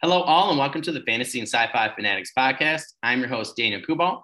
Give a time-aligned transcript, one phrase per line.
[0.00, 2.84] Hello, all, and welcome to the Fantasy and Sci-Fi Fanatics podcast.
[3.02, 4.22] I'm your host, Daniel Kubal.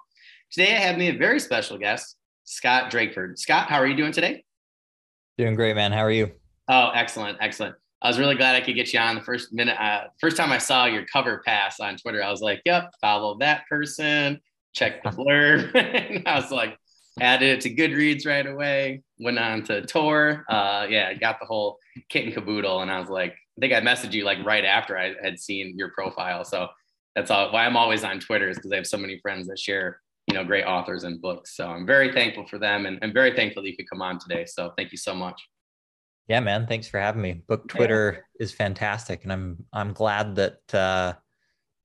[0.53, 2.15] Today, I have me a very special guest,
[2.45, 3.37] Scott Drakeford.
[3.41, 4.45] Scott, how are you doing today?
[5.37, 5.91] Doing great, man.
[5.91, 6.31] How are you?
[6.69, 7.75] Oh, excellent, excellent.
[8.03, 9.77] I was really glad I could get you on the first minute.
[9.77, 13.37] Uh, first time I saw your cover pass on Twitter, I was like, "Yep, follow
[13.39, 14.41] that person,
[14.75, 16.79] check the blurb." and I was like,
[17.21, 19.03] added it to Goodreads right away.
[19.21, 20.45] Went on to Tor.
[20.49, 21.79] Uh, yeah, got the whole
[22.09, 24.99] kit and caboodle, and I was like, I think I messaged you like right after
[24.99, 26.45] I had seen your profile.
[26.45, 26.69] So
[27.15, 29.59] that's all why I'm always on Twitter is because I have so many friends that
[29.59, 31.57] share, you know, great authors and books.
[31.57, 34.19] So I'm very thankful for them and I'm very thankful that you could come on
[34.19, 34.45] today.
[34.47, 35.41] So thank you so much.
[36.27, 36.67] Yeah, man.
[36.67, 37.35] Thanks for having me.
[37.47, 38.45] Book Twitter yeah.
[38.45, 39.23] is fantastic.
[39.25, 41.13] And I'm I'm glad that uh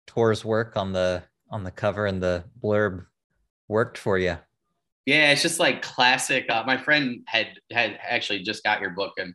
[0.08, 3.06] Tor's work on the on the cover and the blurb
[3.68, 4.38] worked for you.
[5.10, 6.46] Yeah, it's just like classic.
[6.52, 9.34] Uh, my friend had had actually just got your book and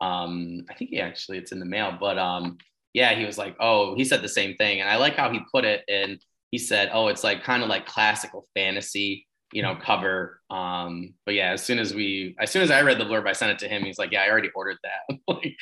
[0.00, 2.58] um, I think he actually it's in the mail, but um,
[2.92, 5.40] yeah, he was like, oh, he said the same thing, and I like how he
[5.52, 5.82] put it.
[5.88, 6.20] And
[6.52, 10.42] he said, oh, it's like kind of like classical fantasy, you know, cover.
[10.48, 13.32] Um, but yeah, as soon as we, as soon as I read the blurb, I
[13.32, 13.82] sent it to him.
[13.82, 15.18] He's like, yeah, I already ordered that.
[15.28, 15.56] like,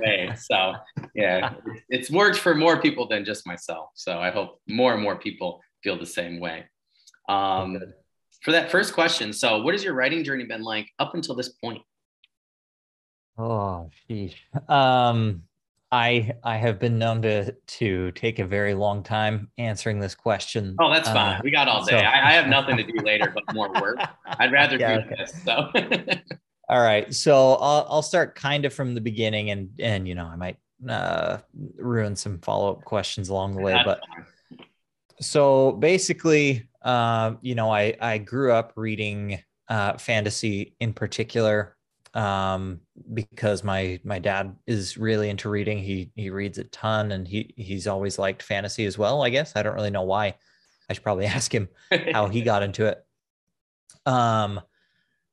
[0.00, 0.32] way.
[0.38, 0.72] So
[1.14, 1.52] yeah,
[1.90, 3.90] it's worked for more people than just myself.
[3.92, 6.64] So I hope more and more people feel the same way.
[7.28, 7.76] Um,
[8.46, 11.48] for that first question, so what has your writing journey been like up until this
[11.48, 11.82] point?
[13.36, 14.36] Oh, sheesh.
[14.70, 15.42] Um,
[15.90, 20.76] I I have been known to to take a very long time answering this question.
[20.78, 21.38] Oh, that's fine.
[21.38, 21.98] Uh, we got all day.
[21.98, 22.04] So.
[22.04, 23.98] I, I, have nothing to do later but more work.
[24.24, 25.16] I'd rather yeah, do okay.
[25.18, 25.42] this.
[25.42, 25.68] So.
[26.68, 27.12] all right.
[27.12, 30.58] So I'll I'll start kind of from the beginning, and and you know I might
[30.88, 31.38] uh,
[31.78, 34.00] ruin some follow up questions along the way, that's but.
[34.08, 34.26] Fine.
[35.20, 41.76] So basically, uh, you know, I I grew up reading uh, fantasy in particular
[42.14, 42.80] um,
[43.12, 45.78] because my my dad is really into reading.
[45.78, 49.24] He he reads a ton, and he he's always liked fantasy as well.
[49.24, 50.36] I guess I don't really know why.
[50.88, 51.68] I should probably ask him
[52.12, 53.04] how he got into it.
[54.06, 54.60] Um,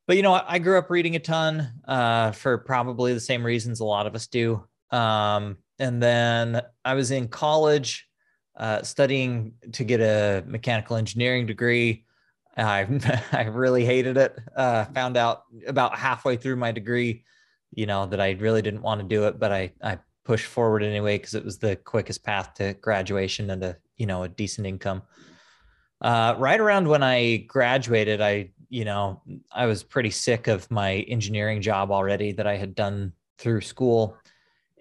[0.07, 3.45] but you know, I, I grew up reading a ton uh, for probably the same
[3.45, 4.65] reasons a lot of us do.
[4.89, 8.07] Um, and then I was in college
[8.55, 12.05] uh, studying to get a mechanical engineering degree.
[12.55, 12.87] I
[13.31, 14.37] I really hated it.
[14.55, 17.23] Uh, found out about halfway through my degree,
[17.71, 20.83] you know, that I really didn't want to do it, but I I pushed forward
[20.83, 24.67] anyway because it was the quickest path to graduation and a you know a decent
[24.67, 25.01] income.
[26.01, 29.21] Uh, right around when I graduated, I you know
[29.51, 34.15] I was pretty sick of my engineering job already that I had done through school,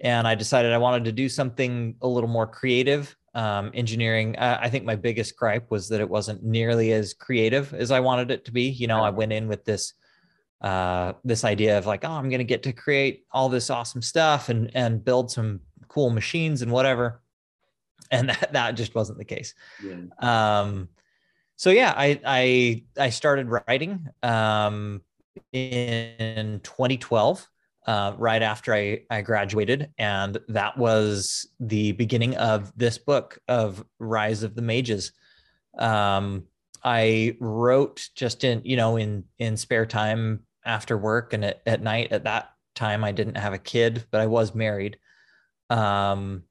[0.01, 4.37] and I decided I wanted to do something a little more creative um, engineering.
[4.37, 8.01] Uh, I think my biggest gripe was that it wasn't nearly as creative as I
[8.01, 8.69] wanted it to be.
[8.69, 9.95] You know, I went in with this
[10.61, 14.03] uh, this idea of like, oh, I'm going to get to create all this awesome
[14.03, 17.23] stuff and and build some cool machines and whatever,
[18.11, 19.55] and that that just wasn't the case.
[19.85, 19.97] Yeah.
[20.19, 20.89] Um,
[21.57, 25.03] so yeah, I I I started writing um,
[25.53, 27.49] in 2012
[27.87, 29.91] uh, right after I, I graduated.
[29.99, 35.13] And that was the beginning of this book of Rise of the Mages.
[35.79, 36.45] Um,
[36.85, 41.83] I wrote just in, you know, in, in spare time after work and at, at
[41.83, 44.99] night at that time, I didn't have a kid, but I was married.
[45.71, 46.45] Um,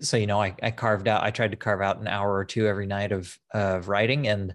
[0.00, 2.44] so, you know, I, I carved out, I tried to carve out an hour or
[2.44, 4.54] two every night of, of writing and,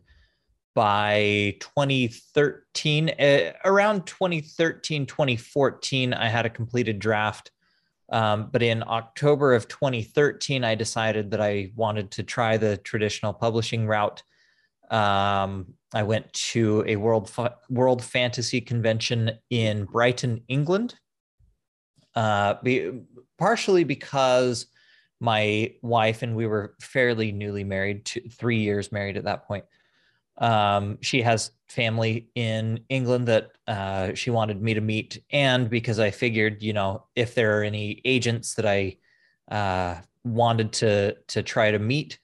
[0.76, 7.52] by 2013 uh, around 2013 2014 i had a completed draft.
[8.10, 13.34] Um, but in october of 2013 i decided that i wanted to try the traditional
[13.34, 14.24] publishing route.
[14.90, 20.96] Um, i went to a world fa- world fantasy convention in brighton england.
[22.16, 22.92] Uh, be,
[23.38, 24.68] partially because
[25.20, 29.64] my wife and we were fairly newly married three years married at that point
[30.38, 36.00] um, she has family in England that uh, she wanted me to meet, and because
[36.00, 38.98] I figured, you know, if there are any agents that I
[39.52, 42.20] uh, wanted to to try to meet,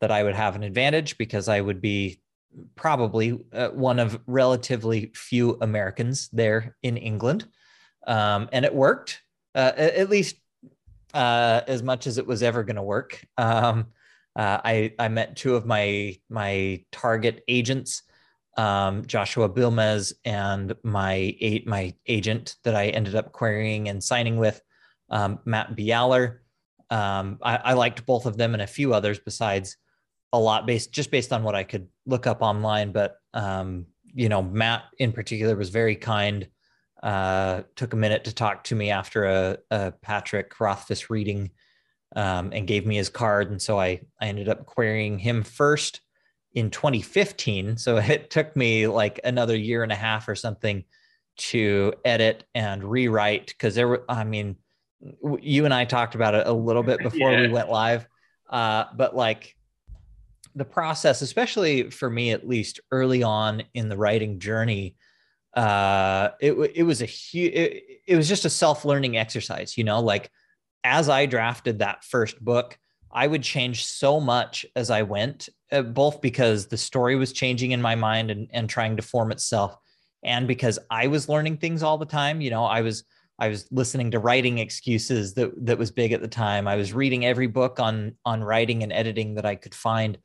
[0.00, 2.20] that I would have an advantage because I would be
[2.74, 7.46] probably uh, one of relatively few Americans there in England,
[8.06, 9.22] um, and it worked
[9.54, 10.36] uh, at least
[11.14, 13.24] uh, as much as it was ever going to work.
[13.38, 13.86] Um,
[14.36, 18.02] uh, I I met two of my my target agents,
[18.56, 24.60] um, Joshua Bilmes and my my agent that I ended up querying and signing with,
[25.10, 26.38] um, Matt Bialer.
[26.90, 29.78] Um, I, I, liked both of them and a few others besides
[30.34, 32.92] a lot based just based on what I could look up online.
[32.92, 36.48] But um, you know, Matt in particular was very kind.
[37.02, 41.50] Uh, took a minute to talk to me after a, a Patrick Rothfuss reading
[42.14, 43.50] um, and gave me his card.
[43.50, 46.00] And so I, I ended up querying him first
[46.54, 47.76] in 2015.
[47.76, 50.84] So it took me like another year and a half or something
[51.36, 54.56] to edit and rewrite because there were, I mean,
[55.40, 57.42] you and I talked about it a little bit before yeah.
[57.42, 58.06] we went live.
[58.48, 59.56] Uh, but like
[60.54, 64.96] the process, especially for me, at least early on in the writing journey,
[65.54, 69.84] uh, it, it was a huge, it, it was just a self learning exercise, you
[69.84, 70.30] know, like
[70.84, 72.78] as I drafted that first book,
[73.10, 77.70] I would change so much as I went, uh, both because the story was changing
[77.70, 79.76] in my mind and, and trying to form itself,
[80.22, 82.40] and because I was learning things all the time.
[82.40, 83.04] You know, I was
[83.38, 86.68] I was listening to writing excuses that that was big at the time.
[86.68, 90.18] I was reading every book on on writing and editing that I could find,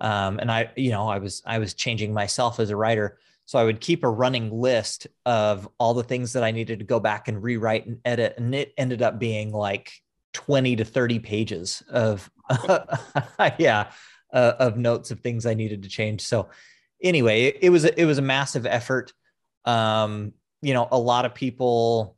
[0.00, 3.18] um, and I you know I was I was changing myself as a writer.
[3.46, 6.84] So I would keep a running list of all the things that I needed to
[6.84, 8.34] go back and rewrite and edit.
[8.36, 9.92] And it ended up being like
[10.34, 12.28] 20 to 30 pages of,
[13.58, 13.90] yeah,
[14.32, 16.22] uh, of notes of things I needed to change.
[16.22, 16.48] So
[17.00, 19.12] anyway, it, it was, a, it was a massive effort.
[19.64, 22.16] Um, you know, a lot of people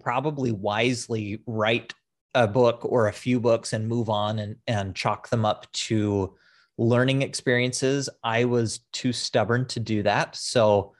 [0.00, 1.94] probably wisely write
[2.34, 6.34] a book or a few books and move on and, and chalk them up to
[6.78, 8.08] learning experiences.
[8.22, 10.36] I was too stubborn to do that.
[10.36, 10.92] So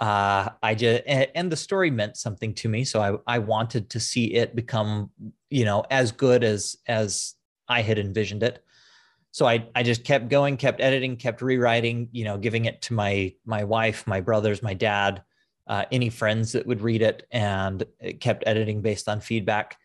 [0.00, 2.84] uh, I just, and the story meant something to me.
[2.84, 5.10] So I, I wanted to see it become,
[5.50, 7.34] you know, as good as, as
[7.68, 8.62] I had envisioned it.
[9.30, 12.94] So I, I just kept going, kept editing, kept rewriting, you know, giving it to
[12.94, 15.22] my, my wife, my brothers, my dad,
[15.66, 19.76] uh, any friends that would read it and it kept editing based on feedback.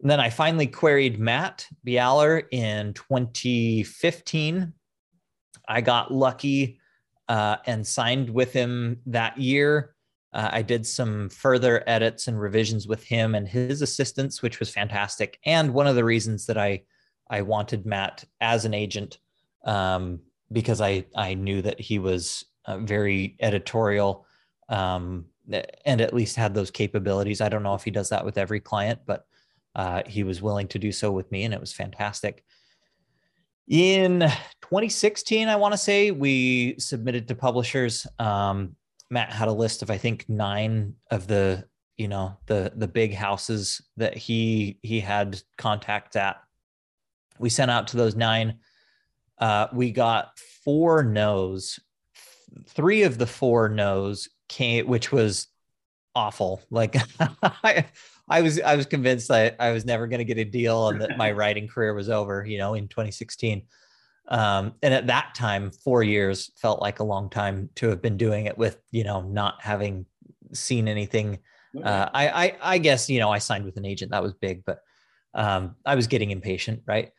[0.00, 4.72] And then I finally queried Matt Bialer in 2015.
[5.68, 6.78] I got lucky
[7.28, 9.94] uh, and signed with him that year.
[10.32, 14.70] Uh, I did some further edits and revisions with him and his assistants, which was
[14.70, 15.38] fantastic.
[15.44, 16.82] And one of the reasons that I
[17.28, 19.18] I wanted Matt as an agent
[19.64, 20.20] um,
[20.52, 24.26] because I I knew that he was uh, very editorial
[24.68, 25.26] um,
[25.84, 27.40] and at least had those capabilities.
[27.40, 29.26] I don't know if he does that with every client, but
[29.76, 32.42] uh, he was willing to do so with me, and it was fantastic.
[33.68, 34.20] In
[34.62, 38.06] 2016, I want to say we submitted to publishers.
[38.18, 38.74] Um,
[39.10, 41.64] Matt had a list of I think nine of the
[41.98, 46.36] you know the the big houses that he he had contacts at.
[47.38, 48.60] We sent out to those nine.
[49.38, 51.78] Uh, we got four no's.
[52.68, 55.48] Three of the four no's came, which was
[56.14, 56.62] awful.
[56.70, 56.96] Like
[58.28, 61.00] I was I was convinced I, I was never going to get a deal and
[61.00, 63.62] that my writing career was over, you know, in 2016.
[64.28, 68.16] Um, and at that time, four years felt like a long time to have been
[68.16, 70.06] doing it with, you know, not having
[70.52, 71.38] seen anything.
[71.80, 74.64] Uh, I, I, I guess, you know, I signed with an agent that was big,
[74.64, 74.80] but
[75.34, 77.12] um, I was getting impatient, right?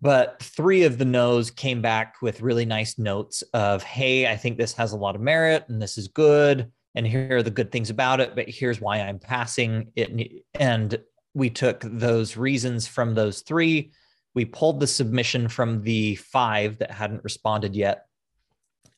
[0.00, 4.56] But three of the no's came back with really nice notes of, hey, I think
[4.56, 7.70] this has a lot of merit and this is good and here are the good
[7.70, 10.44] things about it, but here's why I'm passing it.
[10.54, 10.98] And
[11.34, 13.92] we took those reasons from those three.
[14.34, 18.06] We pulled the submission from the five that hadn't responded yet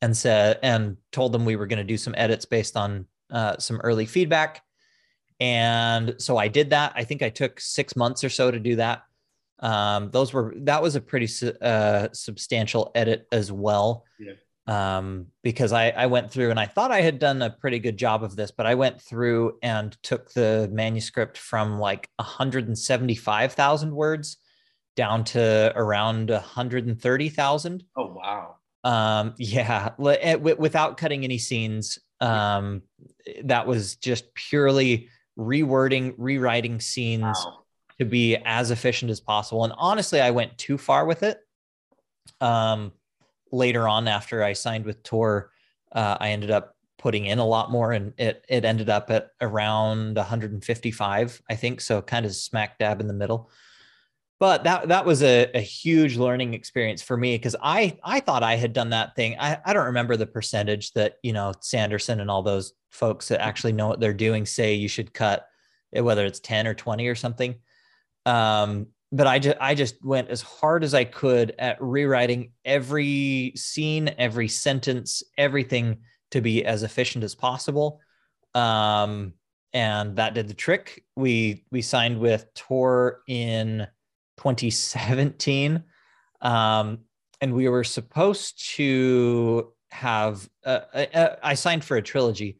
[0.00, 3.58] and said, and told them we were going to do some edits based on uh,
[3.58, 4.62] some early feedback.
[5.38, 6.92] And so I did that.
[6.96, 9.02] I think I took six months or so to do that.
[9.58, 11.28] Um, those were, that was a pretty
[11.60, 14.04] uh, substantial edit as well.
[14.18, 14.32] Yeah
[14.66, 17.96] um, because I, I went through and I thought I had done a pretty good
[17.96, 24.36] job of this, but I went through and took the manuscript from like 175,000 words
[24.94, 27.84] down to around 130,000.
[27.96, 28.56] Oh, wow.
[28.84, 31.98] Um, yeah, eh, without cutting any scenes.
[32.20, 32.82] Um,
[33.44, 37.64] that was just purely rewording, rewriting scenes wow.
[37.98, 39.64] to be as efficient as possible.
[39.64, 41.40] And honestly, I went too far with it.
[42.40, 42.92] Um,
[43.52, 45.50] later on after I signed with Tor,
[45.92, 49.30] uh, I ended up putting in a lot more and it it ended up at
[49.40, 53.50] around 155 i think so kind of smack dab in the middle.
[54.38, 58.42] But that that was a, a huge learning experience for me because i i thought
[58.42, 59.36] i had done that thing.
[59.38, 63.40] I, I don't remember the percentage that you know sanderson and all those folks that
[63.40, 65.46] actually know what they're doing say you should cut
[65.92, 67.56] whether it's 10 or 20 or something.
[68.26, 73.52] Um but I just I just went as hard as I could at rewriting every
[73.54, 75.98] scene, every sentence, everything
[76.30, 78.00] to be as efficient as possible.
[78.54, 79.34] Um,
[79.74, 81.04] and that did the trick.
[81.14, 83.86] We we signed with Tor in
[84.38, 85.84] 2017,
[86.40, 87.00] um,
[87.42, 90.48] and we were supposed to have.
[90.64, 92.58] Uh, uh, uh, I signed for a trilogy.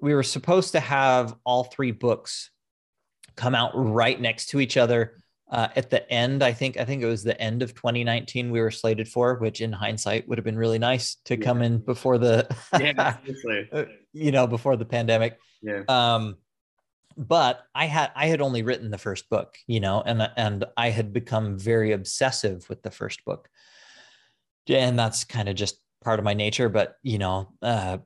[0.00, 2.50] We were supposed to have all three books
[3.36, 5.18] come out right next to each other
[5.50, 8.60] uh, at the end, I think I think it was the end of 2019 we
[8.60, 11.44] were slated for, which in hindsight would have been really nice to yeah.
[11.44, 12.48] come in before the
[12.80, 13.16] yeah,
[13.72, 15.38] uh, you know before the pandemic.
[15.62, 15.82] Yeah.
[15.88, 16.36] Um,
[17.16, 20.90] but I had I had only written the first book, you know, and and I
[20.90, 23.48] had become very obsessive with the first book,
[24.68, 26.68] and that's kind of just part of my nature.
[26.68, 27.98] But you know, uh,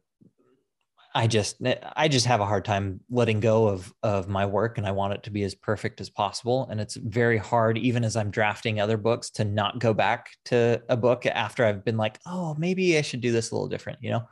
[1.18, 1.60] I just
[1.96, 5.14] I just have a hard time letting go of of my work and I want
[5.14, 6.68] it to be as perfect as possible.
[6.70, 10.80] And it's very hard even as I'm drafting other books to not go back to
[10.88, 13.98] a book after I've been like oh maybe I should do this a little different
[14.00, 14.28] you know?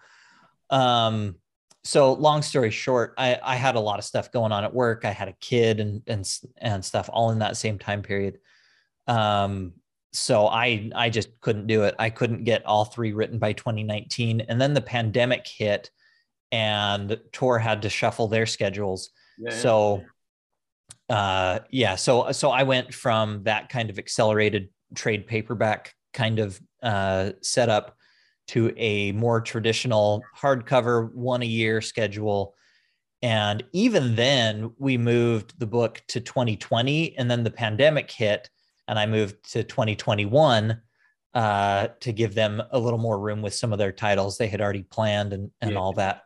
[0.70, 1.34] Um
[1.82, 5.04] so long story short I I had a lot of stuff going on at work.
[5.04, 6.24] I had a kid and and
[6.58, 8.38] and stuff all in that same time period.
[9.08, 9.72] Um
[10.12, 11.96] so I I just couldn't do it.
[11.98, 15.90] I couldn't get all three written by 2019 and then the pandemic hit
[16.52, 19.10] and Tor had to shuffle their schedules.
[19.38, 19.50] Yeah.
[19.50, 20.02] So
[21.08, 26.60] uh yeah, so so I went from that kind of accelerated trade paperback kind of
[26.82, 27.96] uh setup
[28.48, 32.54] to a more traditional hardcover one a year schedule.
[33.22, 38.48] And even then, we moved the book to 2020, and then the pandemic hit,
[38.86, 40.80] and I moved to 2021
[41.34, 44.60] uh, to give them a little more room with some of their titles they had
[44.60, 45.76] already planned and, and yeah.
[45.76, 46.22] all that.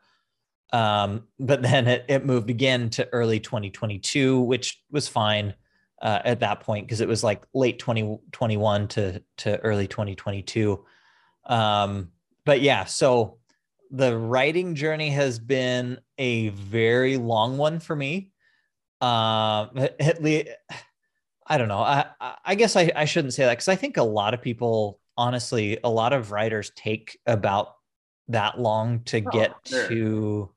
[0.73, 5.55] Um, but then it, it moved again to early 2022, which was fine
[6.01, 10.85] uh, at that point because it was like late 2021 to to early 2022.
[11.47, 12.11] Um,
[12.45, 13.39] but yeah, so
[13.91, 18.31] the writing journey has been a very long one for me.
[19.01, 20.49] Um, at least,
[21.47, 21.81] I don't know.
[21.81, 22.07] I
[22.45, 25.79] I guess I, I shouldn't say that because I think a lot of people, honestly,
[25.83, 27.75] a lot of writers take about
[28.29, 29.89] that long to oh, get sure.
[29.89, 30.51] to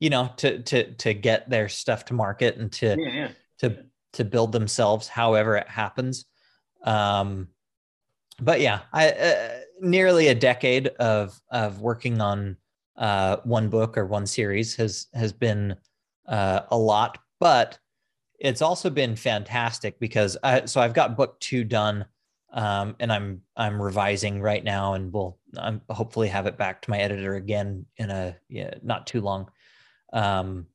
[0.00, 3.28] you know to to to get their stuff to market and to yeah, yeah.
[3.58, 6.26] to to build themselves however it happens
[6.84, 7.48] um
[8.40, 12.56] but yeah i uh, nearly a decade of of working on
[12.96, 15.76] uh one book or one series has has been
[16.26, 17.78] uh a lot but
[18.38, 22.04] it's also been fantastic because I, so I've got book two done,
[22.52, 26.90] um, and I'm I'm revising right now, and we'll I'm hopefully have it back to
[26.90, 29.50] my editor again in a yeah, not too long.
[30.12, 30.66] Um,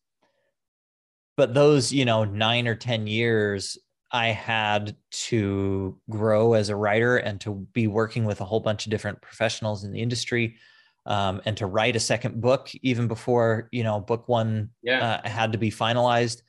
[1.35, 3.77] but those, you know, nine or 10 years,
[4.11, 8.85] I had to grow as a writer and to be working with a whole bunch
[8.85, 10.57] of different professionals in the industry.
[11.05, 15.19] Um, and to write a second book even before you know book one yeah.
[15.21, 16.43] uh, had to be finalized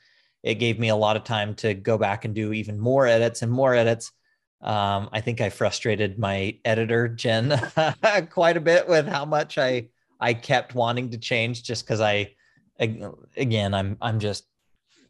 [0.44, 3.42] it gave me a lot of time to go back and do even more edits
[3.42, 4.12] and more edits
[4.62, 7.60] um, i think i frustrated my editor jen
[8.30, 9.88] quite a bit with how much i
[10.20, 12.30] i kept wanting to change just because i
[12.78, 14.46] again, I'm I'm just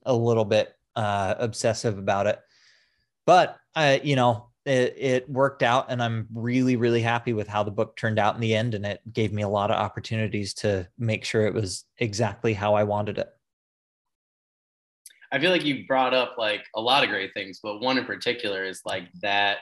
[0.04, 2.40] a little bit uh, obsessive about it,
[3.26, 7.62] but I, you know, it, it worked out, and I'm really really happy with how
[7.62, 10.54] the book turned out in the end, and it gave me a lot of opportunities
[10.54, 13.28] to make sure it was exactly how I wanted it.
[15.32, 18.04] I feel like you brought up like a lot of great things, but one in
[18.04, 19.58] particular is like that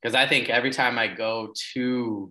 [0.00, 2.30] because I think every time I go to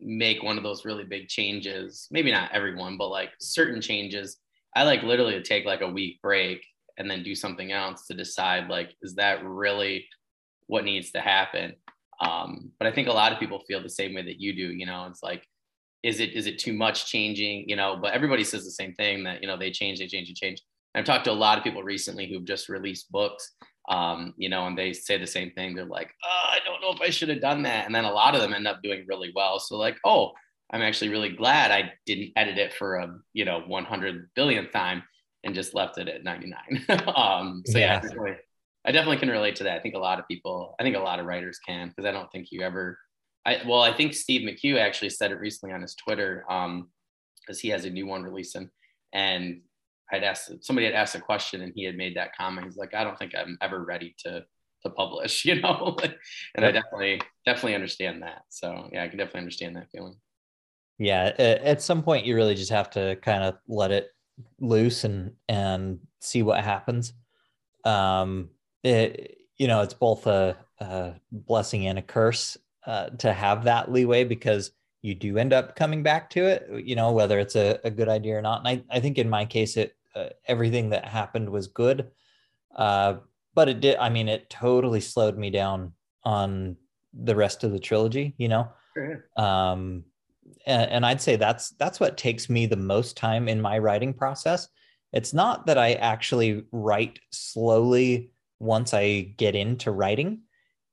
[0.00, 2.06] make one of those really big changes.
[2.10, 4.38] Maybe not everyone but like certain changes.
[4.76, 6.64] I like literally to take like a week break
[6.98, 10.06] and then do something else to decide like is that really
[10.66, 11.74] what needs to happen?
[12.20, 14.72] Um, but i think a lot of people feel the same way that you do
[14.72, 15.06] you know?
[15.08, 15.44] It's like
[16.02, 17.96] is it is it too much changing you know?
[18.00, 20.62] But everybody says the same thing that you know they change they change they change.
[20.94, 23.54] I've talked to a lot of people recently who've just released books
[23.88, 25.74] um, you know, and they say the same thing.
[25.74, 27.86] They're like, oh, I don't know if I should have done that.
[27.86, 29.58] And then a lot of them end up doing really well.
[29.58, 30.32] So like, oh,
[30.70, 35.02] I'm actually really glad I didn't edit it for a, you know, 100 billionth time
[35.42, 36.58] and just left it at 99.
[37.16, 38.36] um, so yeah, yeah definitely,
[38.84, 39.78] I definitely can relate to that.
[39.78, 42.12] I think a lot of people, I think a lot of writers can, because I
[42.12, 42.98] don't think you ever,
[43.46, 46.90] I, well, I think Steve McHugh actually said it recently on his Twitter, um,
[47.40, 48.68] because he has a new one releasing
[49.14, 49.62] and
[50.10, 52.66] I'd asked somebody had asked a question and he had made that comment.
[52.66, 54.44] He's like, I don't think I'm ever ready to
[54.82, 55.96] to publish, you know.
[56.54, 58.42] and I definitely definitely understand that.
[58.48, 60.16] So yeah, I can definitely understand that feeling.
[60.98, 64.08] Yeah, at some point you really just have to kind of let it
[64.60, 67.12] loose and and see what happens.
[67.84, 68.50] Um,
[68.82, 73.92] it you know it's both a, a blessing and a curse uh, to have that
[73.92, 74.72] leeway because
[75.02, 76.84] you do end up coming back to it.
[76.84, 78.66] You know whether it's a, a good idea or not.
[78.66, 82.10] And I I think in my case it uh, everything that happened was good.
[82.74, 83.16] Uh,
[83.54, 85.92] but it did, I mean, it totally slowed me down
[86.24, 86.76] on
[87.12, 88.68] the rest of the trilogy, you know?
[88.94, 89.24] Sure.
[89.36, 90.04] Um,
[90.66, 94.12] and, and I'd say that's, that's what takes me the most time in my writing
[94.14, 94.68] process.
[95.12, 100.42] It's not that I actually write slowly once I get into writing,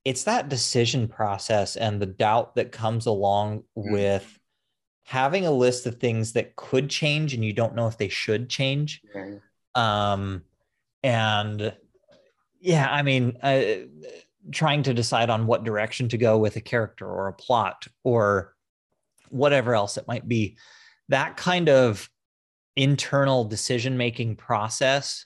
[0.05, 3.91] it's that decision process and the doubt that comes along mm-hmm.
[3.91, 4.34] with
[5.05, 8.50] having a list of things that could change and you don't know if they should
[8.50, 9.01] change.
[9.75, 10.43] Um,
[11.03, 11.74] and
[12.59, 13.62] yeah, I mean, uh,
[14.51, 18.55] trying to decide on what direction to go with a character or a plot or
[19.29, 20.57] whatever else it might be,
[21.09, 22.09] that kind of
[22.75, 25.25] internal decision making process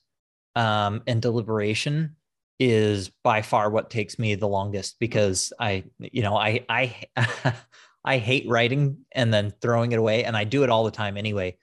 [0.56, 2.16] um, and deliberation
[2.60, 7.06] is by far what takes me the longest because I, you know, I I
[8.04, 11.18] I hate writing and then throwing it away, and I do it all the time
[11.18, 11.58] anyway.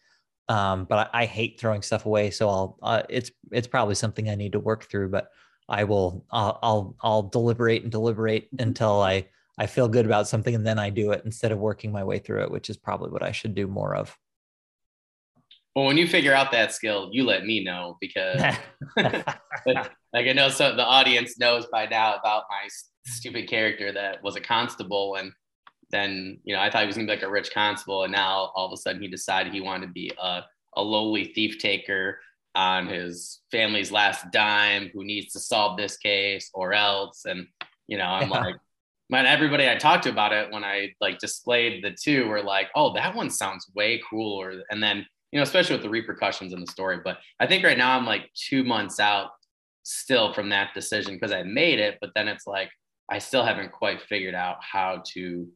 [0.48, 4.28] Um, but I, I, hate throwing stuff away, so I'll uh, it's it's probably something
[4.28, 5.08] I need to work through.
[5.08, 5.30] But
[5.68, 9.26] I will I'll I'll, I'll deliberate and deliberate until I
[9.58, 12.18] I feel good about something, and then I do it instead of working my way
[12.18, 14.16] through it, which is probably what I should do more of.
[15.74, 18.40] Well, when you figure out that skill, you let me know because,
[18.96, 22.68] like I know, so the audience knows by now about my
[23.04, 25.32] stupid character that was a constable, and
[25.90, 28.52] then you know I thought he was gonna be like a rich constable, and now
[28.54, 30.42] all of a sudden he decided he wanted to be a
[30.76, 32.18] a lowly thief taker
[32.54, 37.46] on his family's last dime who needs to solve this case or else, and
[37.86, 38.40] you know I'm yeah.
[38.40, 38.56] like.
[39.08, 42.70] Man, everybody I talked to about it when I like displayed the two were like,
[42.74, 46.60] "Oh, that one sounds way cooler." And then you know, especially with the repercussions in
[46.60, 46.98] the story.
[47.04, 49.30] But I think right now I'm like two months out
[49.82, 52.70] still from that decision because I made it, but then it's like
[53.08, 55.46] I still haven't quite figured out how to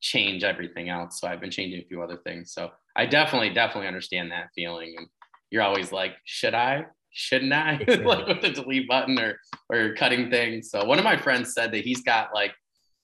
[0.00, 1.20] change everything else.
[1.20, 2.52] So I've been changing a few other things.
[2.52, 4.94] So I definitely, definitely understand that feeling.
[4.96, 5.06] And
[5.50, 6.86] you're always like, should I?
[7.12, 7.84] Shouldn't I?
[8.04, 9.38] like with the delete button or
[9.68, 10.70] or cutting things.
[10.70, 12.52] So one of my friends said that he's got like,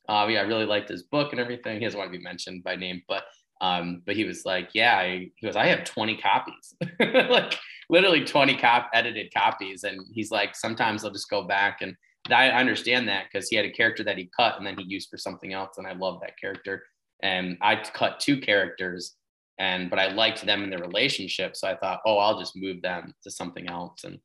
[0.09, 1.79] uh, yeah, I really liked his book and everything.
[1.79, 3.25] He doesn't want to be mentioned by name, but
[3.61, 6.75] um, but he was like, yeah, I, he goes, I have 20 copies,
[7.31, 9.85] like literally 20 cop edited copies.
[9.85, 11.97] And he's like, sometimes I'll just go back and
[12.33, 15.09] I understand that because he had a character that he cut and then he used
[15.09, 15.79] for something else.
[15.79, 16.83] And I love that character.
[17.23, 19.15] And I cut two characters
[19.59, 21.57] and, but I liked them in their relationship.
[21.57, 24.05] So I thought, oh, I'll just move them to something else.
[24.05, 24.19] And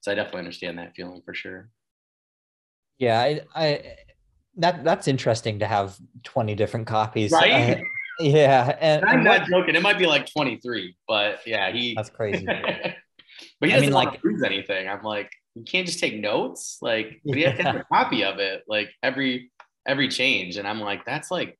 [0.00, 1.70] so I definitely understand that feeling for sure.
[2.98, 3.20] Yeah.
[3.20, 3.96] I, I
[4.58, 7.30] that that's interesting to have 20 different copies.
[7.30, 7.78] Right.
[7.78, 7.80] Uh,
[8.18, 9.74] yeah, and, I'm not joking.
[9.74, 11.94] It might be like 23, but yeah, he.
[11.94, 12.46] That's crazy.
[12.46, 12.54] but
[13.60, 14.88] he doesn't I mean, like, prove anything.
[14.88, 17.50] I'm like, you can't just take notes, like, but yeah.
[17.50, 19.50] he to have a copy of it, like every
[19.86, 21.58] every change, and I'm like, that's like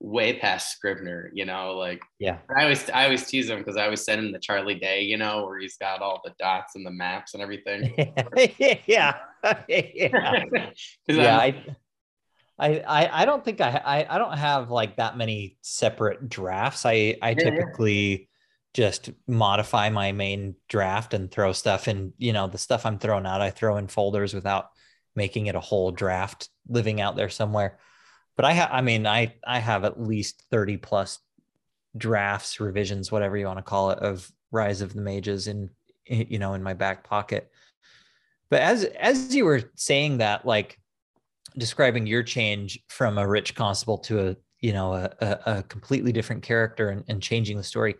[0.00, 2.38] way past Scrivener, you know, like yeah.
[2.54, 5.16] I always I always tease him because I always send him the Charlie Day, you
[5.16, 7.94] know, where he's got all the dots and the maps and everything.
[8.86, 9.16] yeah,
[9.68, 10.44] yeah,
[11.08, 11.38] yeah.
[11.38, 11.64] I,
[12.58, 16.84] I, I, don't think I, I, I don't have like that many separate drafts.
[16.84, 18.29] I, I yeah, typically.
[18.74, 23.26] Just modify my main draft and throw stuff in, you know, the stuff I'm throwing
[23.26, 24.70] out, I throw in folders without
[25.16, 27.78] making it a whole draft living out there somewhere.
[28.36, 31.18] But I have, I mean, I, I have at least 30 plus
[31.96, 35.70] drafts, revisions, whatever you want to call it, of Rise of the Mages in,
[36.04, 37.50] you know, in my back pocket.
[38.50, 40.78] But as, as you were saying that, like,
[41.58, 46.12] describing your change from a rich constable to a you know a, a, a completely
[46.12, 47.96] different character and, and, changing the story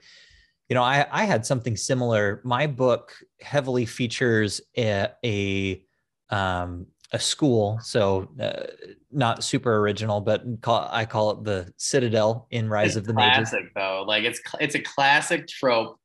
[0.71, 5.85] you know I, I had something similar my book heavily features a, a
[6.31, 8.67] um, a school so uh,
[9.13, 13.13] not super original but call, i call it the citadel in rise it's of the
[13.13, 15.99] classic mages though like it's it's a classic trope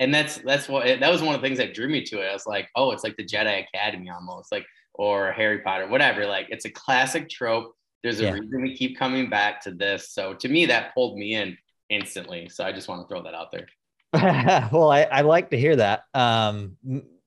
[0.00, 2.28] and that's that's what that was one of the things that drew me to it
[2.28, 6.26] i was like oh it's like the jedi academy almost like or Harry Potter, whatever.
[6.26, 7.74] Like it's a classic trope.
[8.02, 8.32] There's a yeah.
[8.32, 10.10] reason we keep coming back to this.
[10.10, 11.56] So to me, that pulled me in
[11.88, 12.48] instantly.
[12.48, 13.66] So I just want to throw that out there.
[14.72, 16.04] well, I, I like to hear that.
[16.12, 16.76] Um,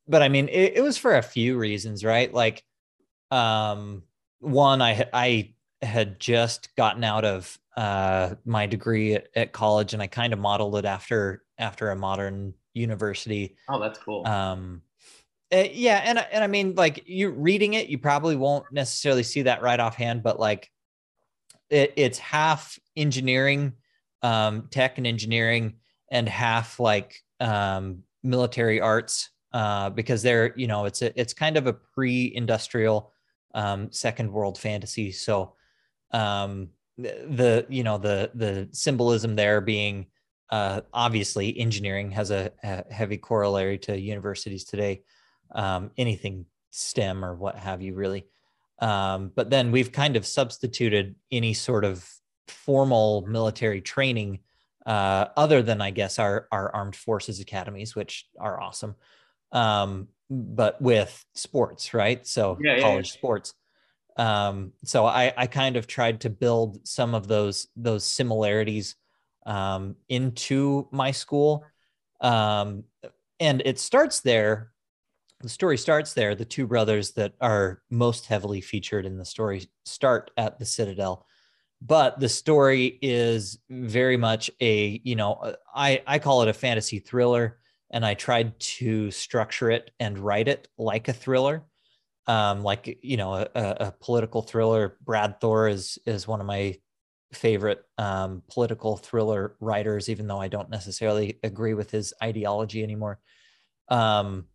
[0.08, 2.32] but I mean, it, it was for a few reasons, right?
[2.32, 2.64] Like,
[3.32, 4.04] um,
[4.40, 10.02] one, I I had just gotten out of uh, my degree at, at college, and
[10.02, 13.56] I kind of modeled it after after a modern university.
[13.70, 14.26] Oh, that's cool.
[14.28, 14.82] Um,
[15.54, 19.44] uh, yeah, and and I mean, like you reading it, you probably won't necessarily see
[19.44, 20.70] that right offhand, but like
[21.70, 23.74] it, it's half engineering,
[24.22, 25.76] um, tech and engineering,
[26.16, 31.58] and half like um, military arts, uh, because they're you know it's a it's kind
[31.58, 33.12] of a pre-industrial
[33.54, 35.12] um, second world fantasy.
[35.12, 35.56] So
[36.12, 40.08] um, the, you know the the symbolism there being
[40.50, 45.04] uh, obviously engineering has a, a heavy corollary to universities today
[45.54, 48.26] um, anything STEM or what have you, really.
[48.80, 52.08] Um, but then we've kind of substituted any sort of
[52.48, 54.40] formal military training,
[54.86, 58.96] uh, other than I guess our our armed forces academies, which are awesome.
[59.52, 62.26] Um, but with sports, right?
[62.26, 63.54] So yeah, college yeah, sports.
[64.18, 68.96] Um, so I, I kind of tried to build some of those those similarities
[69.46, 71.66] um, into my school,
[72.22, 72.84] um,
[73.40, 74.72] and it starts there.
[75.42, 76.34] The story starts there.
[76.34, 81.26] The two brothers that are most heavily featured in the story start at the Citadel,
[81.86, 87.00] but the story is very much a you know I I call it a fantasy
[87.00, 87.60] thriller,
[87.92, 91.66] and I tried to structure it and write it like a thriller
[92.28, 94.98] um, like you know a, a, political thriller.
[95.04, 96.76] Brad Thor is is one of my
[97.34, 103.20] favorite um, political thriller writers, even though I don't necessarily agree with his ideology anymore.
[103.90, 104.46] Um,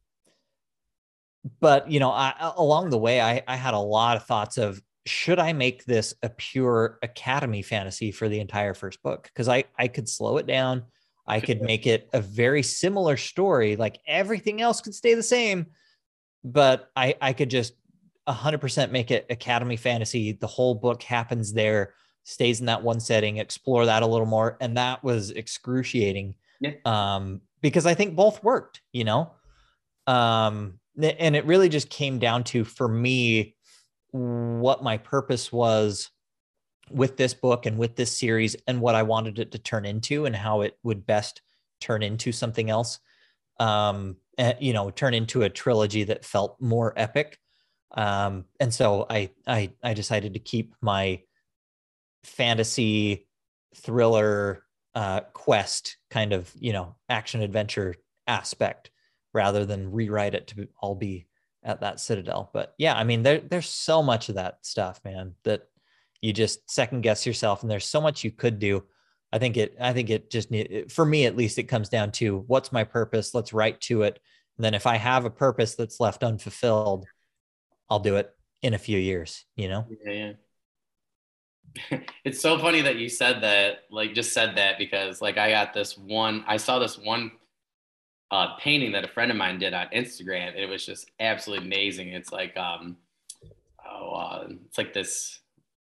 [1.60, 4.82] but you know, I, along the way, I, I had a lot of thoughts of
[5.06, 9.24] should I make this a pure academy fantasy for the entire first book?
[9.32, 10.84] Because I I could slow it down.
[11.26, 13.76] I could make it a very similar story.
[13.76, 15.66] Like everything else could stay the same,
[16.42, 17.74] but I I could just
[18.28, 20.32] 100% make it academy fantasy.
[20.32, 24.56] The whole book happens there, stays in that one setting, explore that a little more
[24.60, 26.34] and that was excruciating.
[26.60, 26.72] Yeah.
[26.84, 29.32] Um because I think both worked, you know.
[30.06, 33.54] Um and it really just came down to for me
[34.12, 36.10] what my purpose was
[36.90, 40.26] with this book and with this series and what I wanted it to turn into
[40.26, 41.42] and how it would best
[41.80, 42.98] turn into something else.
[43.58, 47.38] Um, and, you know, turn into a trilogy that felt more epic.
[47.92, 51.20] Um, and so I, I, I decided to keep my
[52.24, 53.28] fantasy
[53.76, 57.94] thriller uh, quest kind of, you know, action adventure
[58.26, 58.90] aspect
[59.32, 61.26] rather than rewrite it to all be
[61.62, 62.50] at that citadel.
[62.52, 65.68] But yeah, I mean, there, there's so much of that stuff, man, that
[66.20, 68.84] you just second guess yourself and there's so much you could do.
[69.32, 72.12] I think it, I think it just need, for me, at least it comes down
[72.12, 73.34] to what's my purpose.
[73.34, 74.18] Let's write to it.
[74.56, 77.06] And then if I have a purpose that's left unfulfilled,
[77.88, 78.30] I'll do it
[78.62, 79.86] in a few years, you know?
[80.04, 80.32] Yeah,
[81.90, 81.98] yeah.
[82.24, 85.72] it's so funny that you said that, like just said that because like I got
[85.72, 87.32] this one, I saw this one
[88.30, 90.54] uh, painting that a friend of mine did on Instagram.
[90.56, 92.08] It was just absolutely amazing.
[92.08, 92.96] It's like, um,
[93.88, 95.40] oh, uh, it's like this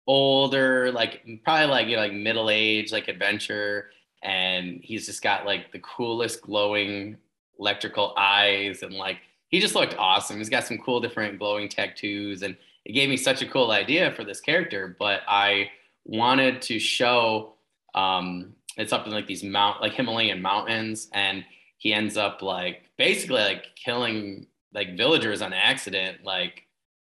[0.07, 3.91] older, like probably like, you know, like middle age, like adventure.
[4.23, 7.17] And he's just got like the coolest glowing
[7.59, 9.19] electrical eyes and like
[9.53, 10.39] he just looked awesome.
[10.39, 14.11] He's got some cool different glowing tattoos, and it gave me such a cool idea
[14.13, 14.97] for this character.
[14.99, 15.71] But I
[16.05, 17.53] wanted to show
[17.95, 21.45] um, it's up in like these mount like Himalayan mountains, and
[21.83, 26.63] he ends up like basically like killing like villagers on accident, like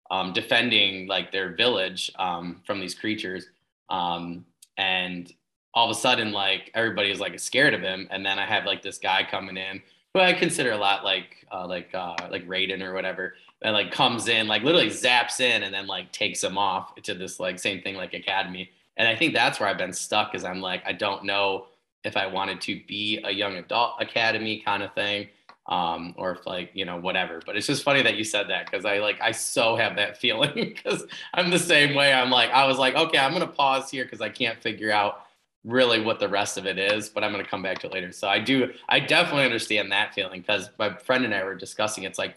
[0.09, 3.47] um, defending like their village um, from these creatures.
[3.89, 4.45] Um,
[4.77, 5.33] and
[5.73, 8.63] all of a sudden, like everybody is like scared of him, and then I have
[8.63, 9.81] like this guy coming in
[10.13, 13.91] who I consider a lot like uh, like uh, like Raiden or whatever, and like
[13.91, 17.59] comes in, like literally zaps in, and then like takes him off to this like
[17.59, 18.71] same thing like Academy.
[18.95, 21.65] And I think that's where I've been stuck, is I'm like I don't know
[22.03, 25.27] if I wanted to be a young adult Academy kind of thing,
[25.67, 27.41] um, or if like you know whatever.
[27.45, 30.17] But it's just funny that you said that because I like I so have that
[30.21, 32.13] feeling because I'm the same way.
[32.13, 35.25] I'm like I was like okay, I'm gonna pause here because I can't figure out
[35.63, 37.93] really what the rest of it is, but I'm going to come back to it
[37.93, 38.11] later.
[38.11, 42.05] So I do, I definitely understand that feeling because my friend and I were discussing.
[42.05, 42.35] It's like,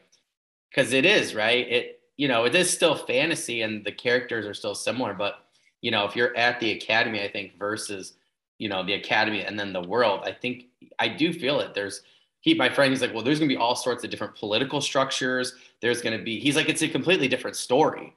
[0.71, 1.69] because it is right.
[1.69, 5.45] It, you know, it is still fantasy and the characters are still similar, but
[5.81, 8.15] you know, if you're at the academy, I think versus,
[8.63, 10.67] you know, the academy and then the world, I think
[10.99, 11.75] I do feel it.
[11.75, 12.03] There's,
[12.41, 14.81] he, my friend, he's like, well, there's going to be all sorts of different political
[14.81, 15.55] structures.
[15.81, 18.15] There's going to be, he's like, it's a completely different story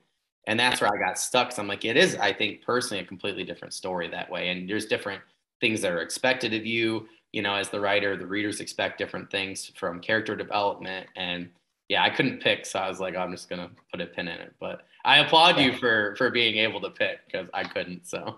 [0.47, 1.51] and that's where I got stuck.
[1.51, 4.49] So I'm like, it is, I think personally, a completely different story that way.
[4.49, 5.21] And there's different
[5.59, 7.07] things that are expected of you.
[7.33, 11.07] You know, as the writer, the readers expect different things from character development.
[11.15, 11.49] And
[11.89, 14.39] yeah, I couldn't pick, so I was like, I'm just gonna put a pin in
[14.39, 14.53] it.
[14.59, 18.07] But I applaud you for for being able to pick because I couldn't.
[18.07, 18.37] So.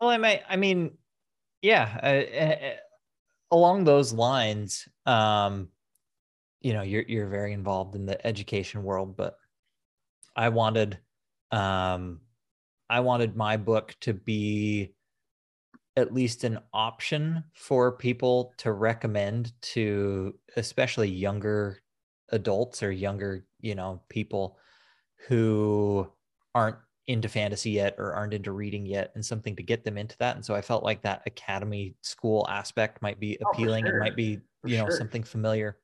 [0.00, 0.42] Well, I might.
[0.48, 0.96] I mean,
[1.62, 1.98] yeah.
[2.02, 2.76] Uh, uh,
[3.50, 5.70] along those lines, um,
[6.60, 9.38] you know, you're you're very involved in the education world, but
[10.34, 10.98] I wanted
[11.50, 12.20] um,
[12.90, 14.94] I wanted my book to be
[15.96, 21.82] at least an option for people to recommend to especially younger
[22.30, 24.58] adults or younger, you know, people
[25.28, 26.10] who
[26.54, 26.76] aren't
[27.08, 30.36] into fantasy yet or aren't into reading yet and something to get them into that.
[30.36, 33.84] And so I felt like that academy school aspect might be appealing.
[33.84, 33.96] Oh, sure.
[33.98, 34.98] It might be, for you know, sure.
[34.98, 35.76] something familiar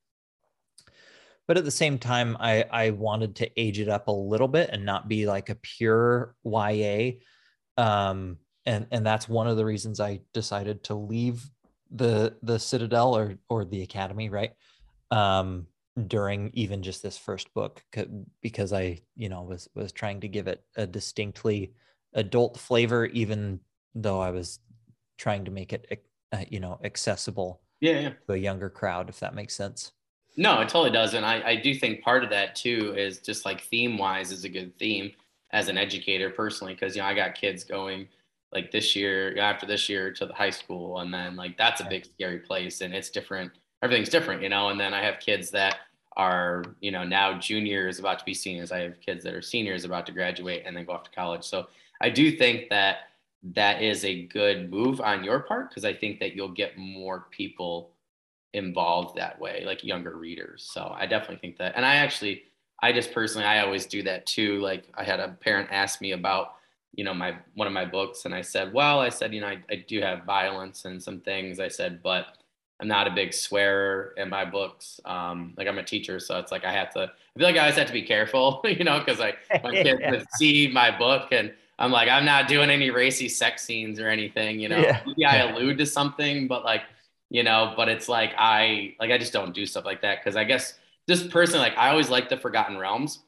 [1.47, 4.71] but at the same time i i wanted to age it up a little bit
[4.73, 7.11] and not be like a pure ya
[7.77, 11.49] um and and that's one of the reasons i decided to leave
[11.91, 14.53] the the citadel or or the academy right
[15.11, 15.67] um
[16.07, 17.83] during even just this first book
[18.41, 21.75] because I, you know, was was trying to give it a distinctly
[22.15, 23.61] adult flavor, even
[23.95, 24.61] though I was
[25.19, 29.21] trying to make it, uh, you know, accessible yeah, yeah, to a younger crowd, if
[29.21, 29.93] that makes sense.
[30.37, 33.45] No, it totally does, and I I do think part of that too is just
[33.45, 35.13] like theme wise is a good theme
[35.53, 38.09] as an educator personally because you know I got kids going
[38.53, 41.85] like this year after this year to the high school and then like that's a
[41.85, 43.53] big scary place and it's different
[43.83, 44.69] everything's different, you know.
[44.69, 45.77] And then I have kids that
[46.17, 48.71] are, you know, now juniors about to be seniors.
[48.71, 51.45] I have kids that are seniors about to graduate and then go off to college.
[51.45, 51.69] So
[52.01, 53.09] I do think that
[53.55, 57.27] that is a good move on your part because I think that you'll get more
[57.31, 57.91] people
[58.53, 60.69] involved that way, like younger readers.
[60.71, 61.73] So I definitely think that.
[61.75, 62.43] And I actually,
[62.83, 64.61] I just personally, I always do that too.
[64.61, 66.55] Like I had a parent ask me about,
[66.95, 69.47] you know, my one of my books, and I said, well, I said, you know,
[69.47, 71.59] I, I do have violence and some things.
[71.59, 72.27] I said, but
[72.81, 75.01] I'm not a big swearer in my books.
[75.05, 77.01] Um, like I'm a teacher, so it's like I have to.
[77.01, 80.01] I feel like I always have to be careful, you know, because like my kids
[80.01, 80.23] yeah.
[80.37, 84.59] see my book and I'm like I'm not doing any racy sex scenes or anything,
[84.59, 84.79] you know.
[84.79, 85.01] Yeah.
[85.07, 86.83] Maybe I allude to something, but like
[87.31, 90.37] you know, but it's like I like I just don't do stuff like that because
[90.37, 90.75] I guess
[91.09, 93.21] just personally, like I always like the Forgotten Realms,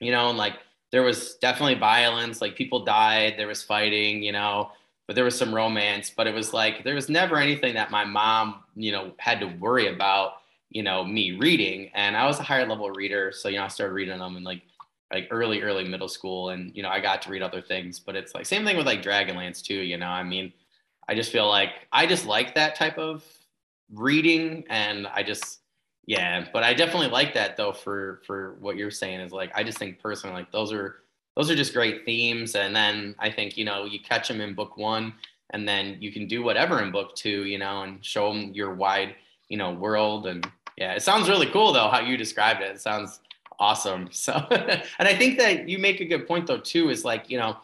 [0.00, 0.54] you know, and like
[0.90, 4.72] there was definitely violence, like people died, there was fighting, you know
[5.08, 8.04] but there was some romance but it was like there was never anything that my
[8.04, 10.34] mom you know had to worry about
[10.70, 11.90] you know me reading.
[11.94, 14.44] And i was a higher level reader so you know i started reading them in
[14.44, 14.62] like
[15.12, 16.50] like early early middle school.
[16.50, 18.86] And you know i got to read other things but it's like same thing with
[18.86, 20.06] like dragonlance too you know?
[20.08, 20.52] I mean
[21.08, 23.24] i just feel like i just like that type of
[23.94, 25.60] reading and i just
[26.04, 29.62] yeah but i definitely like that though for for what you're saying is like i
[29.64, 30.96] just think personally like those are
[31.38, 32.56] those are just great themes.
[32.56, 35.14] And then I think, you know, you catch them in book one
[35.50, 38.74] and then you can do whatever in book two, you know, and show them your
[38.74, 39.14] wide,
[39.48, 40.26] you know, world.
[40.26, 40.44] And
[40.76, 42.74] yeah, it sounds really cool though, how you described it.
[42.74, 43.20] It sounds
[43.60, 44.08] awesome.
[44.12, 47.38] So, and I think that you make a good point though, too, is like, you
[47.38, 47.56] know,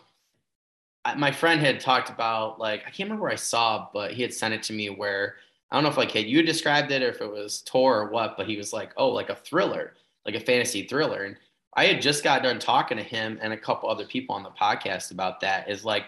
[1.16, 4.32] my friend had talked about like, I can't remember where I saw, but he had
[4.32, 5.34] sent it to me where,
[5.72, 8.10] I don't know if like, hey, you described it or if it was Tor or
[8.10, 11.24] what, but he was like, oh, like a thriller, like a fantasy thriller.
[11.24, 11.36] And
[11.76, 14.50] I had just got done talking to him and a couple other people on the
[14.50, 15.68] podcast about that.
[15.68, 16.04] Is like,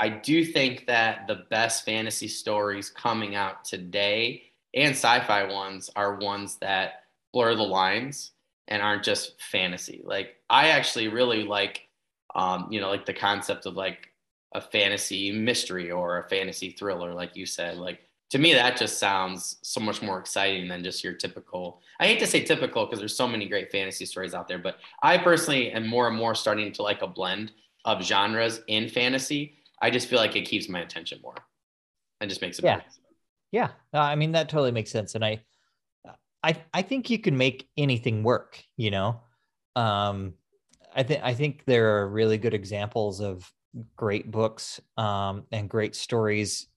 [0.00, 4.42] I do think that the best fantasy stories coming out today
[4.74, 8.32] and sci fi ones are ones that blur the lines
[8.68, 10.02] and aren't just fantasy.
[10.04, 11.88] Like, I actually really like,
[12.34, 14.10] um, you know, like the concept of like
[14.54, 17.78] a fantasy mystery or a fantasy thriller, like you said.
[17.78, 22.06] Like, to me that just sounds so much more exciting than just your typical i
[22.06, 25.16] hate to say typical because there's so many great fantasy stories out there but i
[25.16, 27.52] personally am more and more starting to like a blend
[27.86, 29.54] of genres in fantasy.
[29.80, 31.36] I just feel like it keeps my attention more.
[32.20, 32.76] And just makes it yeah.
[32.76, 32.88] better.
[33.52, 33.68] yeah.
[33.94, 35.38] Uh, i mean that totally makes sense and i
[36.42, 39.20] i i think you can make anything work you know?
[39.76, 40.32] Um
[40.94, 43.52] i think i think there are really good examples of
[43.96, 46.68] great books um and great stories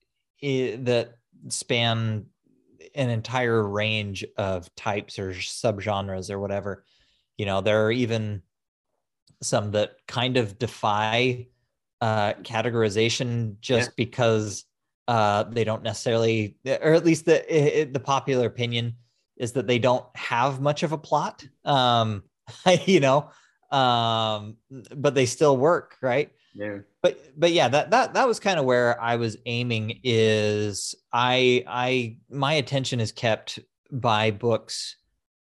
[0.43, 2.25] eh, that span
[2.95, 6.83] an entire range of types or subgenres or whatever.
[7.37, 8.41] You know, there are even
[9.41, 11.47] some that kind of defy
[12.01, 13.93] uh, categorization just yeah.
[13.97, 14.65] because
[15.07, 18.95] uh, they don't necessarily, or at least the the popular opinion
[19.37, 21.47] is that they don't have much of a plot.
[21.65, 22.23] Um,
[22.85, 23.31] you know,
[23.71, 24.57] um,
[24.95, 26.31] but they still work, right?
[27.01, 29.99] But but yeah, that that that was kind of where I was aiming.
[30.03, 33.59] Is I I my attention is kept
[33.91, 34.95] by books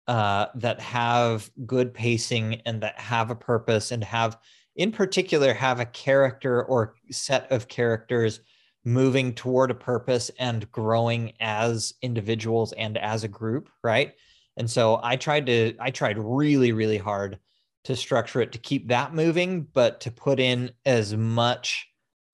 [0.07, 4.39] uh, that have good pacing and that have a purpose and have,
[4.77, 8.41] in particular, have a character or set of characters
[8.85, 14.15] moving toward a purpose and growing as individuals and as a group, right?
[14.57, 17.39] And so I tried to I tried really really hard
[17.85, 21.89] to structure it to keep that moving, but to put in as much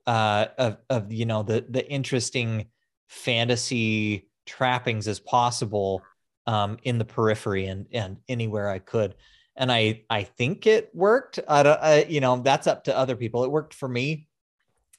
[0.07, 2.67] uh, of, of you know the the interesting
[3.09, 6.03] fantasy trappings as possible
[6.47, 9.15] um, in the periphery and and anywhere I could.
[9.57, 11.41] And I I think it worked.
[11.49, 13.45] I don't, I, you know that's up to other people.
[13.45, 14.29] It worked for me.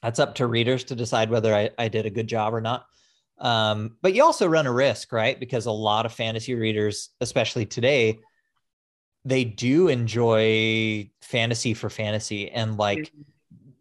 [0.01, 2.85] That's up to readers to decide whether I, I did a good job or not.
[3.39, 5.39] Um, but you also run a risk, right?
[5.39, 8.19] Because a lot of fantasy readers, especially today,
[9.27, 13.21] they do enjoy fantasy for fantasy and like mm-hmm.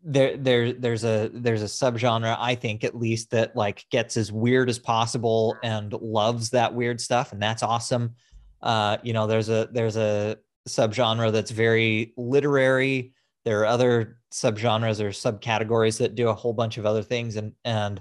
[0.02, 4.32] there there there's a there's a subgenre I think at least that like gets as
[4.32, 8.16] weird as possible and loves that weird stuff and that's awesome.
[8.60, 13.12] Uh you know there's a there's a subgenre that's very literary.
[13.44, 17.52] There are other subgenres or subcategories that do a whole bunch of other things and
[17.64, 18.00] and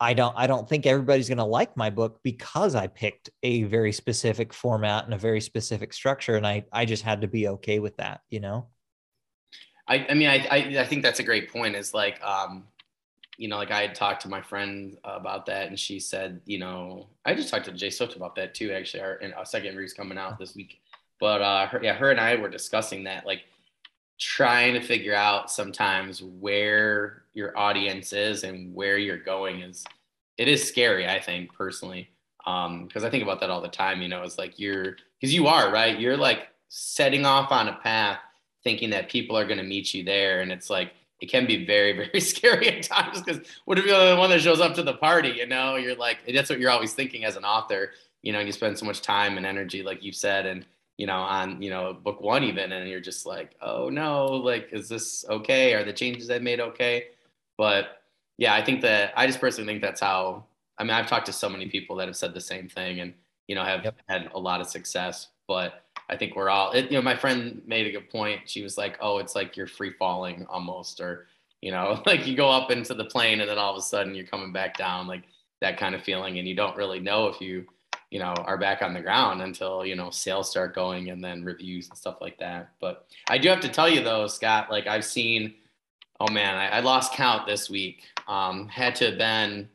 [0.00, 3.64] I don't I don't think everybody's going to like my book because I picked a
[3.64, 7.48] very specific format and a very specific structure and I I just had to be
[7.48, 8.68] okay with that, you know.
[9.86, 12.64] I I mean I I, I think that's a great point is like um
[13.36, 16.58] you know like I had talked to my friend about that and she said, you
[16.58, 19.92] know, I just talked to Jay Soto about that too actually our, our second review's
[19.92, 20.80] coming out this week.
[21.20, 23.42] But uh her, yeah, her and I were discussing that like
[24.20, 29.84] trying to figure out sometimes where your audience is and where you're going is
[30.36, 32.08] it is scary i think personally.
[32.46, 35.34] Um because i think about that all the time you know it's like you're because
[35.34, 35.98] you are right?
[35.98, 38.18] You're like setting off on a path
[38.62, 41.64] thinking that people are going to meet you there and it's like it can be
[41.64, 44.82] very very scary at times because what if you're the one that shows up to
[44.82, 45.76] the party you know?
[45.76, 48.78] You're like that's what you're always thinking as an author you know and you spend
[48.78, 50.66] so much time and energy like you said and
[51.00, 54.68] you know, on, you know, book one even, and you're just like, oh no, like,
[54.70, 55.72] is this okay?
[55.72, 57.06] Are the changes I made okay?
[57.56, 58.02] But
[58.36, 60.44] yeah, I think that I just personally think that's how,
[60.76, 63.14] I mean, I've talked to so many people that have said the same thing and,
[63.48, 63.96] you know, have yep.
[64.10, 67.62] had a lot of success, but I think we're all, it, you know, my friend
[67.64, 68.42] made a good point.
[68.44, 71.28] She was like, oh, it's like you're free falling almost, or,
[71.62, 74.14] you know, like you go up into the plane and then all of a sudden
[74.14, 75.22] you're coming back down, like
[75.62, 76.38] that kind of feeling.
[76.38, 77.64] And you don't really know if you,
[78.10, 81.44] you know are back on the ground until you know sales start going and then
[81.44, 82.70] reviews and stuff like that.
[82.80, 85.54] But i do have to tell you though scott like i've seen
[86.18, 88.02] oh man i, I lost count this week.
[88.28, 89.68] Um, had to have been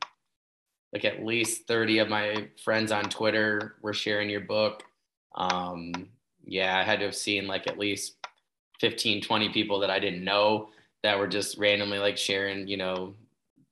[0.93, 4.83] like at least 30 of my friends on twitter were sharing your book.
[5.35, 5.91] Um,
[6.45, 8.15] yeah i had to have seen like at least
[8.79, 10.69] 15 20 people that i didn't know
[11.03, 13.13] that were just randomly like sharing you know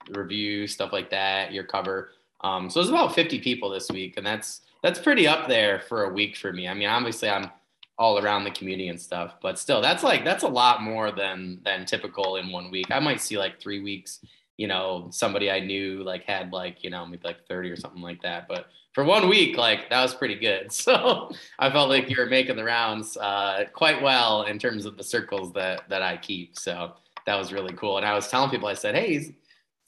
[0.10, 2.12] reviews stuff like that your cover
[2.44, 6.04] um, so was about 50 people this week, and that's that's pretty up there for
[6.04, 6.68] a week for me.
[6.68, 7.50] I mean, obviously I'm
[7.98, 11.60] all around the community and stuff, but still, that's like that's a lot more than
[11.64, 12.92] than typical in one week.
[12.92, 14.20] I might see like three weeks.
[14.58, 18.02] You know, somebody I knew like had like you know maybe like 30 or something
[18.02, 20.72] like that, but for one week, like that was pretty good.
[20.72, 24.98] So I felt like you were making the rounds uh, quite well in terms of
[24.98, 26.58] the circles that that I keep.
[26.58, 26.94] So
[27.26, 27.98] that was really cool.
[27.98, 29.36] And I was telling people, I said, hey,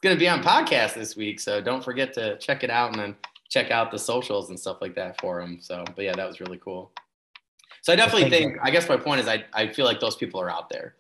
[0.06, 1.40] going to be on podcast this week.
[1.40, 3.16] So don't forget to check it out and then
[3.50, 5.58] check out the socials and stuff like that for him.
[5.60, 6.92] So, but yeah, that was really cool.
[7.82, 10.40] So I definitely think, I guess my point is I, I feel like those people
[10.40, 10.94] are out there.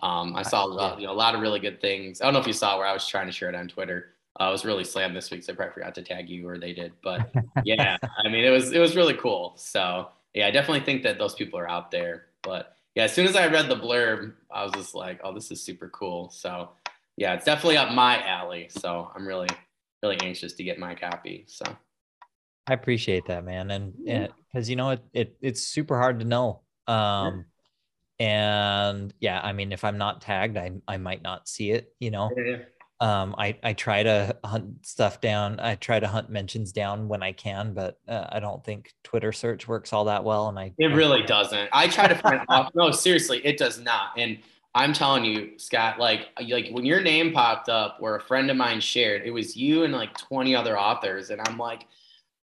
[0.00, 2.20] Um, I saw uh, you know, a lot of really good things.
[2.20, 4.14] I don't know if you saw where I was trying to share it on Twitter.
[4.38, 6.56] Uh, I was really slammed this week, so I probably forgot to tag you or
[6.56, 6.92] they did.
[7.02, 7.32] But
[7.64, 9.54] yeah, I mean, it was it was really cool.
[9.56, 12.26] So yeah, I definitely think that those people are out there.
[12.42, 15.50] But yeah, as soon as I read the blurb, I was just like, oh, this
[15.50, 16.30] is super cool.
[16.30, 16.70] So
[17.16, 18.68] yeah, it's definitely up my alley.
[18.70, 19.48] So I'm really,
[20.02, 21.44] really anxious to get my copy.
[21.48, 21.64] So
[22.66, 23.70] I appreciate that, man.
[23.70, 23.94] And
[24.52, 26.62] because you know it, it it's super hard to know.
[26.86, 27.46] Um
[28.18, 32.10] and yeah, I mean if I'm not tagged, I I might not see it, you
[32.10, 32.30] know.
[32.36, 32.58] Yeah.
[33.00, 35.58] Um, I, I try to hunt stuff down.
[35.58, 39.32] I try to hunt mentions down when I can, but uh, I don't think Twitter
[39.32, 40.48] search works all that well.
[40.48, 41.68] And I it really doesn't.
[41.72, 42.70] I try to find off.
[42.76, 44.10] No, seriously, it does not.
[44.16, 44.38] And
[44.74, 48.50] I'm telling you, Scott, like uh, like when your name popped up where a friend
[48.50, 51.30] of mine shared, it was you and like 20 other authors.
[51.30, 51.86] And I'm like,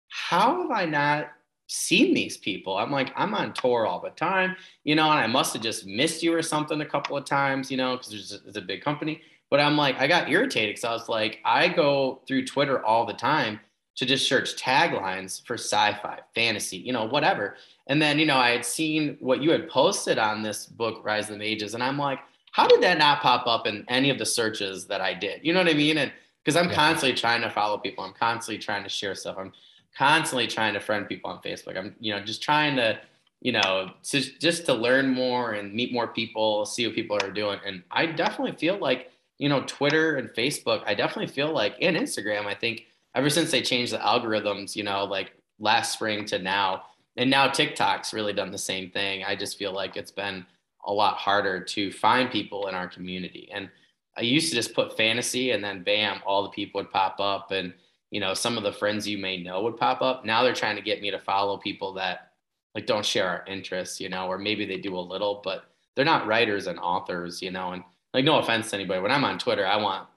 [0.10, 1.30] how have I not
[1.68, 2.78] seen these people?
[2.78, 5.86] I'm like, I'm on tour all the time, you know, and I must have just
[5.86, 8.82] missed you or something a couple of times, you know, because there's it's a big
[8.82, 9.22] company.
[9.50, 13.06] But I'm like, I got irritated because I was like, I go through Twitter all
[13.06, 13.62] the time
[13.98, 17.56] to just search taglines for sci-fi, fantasy, you know, whatever.
[17.88, 21.26] And then, you know, I had seen what you had posted on this book, Rise
[21.26, 22.20] of the Mages, and I'm like,
[22.52, 25.42] how did that not pop up in any of the searches that I did?
[25.44, 25.98] You know what I mean?
[25.98, 26.12] And
[26.44, 26.76] because I'm yeah.
[26.76, 29.52] constantly trying to follow people, I'm constantly trying to share stuff, I'm
[29.98, 31.78] constantly trying to friend people on Facebook.
[31.78, 33.00] I'm, you know, just trying to,
[33.42, 37.32] you know, just just to learn more and meet more people, see what people are
[37.32, 37.60] doing.
[37.66, 41.98] And I definitely feel like, you know, Twitter and Facebook, I definitely feel like, and
[41.98, 42.86] Instagram, I think
[43.18, 46.84] ever since they changed the algorithms, you know, like last spring to now,
[47.18, 49.24] and now TikTok's really done the same thing.
[49.24, 50.46] I just feel like it's been
[50.86, 53.50] a lot harder to find people in our community.
[53.52, 53.70] And
[54.16, 57.52] I used to just put fantasy and then bam, all the people would pop up
[57.52, 57.74] and
[58.12, 60.24] you know, some of the friends you may know would pop up.
[60.24, 62.32] Now they're trying to get me to follow people that
[62.74, 65.66] like don't share our interests, you know, or maybe they do a little, but
[65.96, 69.02] they're not writers and authors, you know, and like no offense to anybody.
[69.02, 70.08] When I'm on Twitter, I want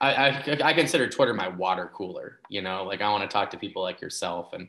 [0.00, 3.50] I, I, I consider Twitter my water cooler, you know, like I want to talk
[3.50, 4.68] to people like yourself and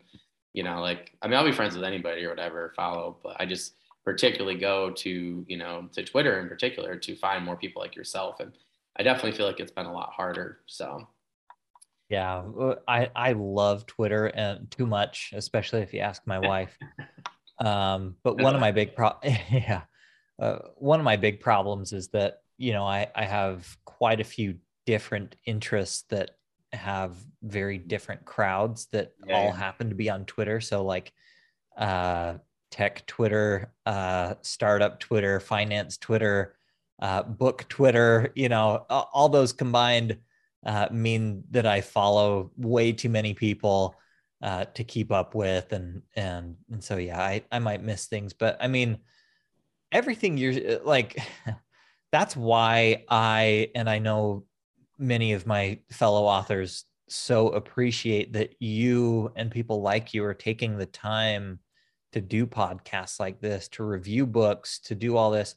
[0.53, 3.45] you know, like I mean, I'll be friends with anybody or whatever, follow, but I
[3.45, 7.95] just particularly go to, you know, to Twitter in particular to find more people like
[7.95, 8.39] yourself.
[8.39, 8.51] And
[8.97, 10.59] I definitely feel like it's been a lot harder.
[10.65, 11.07] So
[12.09, 12.43] yeah,
[12.88, 16.77] I I love Twitter and too much, especially if you ask my wife.
[17.59, 19.84] Um, but one of my big pro yeah,
[20.39, 24.23] uh, one of my big problems is that you know I I have quite a
[24.23, 24.55] few
[24.93, 26.31] different interests that
[26.73, 29.53] have very different crowds that Yeah, all yeah.
[29.53, 30.61] happen to be on Twitter.
[30.61, 31.11] So like
[31.77, 32.35] uh
[32.71, 36.55] tech Twitter, uh startup Twitter, finance Twitter,
[37.01, 40.19] uh book Twitter, you know, all those combined
[40.65, 43.95] uh mean that I follow way too many people
[44.41, 48.33] uh to keep up with and and and so yeah, I I might miss things,
[48.33, 48.99] but I mean
[49.91, 51.17] everything you're like
[52.11, 54.45] that's why I and I know
[55.01, 60.77] many of my fellow authors so appreciate that you and people like you are taking
[60.77, 61.59] the time
[62.13, 65.55] to do podcasts like this, to review books, to do all this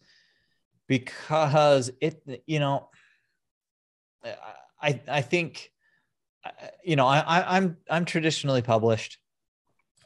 [0.87, 2.89] because it you know
[4.81, 5.71] I I think
[6.45, 6.51] uh,
[6.85, 9.19] you know I, I I'm I'm traditionally published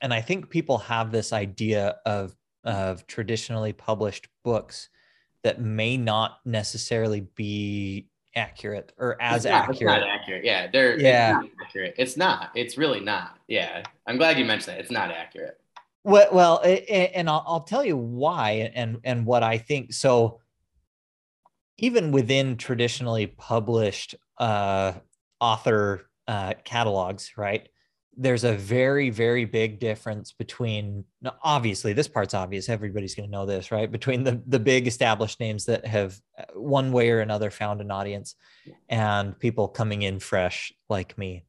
[0.00, 2.34] and I think people have this idea of
[2.64, 4.88] of traditionally published books
[5.44, 8.08] that may not necessarily be
[8.38, 10.00] accurate or as It's not- it's accurate.
[10.00, 10.44] not accurate.
[10.44, 11.32] Yeah, they're it's Yeah.
[11.32, 11.94] not accurate.
[11.98, 12.50] It's not.
[12.54, 13.38] It's really not.
[13.48, 14.80] Yeah, I'm glad you mentioned that.
[14.80, 15.60] It's not accurate.
[16.04, 19.92] Well, well, and I'll, I'll tell you why and and what I think.
[19.92, 20.40] So,
[21.76, 24.92] even within traditionally published uh,
[25.40, 27.68] author uh, catalogs, right?
[28.20, 31.04] There's a very very big difference between.
[31.42, 32.68] Obviously, this part's obvious.
[32.68, 33.90] Everybody's going to know this, right?
[33.90, 37.90] Between the the big established names that have uh, one way or another found an
[37.90, 38.34] audience,
[38.88, 41.44] and people coming in fresh like me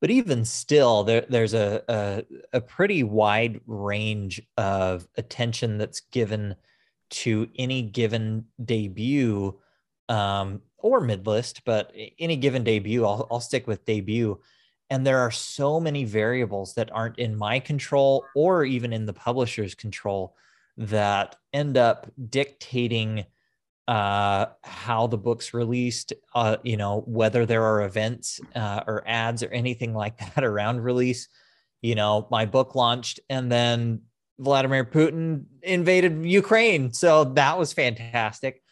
[0.00, 6.56] but even still there, there's a, a a pretty wide range of attention that's given
[7.10, 9.58] to any given debut
[10.08, 14.40] um, or midlist but any given debut I'll, I'll stick with debut
[14.90, 19.12] and there are so many variables that aren't in my control or even in the
[19.12, 20.36] publisher's control
[20.76, 23.24] that end up dictating
[23.86, 29.42] uh, how the book's released, uh, you know, whether there are events uh, or ads
[29.42, 31.28] or anything like that around release.
[31.82, 34.02] You know, my book launched and then
[34.38, 36.92] Vladimir Putin invaded Ukraine.
[36.92, 38.62] So that was fantastic.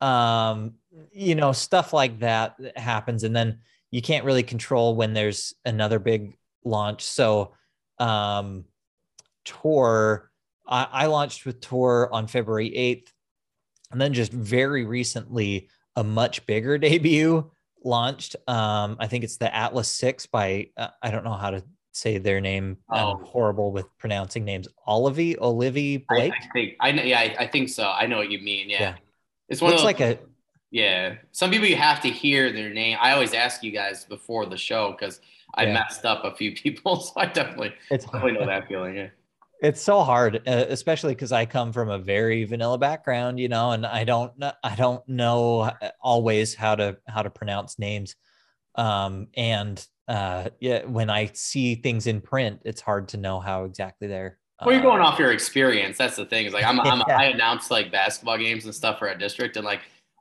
[0.00, 0.74] Um,
[1.12, 3.24] you know, stuff like that happens.
[3.24, 3.60] And then
[3.96, 7.02] you can't really control when there's another big launch.
[7.02, 7.54] So,
[7.98, 8.66] um,
[9.46, 10.30] Tor,
[10.68, 13.08] I, I launched with Tor on February 8th
[13.92, 17.50] and then just very recently a much bigger debut
[17.84, 21.62] launched um i think it's the atlas 6 by uh, i don't know how to
[21.92, 23.20] say their name i'm Oh.
[23.24, 27.02] horrible with pronouncing names olivie olivie blake I think I know.
[27.02, 27.84] Yeah, I, I think so.
[27.88, 28.68] I know what you mean.
[28.68, 28.94] Yeah, Yeah.
[29.48, 30.18] it's one looks of like a
[30.70, 32.98] Yeah, some people you have to hear their name.
[33.00, 35.20] I always ask you guys before the show because
[35.54, 35.74] I Yeah.
[35.74, 38.96] messed up a few people, so I definitely it's definitely know that feeling.
[38.96, 39.08] Yeah.
[39.62, 43.70] it's so hard uh, especially because i come from a very vanilla background you know
[43.70, 44.30] and i don't
[44.62, 48.16] i don't know uh, always how to how to pronounce names
[48.74, 53.64] um and uh yeah when i see things in print it's hard to know how
[53.64, 55.96] exactly they're Well, you're uh, going off your experience.
[55.96, 56.44] That's the thing.
[56.46, 57.16] Is like I'm, I'm Yeah.
[57.18, 59.80] I announce like basketball games and stuff for a district, and like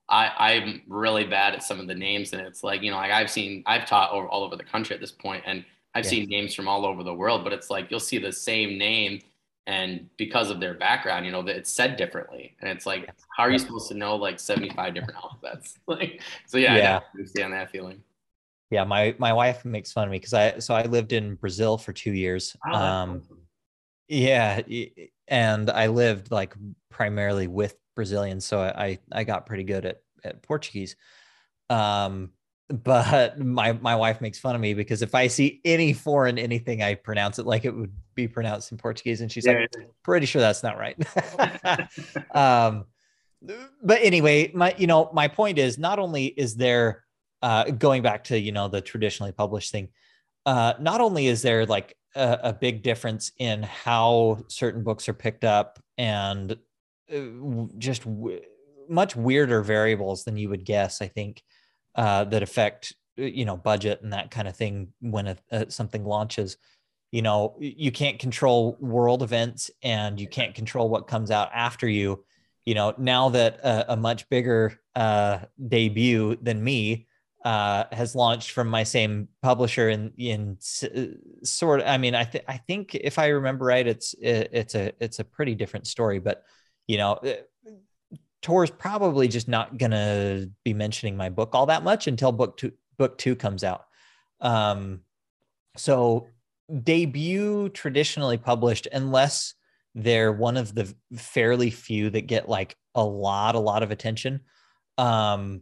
[0.09, 3.11] I I'm really bad at some of the names, and it's like you know like
[3.11, 6.09] I've seen I've taught over all over the country at this point, and I've Yeah.
[6.11, 9.21] seen names from all over the world, but it's like you'll see the same name,
[9.67, 13.43] and because of their background, you know that it's said differently, and it's like how
[13.43, 15.77] are you supposed to know like 75 different alphabets?
[15.87, 16.83] Like so yeah, Yeah.
[16.99, 18.03] definitely understand that feeling.
[18.71, 21.77] yeah my my wife makes fun of me because i so i lived in brazil
[21.77, 23.39] for two years Oh, um awesome.
[24.07, 24.61] yeah
[25.27, 26.55] and i lived like
[26.89, 30.95] primarily with brazilians so i i got pretty good at, at portuguese.
[31.69, 32.31] Um
[32.69, 36.81] but my my wife makes fun of me because if i see any foreign anything
[36.81, 39.69] i pronounce it like it would be pronounced in portuguese and she's like
[40.03, 40.97] pretty sure that's not right.
[42.35, 42.85] Um
[43.83, 47.03] but anyway my you know my point is not only is there
[47.43, 49.89] uh going back to you know the traditionally published thing
[50.47, 55.13] uh not only is there like a, a big difference in how certain books are
[55.13, 56.57] picked up and
[57.77, 58.41] just w-
[58.89, 61.43] much weirder variables than you would guess i think
[61.95, 65.65] uh that affect uh, you know budget and that kind of thing when a, uh,
[65.69, 66.57] something launches.
[67.11, 71.87] You know you can't control world events and you can't control what comes out after
[71.87, 72.25] you.
[72.65, 77.07] You know now that a, a much bigger uh, debut than me
[77.45, 82.23] uh, has launched from my same publisher in in uh, sort of i mean i
[82.23, 85.85] think i think if i remember right it's it, it's a it's a pretty different
[85.85, 86.43] story but
[86.88, 87.33] you know uh,
[88.41, 92.71] Tor's probably just not gonna be mentioning my book all that much until book two
[92.97, 93.86] book two comes out
[94.41, 95.01] um
[95.77, 96.27] so
[96.83, 99.53] debut traditionally published unless
[99.93, 104.41] they're one of the fairly few that get like a lot a lot of attention
[104.97, 105.61] um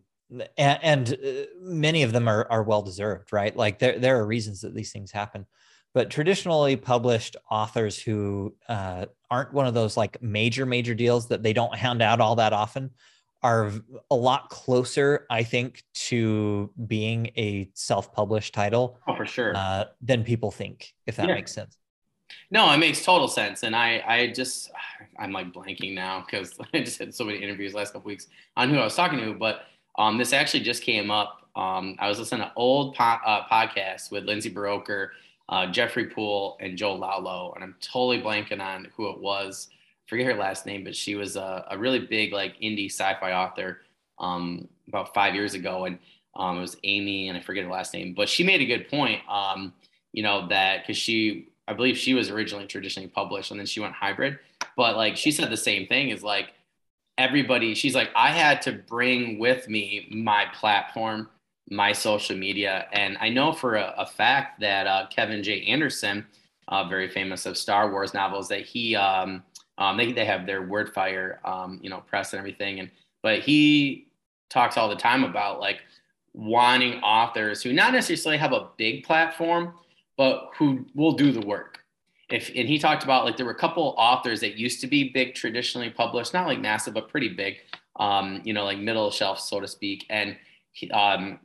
[0.57, 3.55] and, and uh, many of them are, are well deserved, right?
[3.55, 5.45] Like there, there are reasons that these things happen.
[5.93, 11.43] But traditionally published authors who uh, aren't one of those like major, major deals that
[11.43, 12.91] they don't hand out all that often
[13.43, 13.71] are
[14.09, 18.99] a lot closer, I think, to being a self-published title.
[19.07, 19.53] Oh, for sure.
[19.55, 21.35] Uh, than people think, if that yeah.
[21.35, 21.77] makes sense.
[22.49, 23.63] No, it makes total sense.
[23.63, 24.71] And I, I just,
[25.19, 28.69] I'm like blanking now because I just had so many interviews last couple weeks on
[28.69, 29.33] who I was talking to.
[29.33, 29.63] But
[29.97, 31.49] um, this actually just came up.
[31.55, 35.09] Um, I was listening to old po- uh, podcasts with Lindsay Buroker,
[35.49, 39.69] uh, Jeffrey Poole, and Joe Lallo, and I'm totally blanking on who it was.
[40.07, 43.81] Forget her last name, but she was a, a really big like indie sci-fi author
[44.19, 45.99] um, about five years ago, and
[46.35, 48.89] um, it was Amy, and I forget her last name, but she made a good
[48.89, 49.21] point.
[49.29, 49.73] Um,
[50.13, 53.79] you know that because she I believe she was originally traditionally published and then she
[53.79, 54.39] went hybrid.
[54.77, 56.53] But like she said the same thing is like
[57.17, 61.29] everybody, she's like, I had to bring with me my platform,
[61.69, 62.87] my social media.
[62.91, 65.61] And I know for a, a fact that uh, Kevin J.
[65.65, 66.25] Anderson,
[66.67, 69.43] uh, very famous of Star Wars novels, that he, um,
[69.77, 72.79] um, they, they have their Wordfire, um, you know, press and everything.
[72.79, 72.91] And,
[73.21, 74.07] but he
[74.49, 75.81] talks all the time about like
[76.33, 79.73] wanting authors who not necessarily have a big platform,
[80.17, 81.79] but who will do the work.
[82.29, 85.09] If and he talked about like there were a couple authors that used to be
[85.09, 87.57] big traditionally published, not like massive, but pretty big,
[87.99, 90.05] um, you know, like middle shelf, so to speak.
[90.09, 90.35] And
[90.71, 91.39] he, um,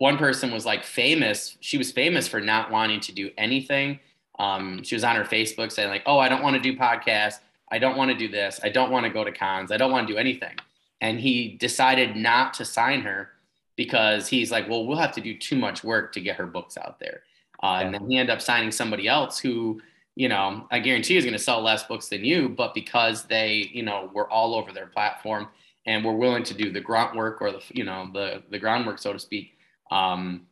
[0.00, 1.58] one person was like famous.
[1.60, 4.00] She was famous for not wanting to do anything.
[4.38, 7.40] Um, she was on her Facebook saying like, "Oh, I don't want to do podcasts.
[7.70, 8.58] I don't want to do this.
[8.64, 9.70] I don't want to go to cons.
[9.70, 10.56] I don't want to do anything."
[11.02, 13.28] And he decided not to sign her
[13.76, 16.78] because he's like, "Well, we'll have to do too much work to get her books
[16.78, 17.20] out there."
[17.62, 19.82] Uh, and then he ended up signing somebody else who,
[20.16, 23.68] you know, I guarantee is going to sell less books than you, but because they,
[23.70, 25.48] you know, were all over their platform
[25.84, 28.98] and were willing to do the grunt work or the, you know, the the groundwork,
[28.98, 29.58] so to speak,
[29.90, 30.46] um,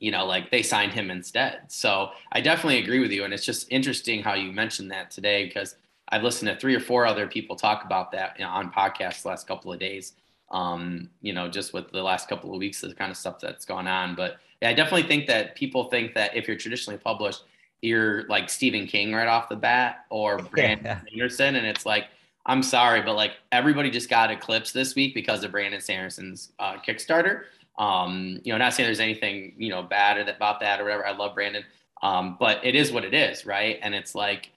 [0.00, 1.62] you know, like they signed him instead.
[1.68, 5.46] So I definitely agree with you, and it's just interesting how you mentioned that today
[5.46, 5.76] because
[6.08, 9.22] I've listened to three or four other people talk about that you know, on podcasts
[9.22, 10.12] the last couple of days.
[10.50, 13.64] Um, you know, just with the last couple of weeks, the kind of stuff that's
[13.64, 17.42] gone on, but yeah, I definitely think that people think that if you're traditionally published,
[17.82, 21.00] you're like Stephen King right off the bat or Brandon yeah.
[21.06, 21.56] Sanderson.
[21.56, 22.06] And it's like,
[22.46, 26.76] I'm sorry, but like everybody just got eclipsed this week because of Brandon Sanderson's uh,
[26.76, 27.44] Kickstarter.
[27.78, 31.06] Um, you know, not saying there's anything, you know, bad about that or whatever.
[31.06, 31.64] I love Brandon.
[32.02, 33.78] Um, but it is what it is, right?
[33.82, 34.50] And it's like,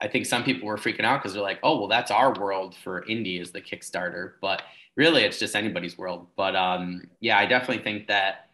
[0.00, 2.74] I think some people were freaking out because they're like, oh, well, that's our world
[2.82, 4.34] for indie is the Kickstarter.
[4.40, 4.62] But
[4.96, 6.28] really, it's just anybody's world.
[6.36, 8.48] But um, yeah, I definitely think that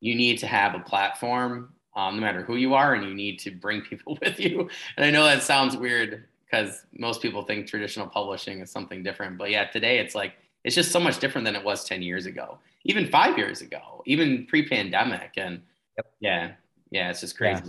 [0.00, 3.38] you need to have a platform um, no matter who you are and you need
[3.40, 7.66] to bring people with you and i know that sounds weird because most people think
[7.66, 10.34] traditional publishing is something different but yeah today it's like
[10.64, 14.02] it's just so much different than it was 10 years ago even five years ago
[14.06, 15.62] even pre-pandemic and
[15.96, 16.06] yep.
[16.20, 16.52] yeah
[16.90, 17.62] yeah it's just crazy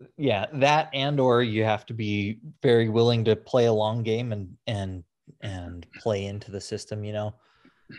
[0.00, 0.06] yeah.
[0.16, 4.32] yeah that and or you have to be very willing to play a long game
[4.32, 5.04] and and
[5.40, 7.34] and play into the system you know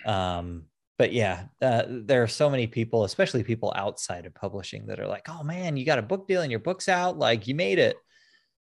[0.06, 0.64] um
[0.98, 5.08] but yeah, uh, there are so many people, especially people outside of publishing, that are
[5.08, 7.80] like, "Oh man, you got a book deal and your book's out, like you made
[7.80, 7.98] it."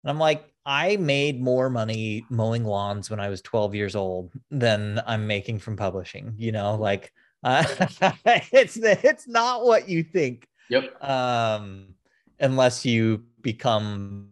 [0.03, 4.33] And I'm like, I made more money mowing lawns when I was 12 years old
[4.49, 6.35] than I'm making from publishing.
[6.37, 7.11] You know, like
[7.43, 7.63] uh,
[8.25, 10.47] it's it's not what you think.
[10.69, 11.03] Yep.
[11.03, 11.95] Um,
[12.39, 14.29] unless you become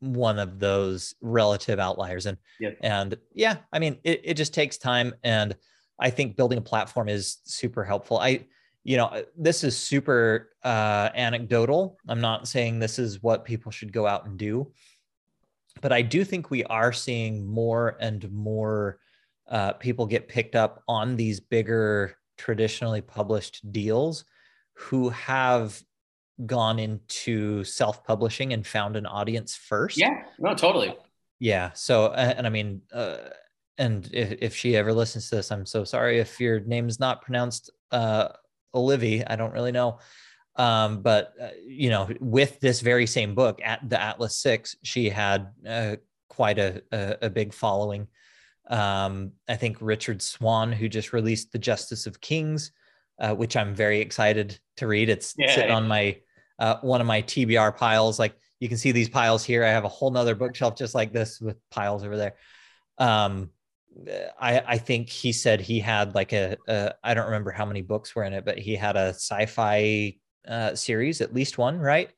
[0.00, 2.76] one of those relative outliers, and yep.
[2.82, 5.54] and yeah, I mean, it, it just takes time and
[5.98, 8.18] I think building a platform is super helpful.
[8.18, 8.46] I,
[8.82, 11.98] you know, this is super uh, anecdotal.
[12.08, 14.72] I'm not saying this is what people should go out and do,
[15.80, 18.98] but I do think we are seeing more and more
[19.48, 24.24] uh, people get picked up on these bigger traditionally published deals
[24.74, 25.80] who have
[26.46, 29.96] gone into self-publishing and found an audience first.
[29.96, 30.96] Yeah, no, totally.
[31.38, 31.72] Yeah.
[31.74, 33.18] So, and I mean, uh,
[33.78, 36.98] and if, if she ever listens to this, I'm so sorry if your name is
[36.98, 38.28] not pronounced uh,
[38.74, 39.24] Olivia.
[39.28, 39.98] I don't really know.
[40.56, 45.08] Um, but uh, you know, with this very same book at the Atlas Six, she
[45.08, 45.96] had uh,
[46.28, 48.06] quite a, a, a big following.
[48.68, 52.72] Um, I think Richard Swan, who just released The Justice of Kings,
[53.18, 55.08] uh, which I'm very excited to read.
[55.08, 55.76] It's yeah, sitting yeah.
[55.76, 56.18] on my
[56.58, 58.18] uh, one of my TBR piles.
[58.18, 59.64] Like you can see these piles here.
[59.64, 62.34] I have a whole nother bookshelf just like this with piles over there.
[62.98, 63.50] Um,
[64.40, 67.82] I, I think he said he had like a a I don't remember how many
[67.82, 70.16] books were in it, but he had a sci-fi
[70.48, 72.10] uh, series, at least one, right?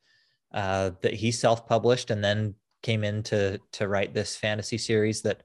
[0.52, 5.42] Uh, that he self-published and then came in to to write this fantasy series that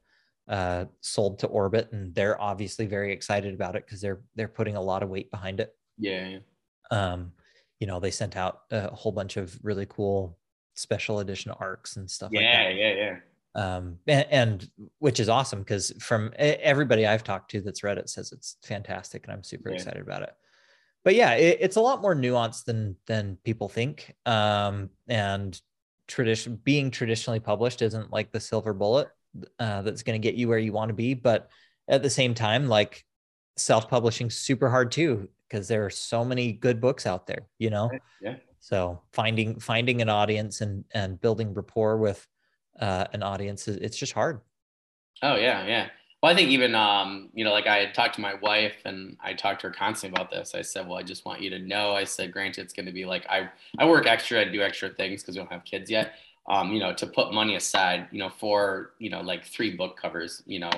[0.51, 4.75] uh, sold to Orbit, and they're obviously very excited about it because they're they're putting
[4.75, 5.73] a lot of weight behind it.
[5.97, 6.39] Yeah.
[6.91, 7.31] Um,
[7.79, 10.37] you know, they sent out a whole bunch of really cool
[10.75, 12.75] special edition arcs and stuff yeah, like that.
[12.75, 13.17] Yeah, yeah,
[13.55, 18.09] Um, and, and which is awesome because from everybody I've talked to that's read it
[18.09, 19.75] says it's fantastic, and I'm super yeah.
[19.75, 20.33] excited about it.
[21.05, 24.13] But yeah, it, it's a lot more nuanced than than people think.
[24.25, 25.59] Um, and
[26.09, 29.07] tradition being traditionally published isn't like the silver bullet
[29.59, 31.13] uh, that's going to get you where you want to be.
[31.13, 31.49] But
[31.87, 33.05] at the same time, like
[33.57, 37.89] self-publishing super hard too because there are so many good books out there you know?
[38.21, 38.35] Yeah.
[38.59, 42.25] So finding finding an audience and and building rapport with
[42.79, 44.41] uh, an audience it's just hard.
[45.21, 45.87] Oh yeah yeah.
[46.21, 49.17] Well i think even um you know like i had talked to my wife and
[49.23, 50.53] i talked to her constantly about this.
[50.53, 52.91] I said well i just want you to know i said granted it's going to
[52.91, 55.89] be like i i work extra i do extra things because we don't have kids
[55.89, 56.13] yet
[56.51, 59.97] um you know to put money aside you know for you know like three book
[59.99, 60.71] covers you know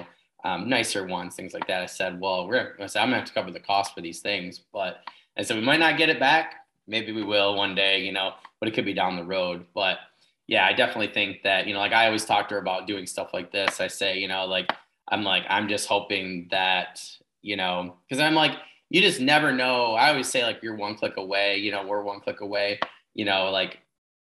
[0.43, 1.81] um, nicer ones, things like that.
[1.81, 4.19] I said, well, we're, I said, I'm gonna have to cover the cost for these
[4.19, 4.97] things, but
[5.37, 6.65] I said, we might not get it back.
[6.85, 9.65] Maybe we will one day, you know, but it could be down the road.
[9.73, 9.99] But
[10.47, 13.05] yeah, I definitely think that, you know, like I always talk to her about doing
[13.05, 13.79] stuff like this.
[13.79, 14.69] I say, you know, like,
[15.07, 17.01] I'm like, I'm just hoping that,
[17.41, 18.57] you know, cause I'm like,
[18.89, 19.93] you just never know.
[19.93, 22.79] I always say like, you're one click away, you know, we're one click away,
[23.13, 23.79] you know, like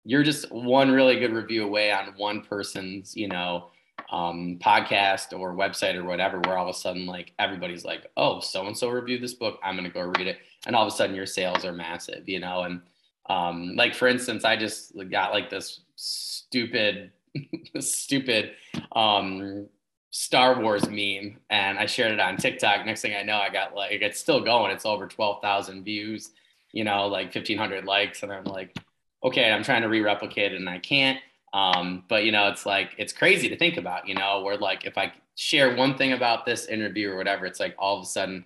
[0.05, 3.71] you're just one really good review away on one person's, you know,
[4.11, 8.41] um, podcast or website or whatever, where all of a sudden like everybody's like, oh,
[8.41, 10.97] so and so reviewed this book, I'm gonna go read it, and all of a
[10.97, 12.63] sudden your sales are massive, you know.
[12.63, 12.83] And
[13.29, 17.13] um, like for instance, I just got like this stupid,
[17.81, 18.53] stupid
[18.93, 19.69] um,
[20.11, 22.85] Star Wars meme, and I shared it on TikTok.
[22.85, 24.71] Next thing I know, I got like it's still going.
[24.71, 26.31] It's over twelve thousand views,
[26.73, 28.77] you know, like fifteen hundred likes, and I'm like,
[29.25, 31.18] okay, I'm trying to re-replicate it, and I can't
[31.55, 34.85] um, but you know, it's like it's crazy to think about, you know, where like
[34.85, 38.07] if I share one thing about this interview or whatever, it's like all of a
[38.07, 38.45] sudden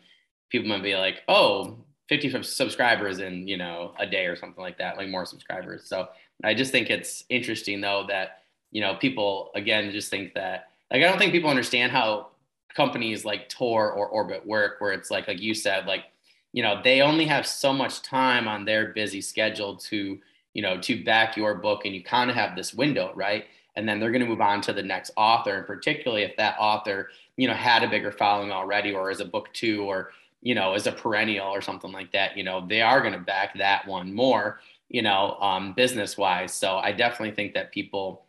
[0.51, 1.79] people might be like, oh,
[2.11, 5.89] 50 subscribers in, you know, a day or something like that, like more subscribers.
[5.89, 6.09] So
[6.45, 11.03] I just think it's interesting though that, you know, people again just think that like
[11.03, 12.29] I don't think people understand how
[12.75, 16.05] companies like Tor or Orbit work, where it's like like you said, like,
[16.53, 20.19] you know, they only have so much time on their busy schedule to
[20.59, 23.45] you know, to back your book and you kind of have this window, right?
[23.77, 25.59] And then they're going to move on to the next author.
[25.59, 29.25] And particularly if that author, you know, had a bigger following already or is a
[29.25, 30.11] book two or,
[30.43, 33.21] you know, is a perennial or something like that, you know, they are going to
[33.21, 36.53] back that one more, you know, um, business wise.
[36.53, 38.25] So I definitely think that people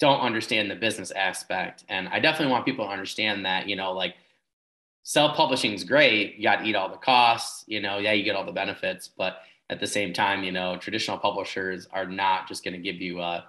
[0.00, 1.84] don't understand the business aspect.
[1.88, 4.16] And I definitely want people to understand that, you know, like
[5.04, 6.34] self publishing is great.
[6.34, 9.06] You got to eat all the costs, you know, yeah, you get all the benefits,
[9.06, 13.00] but at the same time, you know, traditional publishers are not just going to give
[13.00, 13.42] you, uh,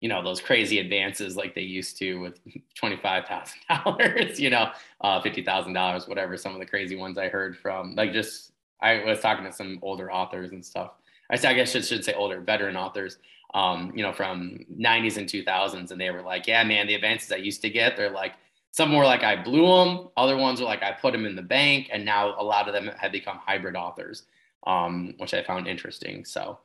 [0.00, 2.40] you know, those crazy advances like they used to with
[2.74, 4.70] twenty-five thousand dollars, you know,
[5.02, 6.36] uh, fifty thousand dollars, whatever.
[6.38, 9.78] Some of the crazy ones I heard from, like, just I was talking to some
[9.82, 10.92] older authors and stuff.
[11.30, 13.18] I guess I should, should say older veteran authors,
[13.54, 17.30] um, you know, from '90s and 2000s, and they were like, "Yeah, man, the advances
[17.30, 18.32] I used to get, they're like."
[18.70, 20.08] Some were like I blew them.
[20.16, 22.74] Other ones were like I put them in the bank, and now a lot of
[22.74, 24.24] them have become hybrid authors
[24.66, 26.24] um, which I found interesting.
[26.24, 26.58] So,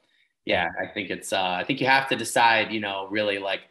[0.45, 3.61] yeah, I think it's, uh, I think you have to decide, you know, really like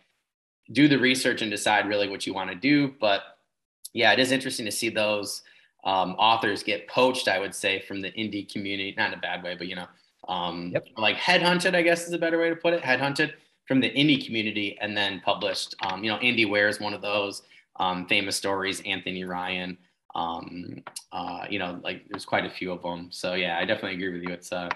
[0.72, 2.94] do the research and decide really what you want to do.
[3.00, 3.22] But
[3.94, 5.42] yeah, it is interesting to see those
[5.84, 9.42] um, authors get poached, I would say, from the indie community, not in a bad
[9.42, 9.86] way, but, you know,
[10.28, 10.86] um, yep.
[10.96, 13.32] like headhunted, I guess is a better way to put it, headhunted
[13.66, 15.74] from the indie community and then published.
[15.86, 17.42] Um, you know, Andy Weir is one of those
[17.76, 19.78] um, famous stories, Anthony Ryan
[20.14, 20.82] um,
[21.12, 23.08] uh, you know, like there's quite a few of them.
[23.10, 24.34] So yeah, I definitely agree with you.
[24.34, 24.68] It's uh,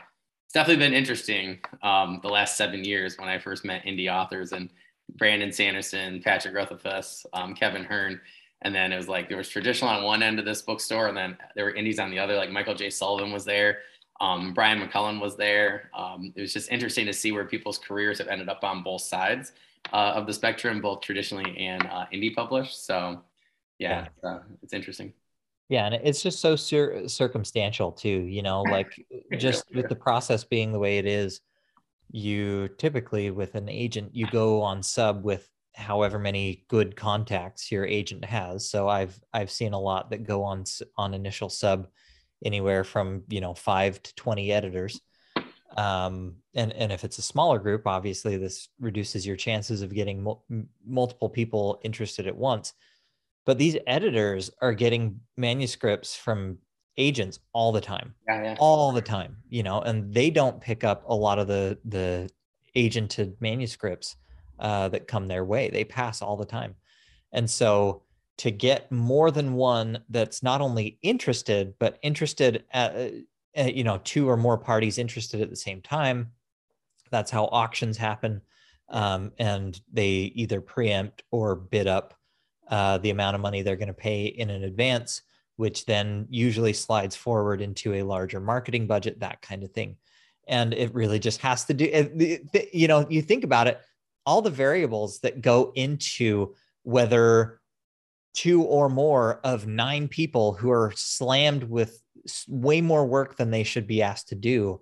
[0.47, 4.53] it's definitely been interesting um, the last seven years when I first met indie authors
[4.53, 4.69] and
[5.17, 8.21] Brandon Sanderson, Patrick Rothfuss, um, Kevin Hearne.
[8.65, 11.17] And then it was like there was traditional on one end of this bookstore, and
[11.17, 12.37] then there were indies on the other.
[12.37, 12.91] Like Michael J.
[12.91, 13.79] Sullivan was there,
[14.23, 15.91] um, Brian McCullough was there.
[15.97, 19.03] Um, it was just interesting to see where people's careers have ended up on both
[19.03, 19.53] sides
[19.93, 22.87] uh, of the spectrum, both traditionally and uh, indie published.
[22.87, 23.21] So,
[23.81, 24.31] yeah, yeah.
[24.31, 25.13] Uh, it's interesting.
[25.69, 29.07] Yeah, and it's just so cir- circumstantial too, you know, like
[29.39, 31.41] just with the process being the way it is,
[32.11, 37.87] you typically with an agent you go on sub with however many good contacts your
[37.87, 38.69] agent has.
[38.69, 40.65] So I've I've seen a lot that go on
[40.99, 41.89] on initial sub
[42.45, 45.01] anywhere from, you know, 5 to 20 editors.
[45.77, 50.23] Um, and and if it's a smaller group, obviously this reduces your chances of getting
[50.23, 50.45] mul-
[50.87, 52.75] multiple people interested at once
[53.45, 56.59] but these editors are getting manuscripts from
[56.99, 58.15] agents all the time.
[58.29, 58.57] Yeah, yeah.
[58.59, 62.31] all the time you know and they don't pick up a lot of the the
[62.77, 64.17] agented manuscripts
[64.59, 65.69] uh, that come their way.
[65.71, 66.75] They pass all the time.
[67.33, 68.03] And so
[68.39, 73.09] to get more than one that's not only interested but interested at, uh,
[73.59, 76.33] uh, you know two or more parties interested at the same time
[77.13, 78.41] that's how auctions happen.
[78.89, 82.15] Um, and they either preempt or bid up
[82.69, 85.23] uh, the amount of money they're going to pay in an advance
[85.57, 89.97] which then usually slides forward into a larger marketing budget that kind of thing.
[90.49, 92.41] And it really just has to do
[92.73, 93.81] you know you think about it
[94.27, 97.61] all the variables that go into whether
[98.35, 102.01] two or more of nine people who are slammed with
[102.49, 104.81] way more work than they should be asked to do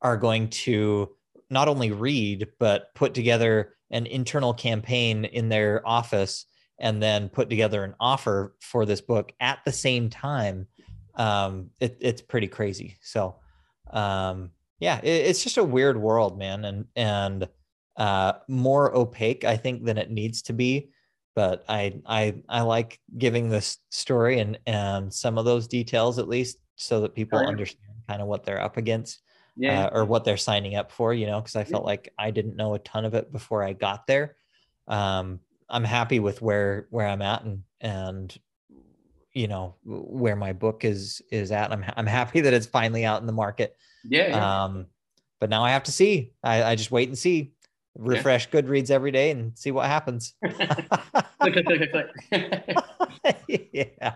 [0.00, 1.08] are going to
[1.50, 6.46] not only read but put together an internal campaign in their office
[6.80, 10.66] and then put together an offer for this book at the same time
[11.16, 13.36] um, it, it's pretty crazy so
[13.92, 17.48] um, yeah it, it's just a weird world man and and
[17.96, 20.90] uh, more opaque i think than it needs to be
[21.34, 26.28] but I I I like giving this story and and some of those details at
[26.28, 29.20] least so that people understand kind of what they're up against
[29.56, 29.86] yeah.
[29.86, 31.88] Uh, or what they're signing up for, you know, because I felt yeah.
[31.88, 34.36] like I didn't know a ton of it before I got there.
[34.88, 35.40] Um,
[35.70, 38.38] I'm happy with where where I'm at and and
[39.32, 41.72] you know where my book is is at.
[41.72, 43.76] I'm I'm happy that it's finally out in the market.
[44.04, 44.28] Yeah.
[44.28, 44.64] yeah.
[44.64, 44.86] Um,
[45.40, 46.32] but now I have to see.
[46.42, 47.52] I, I just wait and see
[47.96, 48.60] refresh yeah.
[48.60, 50.34] Goodreads every day and see what happens.
[50.44, 50.56] click,
[51.40, 53.36] click, click, click,
[53.72, 54.14] yeah.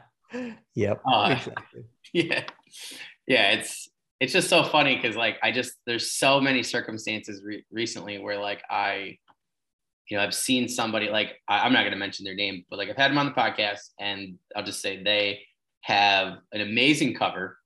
[0.75, 1.03] Yep.
[1.07, 1.85] Uh, exactly.
[2.13, 2.45] Yeah.
[3.27, 3.53] Yeah.
[3.53, 3.91] It's
[4.21, 8.39] it's just so funny because like I just there's so many circumstances re- recently where
[8.39, 9.19] like I
[10.09, 12.79] you know I've seen somebody like I, am not going to mention their name but
[12.79, 15.41] like I've had them on the podcast and I'll just say they
[15.85, 17.59] have an amazing cover.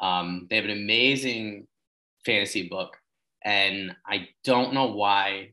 [0.00, 1.66] Um, they have an amazing
[2.24, 2.96] fantasy book
[3.44, 5.50] and I don't know why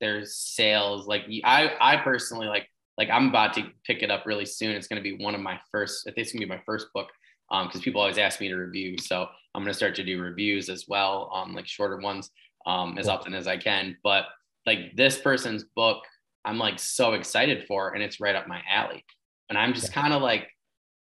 [0.00, 1.06] there's sales.
[1.06, 2.66] Like I, I personally like,
[2.98, 4.74] like I'm about to pick it up really soon.
[4.74, 6.06] It's going to be one of my first.
[6.06, 7.08] I think it's going to be my first book
[7.48, 8.98] because um, people always ask me to review.
[8.98, 12.30] So I'm going to start to do reviews as well, um, like shorter ones,
[12.66, 13.96] um, as often as I can.
[14.02, 14.24] But
[14.66, 16.02] like this person's book,
[16.44, 19.04] I'm like so excited for, and it's right up my alley.
[19.48, 20.02] And I'm just yeah.
[20.02, 20.48] kind of like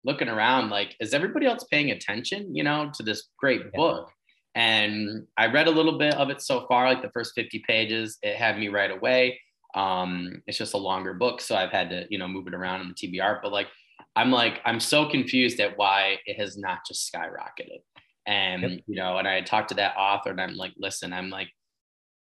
[0.05, 3.71] looking around, like, is everybody else paying attention, you know, to this great yeah.
[3.75, 4.11] book?
[4.55, 8.19] And I read a little bit of it so far, like the first 50 pages.
[8.23, 9.41] It had me right away.
[9.75, 12.81] Um, it's just a longer book, so I've had to, you know, move it around
[12.81, 13.41] in the TBR.
[13.43, 13.69] But like,
[14.17, 17.83] I'm like, I'm so confused at why it has not just skyrocketed.
[18.27, 18.81] And yep.
[18.87, 21.49] you know, and I had talked to that author, and I'm like, listen, I'm like,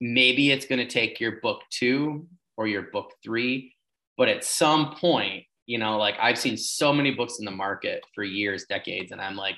[0.04, 2.28] maybe it's going to take your book two
[2.58, 3.74] or your book three,
[4.18, 8.04] but at some point, you know, like I've seen so many books in the market
[8.14, 9.56] for years, decades, and I'm like,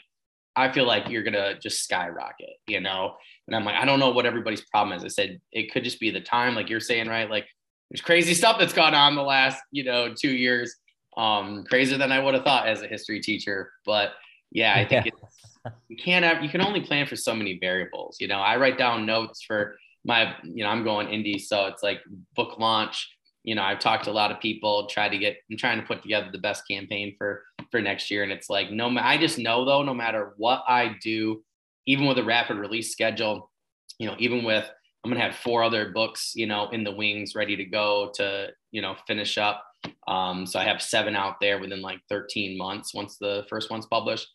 [0.55, 3.15] I feel like you're gonna just skyrocket, you know.
[3.47, 5.03] And I'm like, I don't know what everybody's problem is.
[5.03, 7.29] I said it could just be the time, like you're saying, right?
[7.29, 7.47] Like
[7.89, 10.75] there's crazy stuff that's gone on the last, you know, two years.
[11.17, 13.71] Um, crazier than I would have thought as a history teacher.
[13.85, 14.11] But
[14.51, 15.71] yeah, I think yeah.
[15.87, 18.17] you can't have you can only plan for so many variables.
[18.19, 19.75] You know, I write down notes for
[20.05, 21.99] my, you know, I'm going indie, so it's like
[22.35, 23.09] book launch
[23.45, 25.85] you know, I've talked to a lot of people, try to get, I'm trying to
[25.85, 28.23] put together the best campaign for for next year.
[28.23, 31.43] And it's like, no, I just know though, no matter what I do,
[31.85, 33.51] even with a rapid release schedule,
[33.99, 34.67] you know, even with,
[35.03, 38.49] I'm gonna have four other books, you know, in the wings, ready to go to,
[38.71, 39.63] you know, finish up.
[40.07, 43.85] Um, so I have seven out there within like 13 months once the first one's
[43.85, 44.27] published.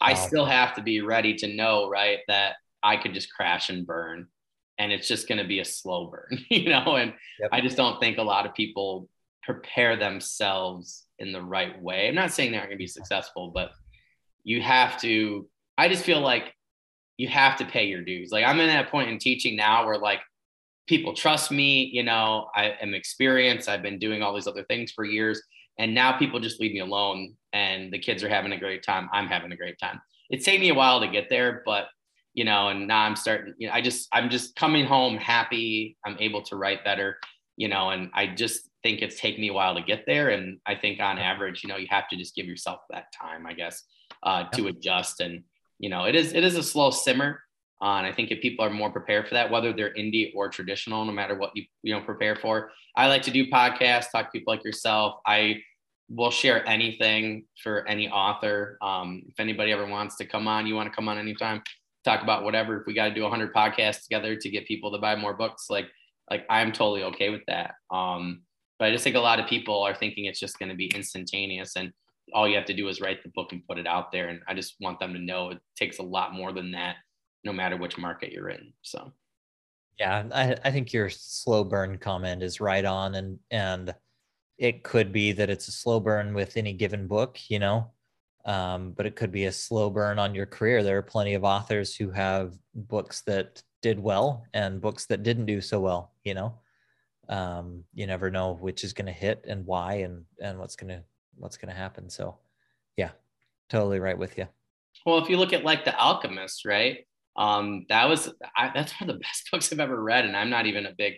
[0.00, 3.86] I still have to be ready to know, right, that I could just crash and
[3.86, 4.26] burn
[4.78, 6.96] and it's just going to be a slow burn, you know.
[6.96, 7.50] And yep.
[7.52, 9.08] I just don't think a lot of people
[9.42, 12.08] prepare themselves in the right way.
[12.08, 13.72] I'm not saying they're not going to be successful, but
[14.42, 15.48] you have to.
[15.76, 16.54] I just feel like
[17.16, 18.30] you have to pay your dues.
[18.30, 20.20] Like I'm in that point in teaching now where like
[20.86, 21.90] people trust me.
[21.92, 23.68] You know, I am experienced.
[23.68, 25.40] I've been doing all these other things for years,
[25.78, 29.08] and now people just leave me alone, and the kids are having a great time.
[29.12, 30.00] I'm having a great time.
[30.30, 31.86] It's taken me a while to get there, but
[32.34, 35.96] you know, and now I'm starting, you know, I just, I'm just coming home happy.
[36.04, 37.18] I'm able to write better,
[37.56, 40.30] you know, and I just think it's taken me a while to get there.
[40.30, 43.46] And I think on average, you know, you have to just give yourself that time,
[43.46, 43.84] I guess,
[44.24, 45.20] uh, to adjust.
[45.20, 45.44] And,
[45.78, 47.40] you know, it is, it is a slow simmer.
[47.80, 50.48] Uh, and I think if people are more prepared for that, whether they're indie or
[50.48, 54.26] traditional, no matter what you, you know, prepare for, I like to do podcasts, talk
[54.26, 55.20] to people like yourself.
[55.26, 55.60] I,
[56.08, 58.78] will share anything for any author.
[58.82, 61.62] Um, if anybody ever wants to come on, you want to come on anytime,
[62.04, 62.80] talk about whatever.
[62.80, 65.66] If we got to do 100 podcasts together to get people to buy more books,
[65.70, 65.86] like
[66.30, 67.74] like I'm totally okay with that.
[67.90, 68.42] Um,
[68.78, 70.90] but I just think a lot of people are thinking it's just going to be
[70.94, 71.92] instantaneous, and
[72.32, 74.28] all you have to do is write the book and put it out there.
[74.28, 76.96] And I just want them to know it takes a lot more than that,
[77.44, 78.72] no matter which market you're in.
[78.82, 79.12] So.
[79.98, 83.94] Yeah, I, I think your slow burn comment is right on, and and
[84.58, 87.90] it could be that it's a slow burn with any given book, you know,
[88.44, 90.82] um, but it could be a slow burn on your career.
[90.82, 95.46] There are plenty of authors who have books that did well and books that didn't
[95.46, 96.58] do so well, you know.
[97.28, 100.90] Um, you never know which is going to hit and why and and what's going
[100.90, 101.02] to
[101.36, 102.10] what's going to happen.
[102.10, 102.36] So,
[102.96, 103.10] yeah,
[103.70, 104.46] totally right with you.
[105.06, 107.06] Well, if you look at like The Alchemist, right?
[107.36, 110.50] Um, that was I, that's one of the best books I've ever read, and I'm
[110.50, 111.14] not even a big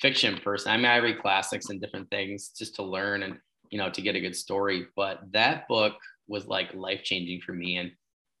[0.00, 0.72] fiction person.
[0.72, 3.38] I mean, I read classics and different things just to learn and
[3.70, 4.86] you know to get a good story.
[4.96, 5.94] But that book
[6.26, 7.92] was like life changing for me, and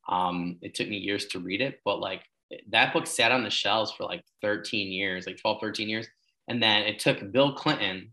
[0.08, 1.80] um, it took me years to read it.
[1.84, 2.22] But like
[2.70, 6.06] that book sat on the shelves for like 13 years, like 12, 13 years,
[6.48, 8.12] and then it took Bill Clinton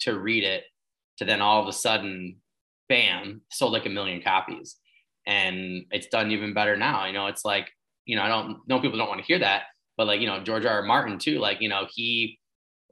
[0.00, 0.64] to read it
[1.18, 2.36] to then all of a sudden,
[2.88, 4.76] bam, sold like a million copies.
[5.26, 7.04] And it's done even better now.
[7.06, 7.70] You know, it's like,
[8.06, 9.64] you know, I don't know people don't want to hear that,
[9.96, 10.76] but like, you know, George R.
[10.76, 10.82] R.
[10.82, 12.38] Martin too, like, you know, he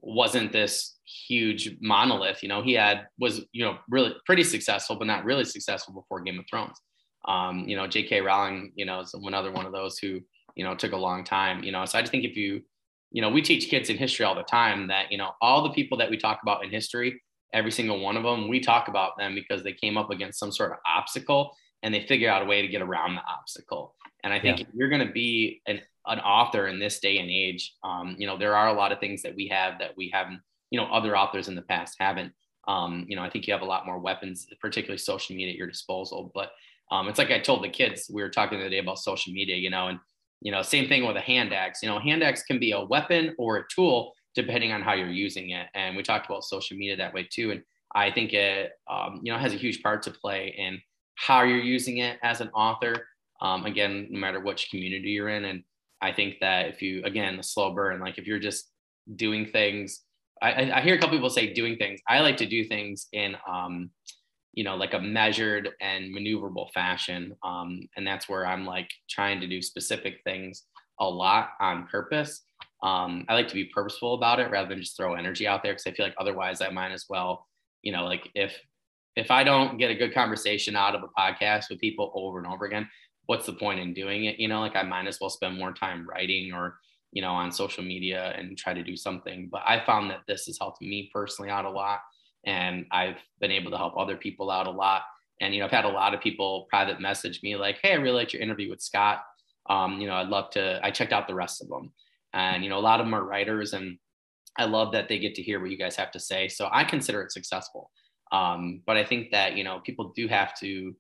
[0.07, 0.97] wasn't this
[1.27, 2.43] huge monolith.
[2.43, 6.21] You know, he had was you know really pretty successful, but not really successful before
[6.21, 6.81] Game of Thrones.
[7.27, 8.21] Um, you know, J.K.
[8.21, 10.21] Rowling, you know, is another one of those who
[10.55, 11.65] you know took a long time.
[11.65, 12.63] You know, so I just think if you
[13.11, 15.71] you know we teach kids in history all the time that you know all the
[15.71, 17.21] people that we talk about in history,
[17.53, 20.53] every single one of them, we talk about them because they came up against some
[20.53, 23.96] sort of obstacle and they figure out a way to get around the obstacle.
[24.27, 24.67] And I think yeah.
[24.67, 27.75] if you're going to be an an author in this day and age.
[27.83, 30.41] Um, you know, there are a lot of things that we have that we haven't,
[30.71, 32.33] you know, other authors in the past haven't.
[32.69, 35.59] Um, you know, I think you have a lot more weapons, particularly social media at
[35.59, 36.31] your disposal.
[36.35, 36.51] But
[36.91, 39.33] um, it's like I told the kids, we were talking the other day about social
[39.33, 39.99] media, you know, and,
[40.41, 41.83] you know, same thing with a hand axe.
[41.83, 45.09] You know, hand axe can be a weapon or a tool depending on how you're
[45.09, 45.67] using it.
[45.75, 47.51] And we talked about social media that way too.
[47.53, 47.63] And
[47.95, 50.81] I think it, um, you know, has a huge part to play in
[51.15, 53.07] how you're using it as an author.
[53.41, 55.45] Um, again, no matter which community you're in.
[55.45, 55.63] And
[56.01, 58.71] I think that if you, again, the slow burn, like if you're just
[59.15, 60.03] doing things,
[60.43, 62.01] I, I hear a couple people say doing things.
[62.09, 63.91] I like to do things in, um,
[64.53, 67.35] you know, like a measured and maneuverable fashion.
[67.43, 70.65] Um, and that's where I'm like trying to do specific things
[71.01, 72.43] a lot on purpose.
[72.83, 75.73] Um, I like to be purposeful about it rather than just throw energy out there
[75.73, 77.47] because I feel like otherwise I might as well,
[77.83, 78.59] you know, like if
[79.17, 82.47] if I don't get a good conversation out of a podcast with people over and
[82.47, 82.87] over again,
[83.27, 84.39] what's the point in doing it?
[84.39, 86.79] You know, like I might as well spend more time writing or,
[87.13, 89.49] you know, on social media and try to do something.
[89.51, 92.01] But I found that this has helped me personally out a lot.
[92.45, 95.03] And I've been able to help other people out a lot.
[95.41, 97.97] And, you know, I've had a lot of people private message me like, hey, I
[97.97, 99.23] really liked your interview with Scott.
[99.69, 101.93] Um, you know, I'd love to, I checked out the rest of them.
[102.33, 103.99] And, you know, a lot of them are writers and
[104.57, 106.49] I love that they get to hear what you guys have to say.
[106.49, 107.91] So I consider it successful.
[108.33, 110.95] Um, but I think that, you know, people do have to,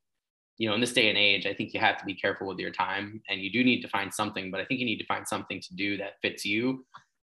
[0.59, 2.59] you know, in this day and age, I think you have to be careful with
[2.59, 5.07] your time and you do need to find something, but I think you need to
[5.07, 6.84] find something to do that fits you.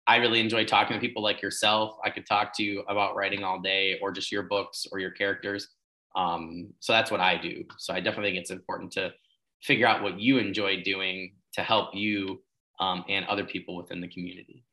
[0.07, 1.95] I really enjoy talking to people like yourself.
[2.03, 5.11] I could talk to you about writing all day or just your books or your
[5.11, 5.69] characters.
[6.15, 7.63] Um, so that's what I do.
[7.78, 9.13] So I definitely think it's important to
[9.61, 12.41] figure out what you enjoy doing to help you
[12.80, 14.65] um, and other people within the community.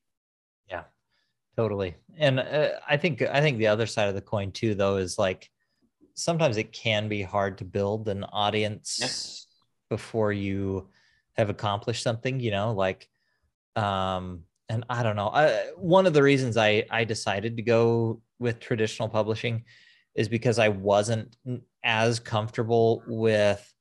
[0.68, 0.82] Yeah,
[1.57, 1.94] totally.
[2.18, 5.18] And uh, I think I think the other side of the coin too, though, is
[5.18, 5.48] like
[6.14, 9.96] sometimes it can be hard to build an audience yeah.
[9.96, 10.88] before you
[11.36, 13.08] have accomplished something you know like
[13.76, 18.20] um and i don't know I, one of the reasons i i decided to go
[18.38, 19.64] with traditional publishing
[20.14, 21.36] is because i wasn't
[21.82, 23.72] as comfortable with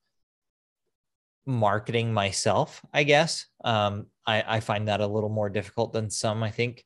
[1.45, 6.43] marketing myself i guess um i i find that a little more difficult than some
[6.43, 6.86] i think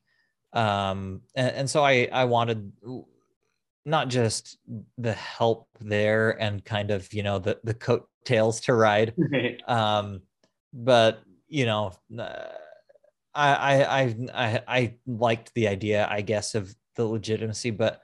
[0.54, 2.72] um and, and so i i wanted
[3.84, 4.58] not just
[4.98, 9.14] the help there and kind of you know the the coattails to ride
[9.68, 10.22] um
[10.72, 12.46] but you know uh,
[13.34, 18.00] I, I i i liked the idea i guess of the legitimacy but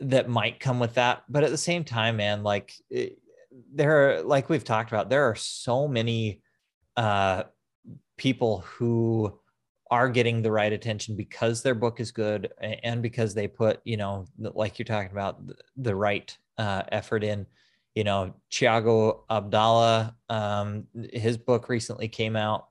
[0.00, 1.22] that might come with that.
[1.28, 3.18] But at the same time man like it,
[3.72, 6.42] there are like we've talked about there are so many
[6.96, 7.44] uh
[8.16, 9.38] people who
[9.94, 13.96] are getting the right attention because their book is good and because they put you
[13.96, 15.40] know like you're talking about
[15.76, 17.46] the right uh, effort in.
[17.94, 22.66] You know Thiago Abdalla um, his book recently came out.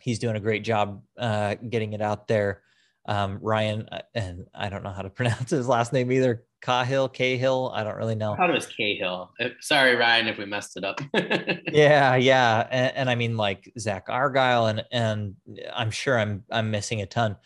[0.00, 2.62] He's doing a great job uh, getting it out there.
[3.04, 7.08] Um, Ryan uh, and I don't know how to pronounce his last name either Cahill,
[7.08, 7.72] Cahill.
[7.74, 8.32] I don't really know.
[8.32, 9.30] I thought it was Cahill.
[9.40, 11.00] Uh, sorry, Ryan, if we messed it up.
[11.72, 15.36] yeah, yeah, and, and, I mean like Zack Argyle, and and
[15.72, 17.36] I'm sure I'm I'm missing a ton,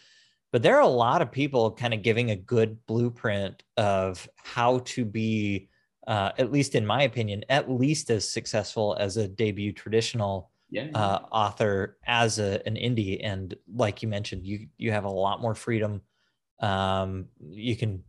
[0.51, 4.79] but there are a lot of people kind of giving a good blueprint of how
[4.87, 5.69] to be,
[6.07, 10.89] uh, at least in my opinion, at least as successful as a debut traditional yeah.
[10.95, 13.21] uh, author as a, an indie.
[13.23, 16.01] And like you mentioned, you you have a lot more freedom.
[16.61, 18.05] Um, you can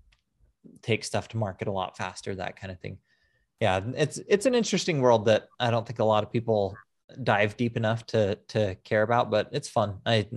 [0.84, 2.98] take stuff to market a lot faster, that kind of thing.
[3.60, 6.76] Yeah, it's it's an interesting world that I don't think a lot of people
[7.24, 10.00] dive deep enough to to care about, but it's fun.
[10.06, 10.28] I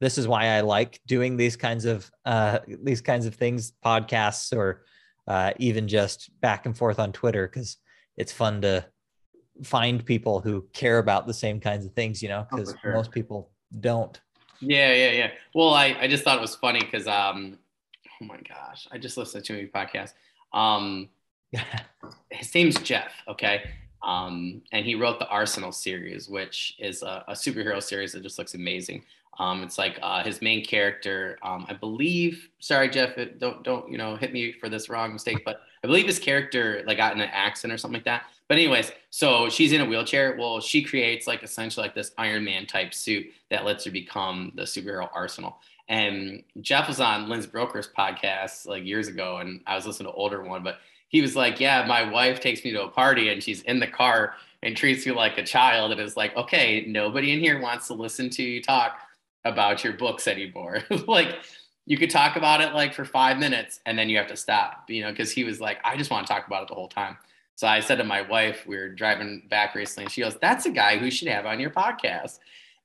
[0.00, 4.56] this is why I like doing these kinds of uh, these kinds of things, podcasts,
[4.56, 4.84] or
[5.28, 7.76] uh, even just back and forth on Twitter, because
[8.16, 8.84] it's fun to
[9.62, 12.92] find people who care about the same kinds of things, you know, because oh, sure.
[12.94, 14.20] most people don't.
[14.60, 15.30] Yeah, yeah, yeah.
[15.54, 17.58] Well, I, I just thought it was funny because um,
[18.22, 20.12] oh my gosh, I just listened to a podcast.
[20.52, 21.08] Um,
[22.30, 23.12] his name's Jeff.
[23.28, 23.70] Okay.
[24.02, 28.38] Um, and he wrote the Arsenal series, which is a, a superhero series that just
[28.38, 29.04] looks amazing.
[29.38, 32.48] Um, it's like uh, his main character, um, I believe.
[32.58, 35.86] Sorry, Jeff, it, don't don't you know hit me for this wrong mistake, but I
[35.86, 38.24] believe his character like got in an accident or something like that.
[38.48, 40.36] But anyways, so she's in a wheelchair.
[40.38, 44.52] Well, she creates like essentially like this Iron Man type suit that lets her become
[44.54, 45.56] the superhero Arsenal.
[45.88, 50.16] And Jeff was on Lynn's Broker's podcast like years ago, and I was listening to
[50.16, 50.78] older one, but
[51.08, 53.86] he was like, "Yeah, my wife takes me to a party, and she's in the
[53.86, 57.88] car and treats me like a child, and it's like, okay, nobody in here wants
[57.88, 58.98] to listen to you talk
[59.44, 60.82] about your books anymore.
[61.06, 61.36] like."
[61.84, 64.88] you could talk about it like for five minutes and then you have to stop,
[64.88, 66.88] you know, because he was like, I just want to talk about it the whole
[66.88, 67.16] time.
[67.56, 70.66] So I said to my wife, we were driving back recently, and she goes, That's
[70.66, 72.38] a guy who should have on your podcast.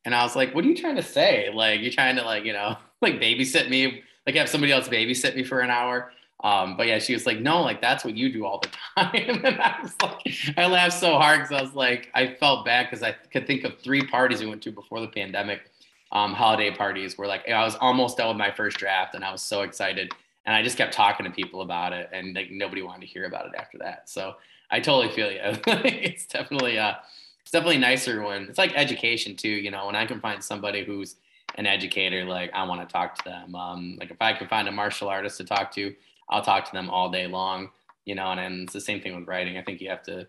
[0.06, 1.50] And I was like, What are you trying to say?
[1.54, 5.36] Like, you're trying to, like, you know, like babysit me, like have somebody else babysit
[5.36, 6.12] me for an hour.
[6.44, 9.46] Um, but yeah, she was like, No, like, that's what you do all the time.
[9.46, 12.88] and I was like, I laughed so hard because I was like, I felt bad
[12.90, 15.72] because I could think of three parties we went to before the pandemic,
[16.12, 19.32] um, holiday parties where like I was almost done with my first draft and I
[19.32, 20.12] was so excited.
[20.46, 23.26] And I just kept talking to people about it, and like nobody wanted to hear
[23.26, 24.10] about it after that.
[24.10, 24.36] So
[24.72, 25.40] I totally feel you.
[25.44, 26.94] it's definitely uh,
[27.42, 29.50] it's definitely nicer when it's like education too.
[29.50, 31.18] You know, when I can find somebody who's
[31.56, 33.56] an educator, like I want to talk to them.
[33.56, 35.94] Um, like if I can find a martial artist to talk to,
[36.30, 37.70] I'll talk to them all day long.
[38.06, 39.58] You know, and, and it's the same thing with writing.
[39.58, 40.28] I think you have to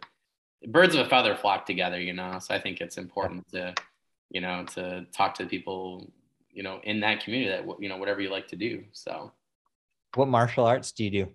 [0.66, 2.00] birds of a feather flock together.
[2.00, 3.74] You know, so I think it's important to
[4.30, 6.10] you know to talk to people
[6.50, 8.84] you know in that community that you know whatever you like to do.
[8.92, 9.32] So,
[10.14, 11.28] what martial arts do you do?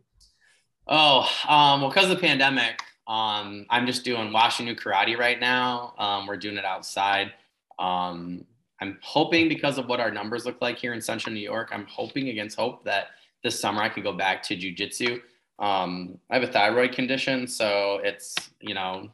[0.88, 5.93] Oh, um, well, because of the pandemic, um, I'm just doing Washin-ryu karate right now.
[5.97, 7.31] Um, we're doing it outside.
[7.79, 8.45] Um,
[8.84, 11.86] I'm hoping because of what our numbers look like here in Central New York, I'm
[11.86, 13.07] hoping against hope that
[13.41, 15.21] this summer I could go back to jujitsu.
[15.57, 19.09] Um, I have a thyroid condition, so it's you know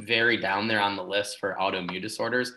[0.00, 2.52] very down there on the list for autoimmune disorders.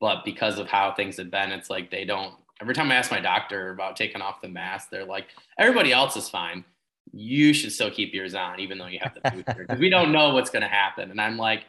[0.00, 2.34] But because of how things have been, it's like they don't.
[2.60, 6.16] Every time I ask my doctor about taking off the mask, they're like, everybody else
[6.16, 6.64] is fine
[7.12, 10.32] you should still keep yours on, even though you have the booster, we don't know
[10.32, 11.10] what's going to happen.
[11.10, 11.64] And I'm like,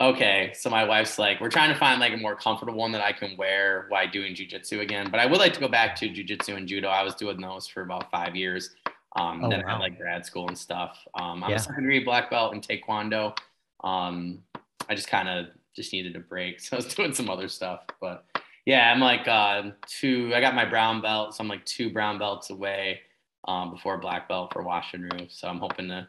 [0.00, 0.52] okay.
[0.54, 3.12] So my wife's like, we're trying to find like a more comfortable one that I
[3.12, 5.08] can wear while doing jujitsu again.
[5.10, 6.88] But I would like to go back to jujitsu and judo.
[6.88, 8.70] I was doing those for about five years.
[9.16, 9.68] Um, oh, then wow.
[9.68, 10.98] I had like grad school and stuff.
[11.14, 11.56] Um, I'm yeah.
[11.56, 13.36] a second degree black belt in Taekwondo.
[13.82, 14.42] Um,
[14.88, 16.60] I just kind of just needed a break.
[16.60, 18.24] So I was doing some other stuff, but
[18.66, 21.34] yeah, I'm like uh, two, I got my brown belt.
[21.34, 23.00] So I'm like two brown belts away
[23.46, 25.32] um, before black belt for wash and roof.
[25.32, 26.06] So I'm hoping to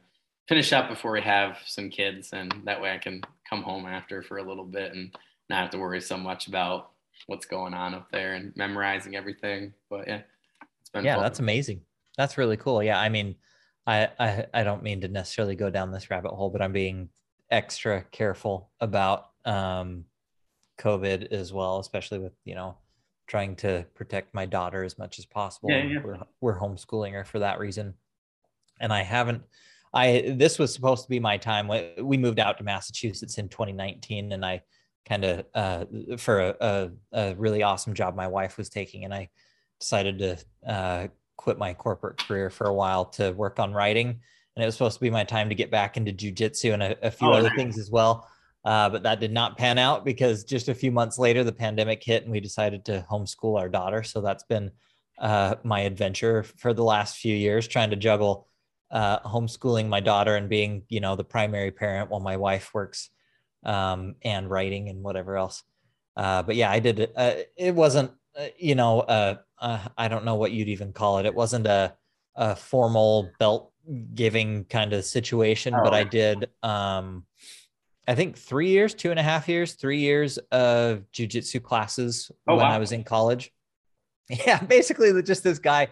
[0.48, 4.22] finish up before we have some kids, and that way I can come home after
[4.22, 5.16] for a little bit and
[5.50, 6.92] not have to worry so much about
[7.28, 9.74] what's going on up there and memorizing everything.
[9.90, 10.22] But yeah,
[10.82, 11.24] it's been yeah, fun.
[11.24, 11.82] that's amazing.
[12.18, 12.84] That's really cool.
[12.84, 13.36] Yeah, I mean,
[13.88, 17.10] I, I I don't mean to necessarily go down this rabbit hole, but I'm being
[17.50, 20.06] extra careful about um,
[20.80, 22.78] COVID as well, especially with you know
[23.30, 25.70] trying to protect my daughter as much as possible.
[25.70, 26.00] Yeah, yeah.
[26.04, 27.94] We're, we're homeschooling her for that reason.
[28.82, 29.44] And I haven't,
[29.94, 31.70] I, this was supposed to be my time.
[32.00, 34.62] We moved out to Massachusetts in 2019 and I
[35.08, 35.86] kind of, uh,
[36.18, 39.06] for a, a, a, really awesome job my wife was taking.
[39.06, 39.30] And I
[39.80, 44.10] decided to uh, quit my corporate career for a while to work on writing.
[44.56, 47.08] And it was supposed to be my time to get back into jujitsu and a,
[47.08, 47.58] a few oh, other nice.
[47.58, 48.28] things as well.
[48.66, 52.04] Uh, but that did not pan out because just a few months later, the pandemic
[52.04, 54.04] hit and we decided to homeschool our daughter.
[54.04, 54.70] So that's been
[55.18, 58.49] uh, my adventure for the last few years, trying to juggle
[58.92, 63.10] uh, homeschooling my daughter and being, you know, the primary parent while my wife works
[63.64, 65.64] um, and writing and whatever else.
[66.16, 67.14] Uh, but yeah, I did it.
[67.16, 71.26] Uh, it wasn't, uh, you know, I don't know what you'd even call it.
[71.26, 71.96] It wasn't a,
[72.36, 73.72] a formal belt
[74.14, 75.84] giving kind of situation, oh.
[75.84, 76.50] but I did.
[76.64, 77.26] Um,
[78.08, 82.56] I think three years, two and a half years, three years of jujitsu classes oh,
[82.56, 82.72] when wow.
[82.72, 83.52] I was in college.
[84.46, 85.88] Yeah, basically just this guy,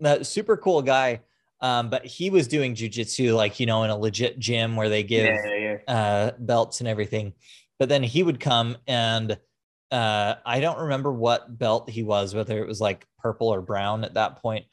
[0.00, 1.20] the super cool guy.
[1.60, 5.02] Um, but he was doing jujitsu like you know in a legit gym where they
[5.02, 5.94] give yeah, yeah, yeah.
[5.94, 7.32] Uh, belts and everything.
[7.78, 9.38] But then he would come and
[9.90, 14.04] uh, I don't remember what belt he was, whether it was like purple or brown
[14.04, 14.66] at that point.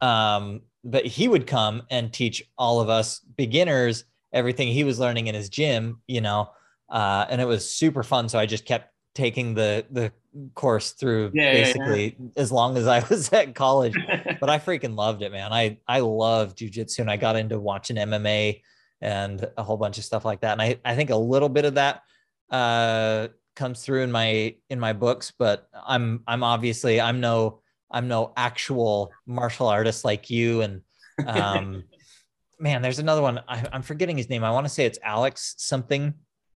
[0.00, 5.28] Um, but he would come and teach all of us beginners everything he was learning
[5.28, 6.50] in his gym, you know,
[6.90, 8.28] uh, and it was super fun.
[8.28, 10.12] So I just kept taking the the
[10.54, 12.28] course through yeah, basically yeah, yeah.
[12.36, 13.94] as long as I was at college.
[14.40, 15.52] but I freaking loved it, man.
[15.52, 18.60] I I love jujitsu and I got into watching MMA
[19.00, 20.52] and a whole bunch of stuff like that.
[20.52, 22.02] And I, I think a little bit of that
[22.50, 27.60] uh, comes through in my in my books, but I'm I'm obviously I'm no
[27.90, 30.62] I'm no actual martial artist like you.
[30.62, 30.80] And
[31.26, 31.84] um,
[32.58, 33.40] man, there's another one.
[33.46, 34.42] I, I'm forgetting his name.
[34.42, 36.14] I want to say it's Alex something.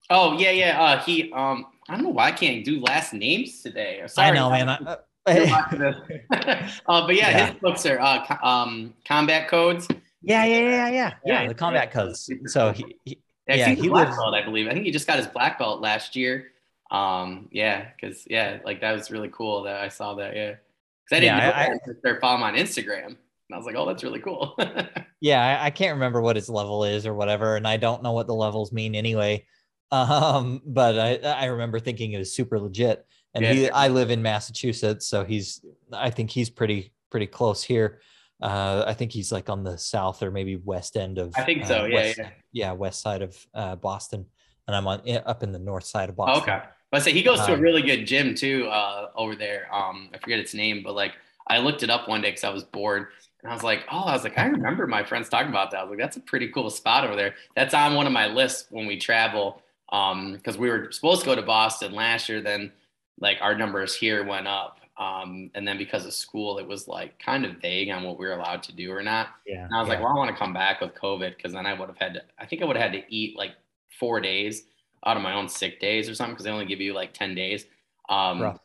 [0.10, 0.82] Oh yeah, yeah.
[0.82, 4.02] Uh, he um I don't know why I can't do last names today.
[4.08, 4.70] Sorry, I know, man.
[4.70, 9.88] I, uh, uh, but yeah, yeah, his books are uh, um, combat codes.
[10.22, 11.14] Yeah, yeah, yeah, yeah, yeah.
[11.26, 12.30] yeah the combat codes.
[12.48, 14.18] So he, he yeah, yeah he black lives...
[14.18, 14.68] belt, I believe.
[14.68, 16.52] I think he just got his black belt last year.
[16.92, 20.36] Um, yeah, because yeah, like that was really cool that I saw that.
[20.36, 20.56] Yeah,
[21.04, 23.18] because I didn't yeah, know I, I following him on Instagram, and
[23.54, 24.56] I was like, oh, that's really cool.
[25.22, 28.12] yeah, I, I, can't remember what his level is or whatever, and I don't know
[28.14, 29.46] what the levels mean anyway.
[29.92, 33.06] Um, but I I remember thinking it was super legit.
[33.34, 33.54] And yeah.
[33.54, 38.00] he, I live in Massachusetts, so he's I think he's pretty pretty close here.
[38.42, 41.34] Uh, I think he's like on the south or maybe west end of.
[41.36, 41.86] I think uh, so.
[41.86, 42.72] Yeah, west, yeah, yeah.
[42.72, 44.26] West side of uh, Boston,
[44.68, 46.44] and I'm on up in the north side of Boston.
[46.44, 49.36] okay, but I say he goes to a um, really good gym too uh, over
[49.36, 49.74] there.
[49.74, 51.14] Um, I forget its name, but like
[51.48, 53.08] I looked it up one day because I was bored,
[53.42, 55.80] and I was like, oh, I was like, I remember my friends talking about that.
[55.80, 57.36] I was like, that's a pretty cool spot over there.
[57.56, 59.62] That's on one of my lists when we travel.
[59.96, 62.72] Um, because we were supposed to go to Boston last year, then
[63.20, 67.20] like our numbers here went up um, and then because of school, it was like
[67.20, 69.30] kind of vague on what we were allowed to do or not.
[69.46, 69.66] Yeah.
[69.66, 69.96] And I was yeah.
[69.96, 72.14] like, well, I want to come back with COVID because then I would have had
[72.14, 73.52] to, I think I would have had to eat like
[74.00, 74.64] four days
[75.06, 77.36] out of my own sick days or something because they only give you like 10
[77.36, 77.66] days.
[78.08, 78.60] Um, Rough.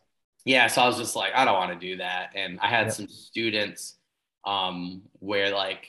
[0.44, 0.68] yeah.
[0.68, 2.30] So I was just like, I don't want to do that.
[2.36, 2.94] And I had yep.
[2.94, 3.96] some students
[4.44, 5.88] um, where like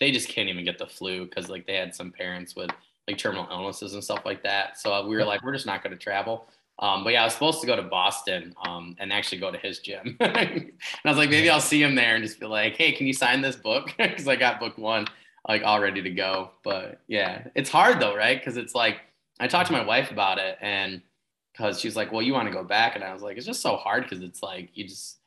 [0.00, 2.70] they just can't even get the flu because like they had some parents with
[3.08, 4.78] like terminal illnesses and stuff like that.
[4.78, 6.48] So we were like, we're just not going to travel.
[6.78, 9.58] Um, but yeah, I was supposed to go to Boston um, and actually go to
[9.58, 10.16] his gym.
[10.20, 10.72] and
[11.04, 13.14] I was like, maybe I'll see him there and just be like, hey, can you
[13.14, 13.92] sign this book?
[13.98, 15.06] Because I got book one
[15.48, 16.50] like all ready to go.
[16.62, 18.38] But yeah, it's hard though, right?
[18.38, 19.00] Because it's like
[19.40, 21.02] I talked to my wife about it and
[21.52, 22.96] because she's like, well, you want to go back?
[22.96, 25.18] And I was like, it's just so hard because it's like you just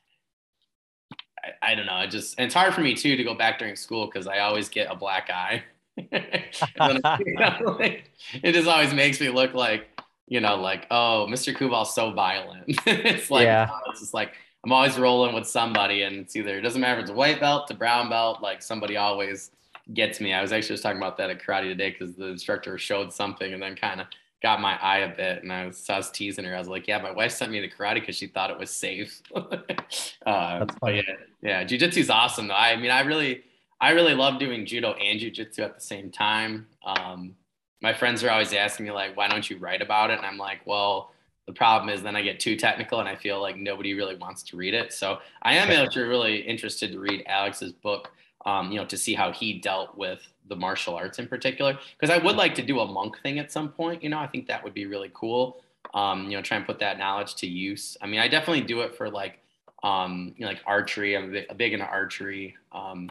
[1.42, 1.98] I, I, don't know.
[1.98, 4.40] It just and it's hard for me too to go back during school because I
[4.40, 5.64] always get a black eye.
[5.96, 8.10] you know, like,
[8.42, 9.86] it just always makes me look like
[10.30, 11.54] you know, like, oh, Mr.
[11.54, 12.64] Kubal's so violent.
[12.86, 13.68] it's like, yeah.
[13.88, 14.32] it's just like,
[14.64, 17.40] I'm always rolling with somebody, and it's either, it doesn't matter if it's a white
[17.40, 19.50] belt to brown belt, like somebody always
[19.92, 20.32] gets me.
[20.32, 23.52] I was actually just talking about that at karate today because the instructor showed something
[23.52, 24.06] and then kind of
[24.40, 25.42] got my eye a bit.
[25.42, 26.54] And I was, I was teasing her.
[26.54, 28.70] I was like, yeah, my wife sent me to karate because she thought it was
[28.70, 29.20] safe.
[29.34, 31.02] uh, yeah,
[31.42, 32.54] yeah, jujitsu is awesome though.
[32.54, 33.42] I mean, I really,
[33.80, 36.66] I really love doing judo and jujitsu at the same time.
[36.84, 37.34] Um,
[37.80, 40.18] my friends are always asking me like, why don't you write about it?
[40.18, 41.12] And I'm like, well,
[41.46, 44.42] the problem is then I get too technical and I feel like nobody really wants
[44.44, 44.92] to read it.
[44.92, 48.12] So I am actually really interested to read Alex's book,
[48.44, 51.78] um, you know, to see how he dealt with the martial arts in particular.
[51.98, 54.02] Because I would like to do a monk thing at some point.
[54.02, 55.62] You know, I think that would be really cool.
[55.94, 57.96] Um, you know, try and put that knowledge to use.
[58.02, 59.40] I mean, I definitely do it for like,
[59.82, 61.16] um, you know, like archery.
[61.16, 62.56] I'm big, big into archery.
[62.72, 63.10] Um,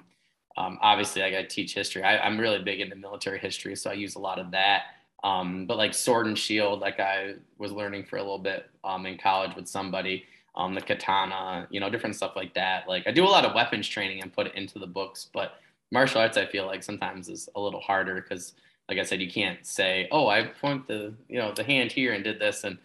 [0.60, 2.04] um, obviously, I got to teach history.
[2.04, 4.84] I, am really big into military history, so I use a lot of that.
[5.24, 9.06] Um, but like sword and shield, like I was learning for a little bit um,
[9.06, 10.26] in college with somebody,
[10.56, 12.90] um, the katana, you know, different stuff like that.
[12.90, 15.62] Like I do a lot of weapons training and put it into the books, but
[15.92, 18.54] martial arts, I feel like sometimes is a little harder because,
[18.90, 22.12] like I said, you can't say, "Oh, I point the you know the hand here
[22.12, 22.78] and did this," and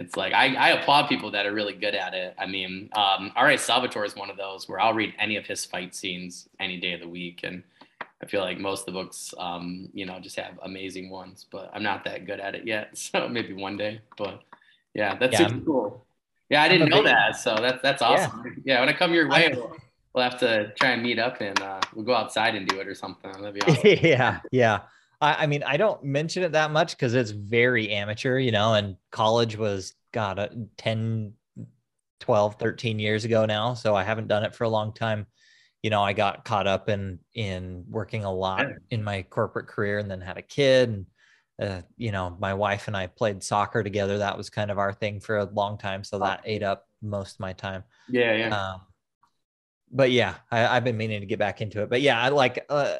[0.00, 2.34] it's like I, I applaud people that are really good at it.
[2.38, 3.58] I mean, um, R.A.
[3.58, 6.94] Salvatore is one of those where I'll read any of his fight scenes any day
[6.94, 7.62] of the week, and
[8.22, 11.44] I feel like most of the books, um, you know, just have amazing ones.
[11.52, 14.00] But I'm not that good at it yet, so maybe one day.
[14.16, 14.42] But
[14.94, 16.02] yeah, that's yeah, cool.
[16.48, 18.42] Yeah, I didn't know that, so that's that's awesome.
[18.64, 19.76] Yeah, yeah when I come your way, we'll,
[20.14, 22.88] we'll, have to try and meet up and uh, we'll go outside and do it
[22.88, 23.30] or something.
[23.32, 23.98] That'd be awesome.
[24.02, 24.80] yeah, yeah.
[25.20, 28.74] I, I mean, I don't mention it that much because it's very amateur, you know,
[28.74, 30.48] and college was, God, uh,
[30.78, 31.32] 10,
[32.20, 33.74] 12, 13 years ago now.
[33.74, 35.26] So I haven't done it for a long time.
[35.82, 39.98] You know, I got caught up in, in working a lot in my corporate career
[39.98, 41.06] and then had a kid and,
[41.60, 44.18] uh, you know, my wife and I played soccer together.
[44.18, 46.04] That was kind of our thing for a long time.
[46.04, 47.84] So that ate up most of my time.
[48.08, 48.34] Yeah.
[48.34, 48.56] Yeah.
[48.56, 48.80] Um,
[49.92, 51.90] but yeah, I, have been meaning to get back into it.
[51.90, 52.96] But yeah, I like, uh,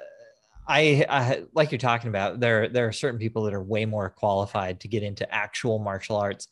[0.66, 4.10] I, I, like you're talking about there there are certain people that are way more
[4.10, 6.46] qualified to get into actual martial arts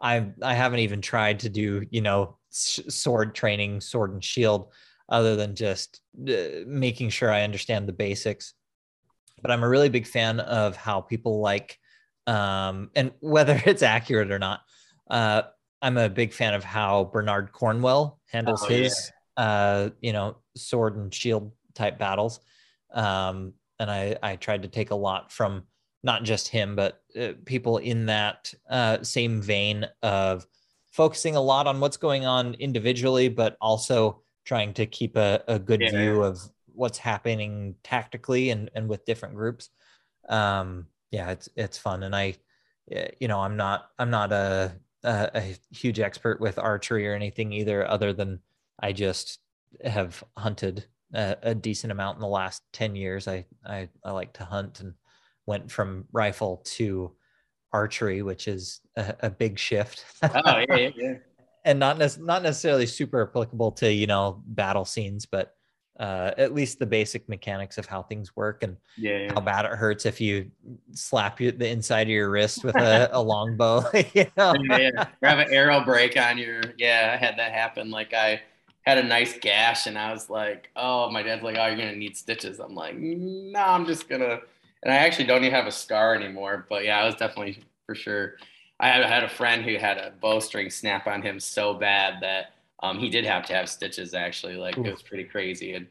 [0.00, 4.72] i i haven't even tried to do you know sword training sword and shield
[5.08, 8.54] other than just uh, making sure I understand the basics.
[9.40, 11.78] But I'm a really big fan of how people like,
[12.26, 14.60] um, and whether it's accurate or not,
[15.10, 15.42] uh,
[15.80, 19.44] I'm a big fan of how Bernard Cornwell handles oh, his, yeah.
[19.44, 22.40] uh, you know, sword and shield type battles.
[22.92, 25.64] Um, and I, I tried to take a lot from
[26.02, 30.46] not just him, but uh, people in that uh, same vein of
[30.92, 35.58] focusing a lot on what's going on individually, but also trying to keep a, a
[35.58, 35.90] good yeah.
[35.90, 39.70] view of what's happening tactically and, and with different groups.
[40.28, 42.02] Um, yeah, it's, it's fun.
[42.02, 42.34] And I,
[43.20, 44.74] you know, I'm not, I'm not a,
[45.04, 48.40] a, a huge expert with archery or anything either, other than
[48.80, 49.40] I just
[49.84, 53.28] have hunted a, a, decent amount in the last 10 years.
[53.28, 54.94] I, I, I like to hunt and
[55.46, 57.12] went from rifle to
[57.72, 60.04] archery, which is a, a big shift.
[60.22, 61.14] oh, yeah, yeah, yeah.
[61.64, 65.54] and not, ne- not necessarily super applicable to, you know, battle scenes, but
[65.98, 69.32] uh, at least the basic mechanics of how things work and yeah, yeah.
[69.34, 70.48] how bad it hurts if you
[70.92, 73.84] slap you, the inside of your wrist with a, a long bow.
[74.14, 74.54] you know?
[74.70, 76.62] yeah, have an arrow break on your.
[76.76, 77.90] Yeah, I had that happen.
[77.90, 78.40] Like I
[78.88, 81.96] had a nice gash, and I was like, "Oh, my dad's like, oh, you're gonna
[81.96, 84.40] need stitches." I'm like, "No, I'm just gonna."
[84.82, 86.66] And I actually don't even have a scar anymore.
[86.68, 88.36] But yeah, I was definitely for sure.
[88.80, 92.20] I had, I had a friend who had a bowstring snap on him so bad
[92.20, 92.52] that
[92.82, 94.56] um, he did have to have stitches actually.
[94.56, 94.84] Like Ooh.
[94.84, 95.74] it was pretty crazy.
[95.74, 95.86] And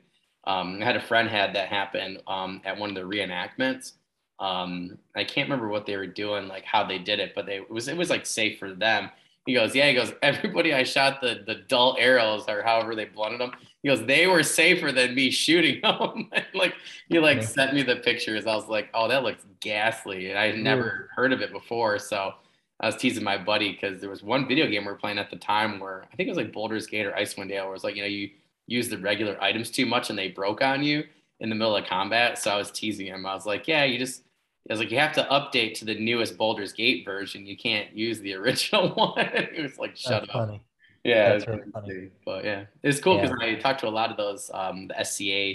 [0.45, 3.94] um, I had a friend had that happen um, at one of the reenactments.
[4.40, 7.57] Um, I can't remember what they were doing, like how they did it, but they
[7.57, 9.10] it was it was like safe for them.
[9.48, 9.88] He goes, yeah.
[9.88, 13.53] He goes, everybody I shot the the dull arrows or however they blunted them.
[13.82, 16.30] He goes, they were safer than me shooting them.
[16.53, 16.76] like
[17.10, 18.45] he like sent me the pictures.
[18.45, 21.98] I was like, oh, that looks ghastly, and I had never heard of it before.
[21.98, 22.34] So
[22.80, 25.32] I was teasing my buddy because there was one video game we were playing at
[25.32, 27.84] the time where I think it was like Baldur's Gate or Icewind Dale, where it's
[27.84, 28.30] like you know you
[28.68, 31.06] use the regular items too much and they broke on you
[31.40, 32.38] in the middle of combat.
[32.38, 33.26] So I was teasing him.
[33.26, 34.24] I was like, yeah, you just
[34.69, 37.45] I was like, you have to update to the newest Baldur's Gate version.
[37.45, 39.30] You can't use the original one.
[39.53, 40.48] he was like, shut That's up.
[40.48, 40.61] Funny.
[41.03, 42.10] Yeah, That's really funny.
[42.26, 43.48] But yeah, it's cool because yeah.
[43.48, 45.53] I talked to a lot of those um, the SCA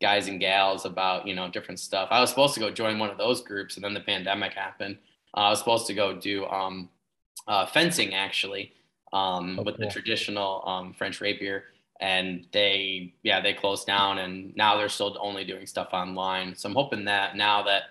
[0.00, 2.08] guys and gals about you know different stuff.
[2.10, 4.96] I was supposed to go join one of those groups, and then the pandemic happened.
[5.36, 6.88] Uh, I was supposed to go do um,
[7.46, 8.72] uh, fencing actually
[9.12, 9.86] um, oh, with cool.
[9.86, 11.64] the traditional um, French rapier,
[12.00, 16.54] and they yeah they closed down, and now they're still only doing stuff online.
[16.56, 17.82] So I'm hoping that now that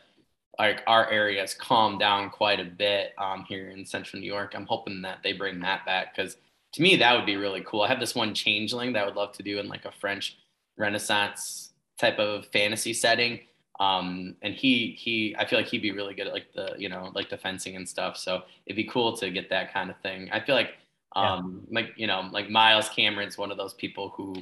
[0.59, 4.53] like our area has calmed down quite a bit um, here in central New York,
[4.55, 6.37] I'm hoping that they bring that back because
[6.73, 7.81] to me that would be really cool.
[7.81, 10.37] I have this one changeling that I would love to do in like a French
[10.77, 13.39] Renaissance type of fantasy setting
[13.79, 16.89] um, and he he I feel like he'd be really good at like the you
[16.89, 18.17] know like the fencing and stuff.
[18.17, 20.29] So it'd be cool to get that kind of thing.
[20.31, 20.75] I feel like
[21.15, 21.81] um yeah.
[21.81, 24.35] like you know like Miles Cameron's one of those people who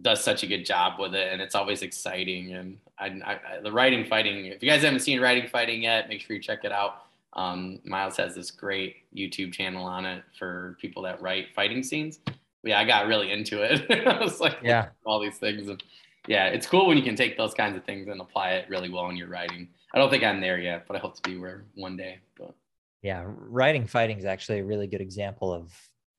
[0.00, 2.52] does such a good job with it, and it's always exciting.
[2.54, 4.46] And I, I, the writing fighting.
[4.46, 7.04] If you guys haven't seen writing fighting yet, make sure you check it out.
[7.34, 12.18] Um, Miles has this great YouTube channel on it for people that write fighting scenes.
[12.62, 13.90] Yeah, I got really into it.
[14.06, 15.68] I was like, yeah, all these things.
[15.68, 15.82] And
[16.26, 18.90] yeah, it's cool when you can take those kinds of things and apply it really
[18.90, 19.68] well in your writing.
[19.94, 22.18] I don't think I'm there yet, but I hope to be where one day.
[22.38, 22.54] But
[23.02, 25.72] yeah, writing fighting is actually a really good example of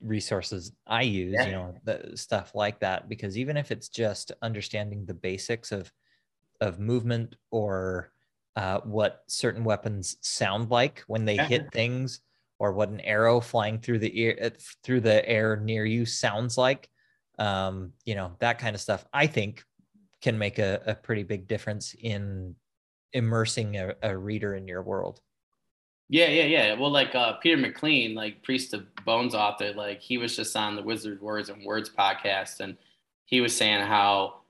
[0.04, 1.46] resources I use, yeah.
[1.46, 5.92] you know, the stuff like that, because even if it's just understanding the basics of
[6.62, 8.12] of movement or
[8.56, 11.48] uh, what certain weapons sound like when they yeah.
[11.48, 12.22] hit things,
[12.60, 14.50] or what an arrow flying through the ear uh,
[14.84, 16.88] through the air near you sounds like,
[17.40, 19.06] um, you know, that kind of stuff.
[19.12, 19.64] I think
[20.22, 22.56] can make a, a pretty big difference in
[23.12, 25.20] immersing a, a reader in your world.
[26.10, 26.74] Yeah, yeah, yeah.
[26.74, 30.76] Well, like uh, Peter McLean, like Priest of Bones author, like he was just on
[30.76, 32.78] the Wizard Words and Words podcast, and
[33.26, 34.42] he was saying how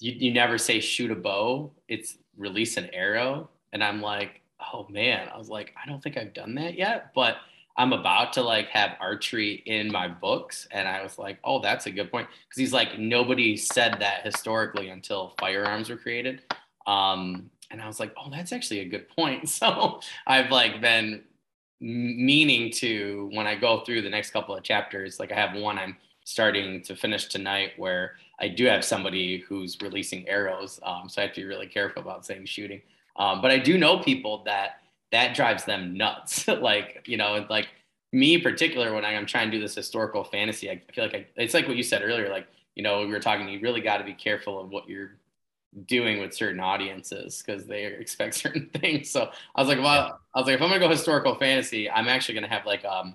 [0.00, 3.50] you, you never say shoot a bow, it's release an arrow.
[3.72, 4.40] And I'm like,
[4.72, 7.36] oh man, I was like, I don't think I've done that yet, but
[7.76, 10.66] I'm about to like have archery in my books.
[10.72, 12.26] And I was like, oh, that's a good point.
[12.26, 16.42] Cause he's like, nobody said that historically until firearms were created.
[16.86, 19.48] Um, and I was like, oh, that's actually a good point.
[19.58, 21.22] So I've like been
[21.80, 25.78] meaning to, when I go through the next couple of chapters, like I have one
[25.78, 30.78] I'm starting to finish tonight where I do have somebody who's releasing arrows.
[30.82, 32.82] Um, so I have to be really careful about saying shooting.
[33.16, 34.80] Um, but I do know people that
[35.10, 36.46] that drives them nuts.
[36.48, 37.68] like, you know, like
[38.12, 41.26] me in particular, when I'm trying to do this historical fantasy, I feel like I,
[41.36, 43.98] it's like what you said earlier, like, you know, we were talking, you really got
[43.98, 45.17] to be careful of what you're
[45.86, 49.10] doing with certain audiences because they expect certain things.
[49.10, 52.08] So I was like, well, I was like, if I'm gonna go historical fantasy, I'm
[52.08, 53.14] actually gonna have like, um,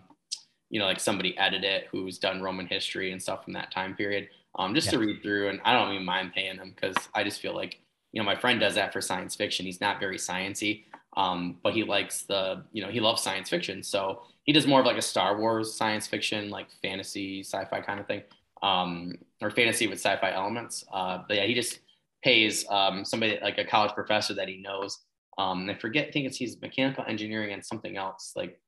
[0.70, 3.96] you know, like somebody edit it who's done Roman history and stuff from that time
[3.96, 4.30] period.
[4.56, 4.92] um, just yeah.
[4.92, 5.50] to read through.
[5.50, 7.80] And I don't even mind paying them because I just feel like,
[8.12, 9.66] you know, my friend does that for science fiction.
[9.66, 10.84] He's not very sciency,
[11.18, 13.82] um, but he likes the, you know, he loves science fiction.
[13.84, 18.00] So he does more of like a Star Wars science fiction, like fantasy, sci-fi kind
[18.00, 18.22] of thing,
[18.62, 20.86] um, or fantasy with sci-fi elements.
[20.94, 21.80] Uh, but yeah, he just
[22.24, 25.00] pays um, somebody like a college professor that he knows.
[25.38, 28.60] Um, I forget, I think it's he's mechanical engineering and something else like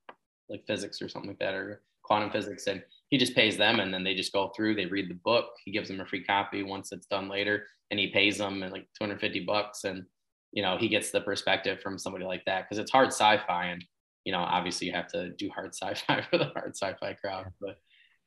[0.50, 3.94] like physics or something like that, or quantum physics, and he just pays them, and
[3.94, 4.76] then they just go through.
[4.76, 5.46] They read the book.
[5.64, 8.88] He gives them a free copy once it's done later, and he pays them like
[9.00, 10.04] 250 bucks, and
[10.52, 13.84] you know he gets the perspective from somebody like that because it's hard sci-fi, and
[14.24, 17.78] you know obviously you have to do hard sci-fi for the hard sci-fi crowd, but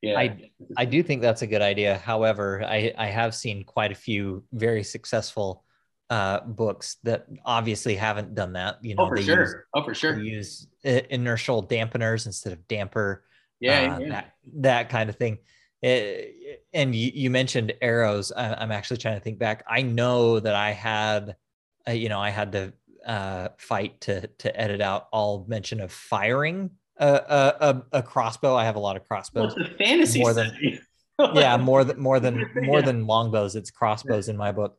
[0.01, 3.91] yeah i i do think that's a good idea however i i have seen quite
[3.91, 5.63] a few very successful
[6.09, 8.83] uh, books that obviously haven't done that.
[8.83, 9.41] You know, oh, for sure.
[9.41, 10.19] Use, oh, for sure.
[10.19, 13.23] use inertial dampeners instead of damper.
[13.59, 14.09] Yeah, uh, yeah.
[14.09, 15.37] That, that kind of thing.
[15.81, 18.31] It, and you, you, mentioned arrows.
[18.31, 19.63] I, am actually trying to think back.
[19.67, 21.37] I know that I had,
[21.87, 22.73] uh, you know, I had to
[23.05, 28.55] uh, fight to to edit out all mention of firing a, a, a crossbow.
[28.55, 29.55] I have a lot of crossbows.
[29.55, 30.51] The fantasy more than,
[31.33, 32.85] yeah, more than more than more yeah.
[32.85, 33.55] than longbows.
[33.55, 34.77] It's crossbows in my book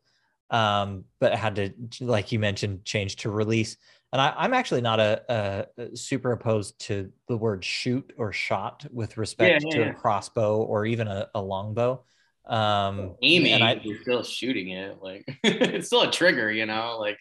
[0.50, 3.76] um, but had to, like you mentioned, change to release.
[4.12, 8.84] And I, am actually not a, a, super opposed to the word shoot or shot
[8.90, 9.90] with respect yeah, yeah, to yeah.
[9.90, 12.02] a crossbow or even a, a longbow.
[12.46, 15.00] Um, aiming, and I, you're still shooting it.
[15.00, 16.96] Like it's still a trigger, you know.
[16.98, 17.18] Like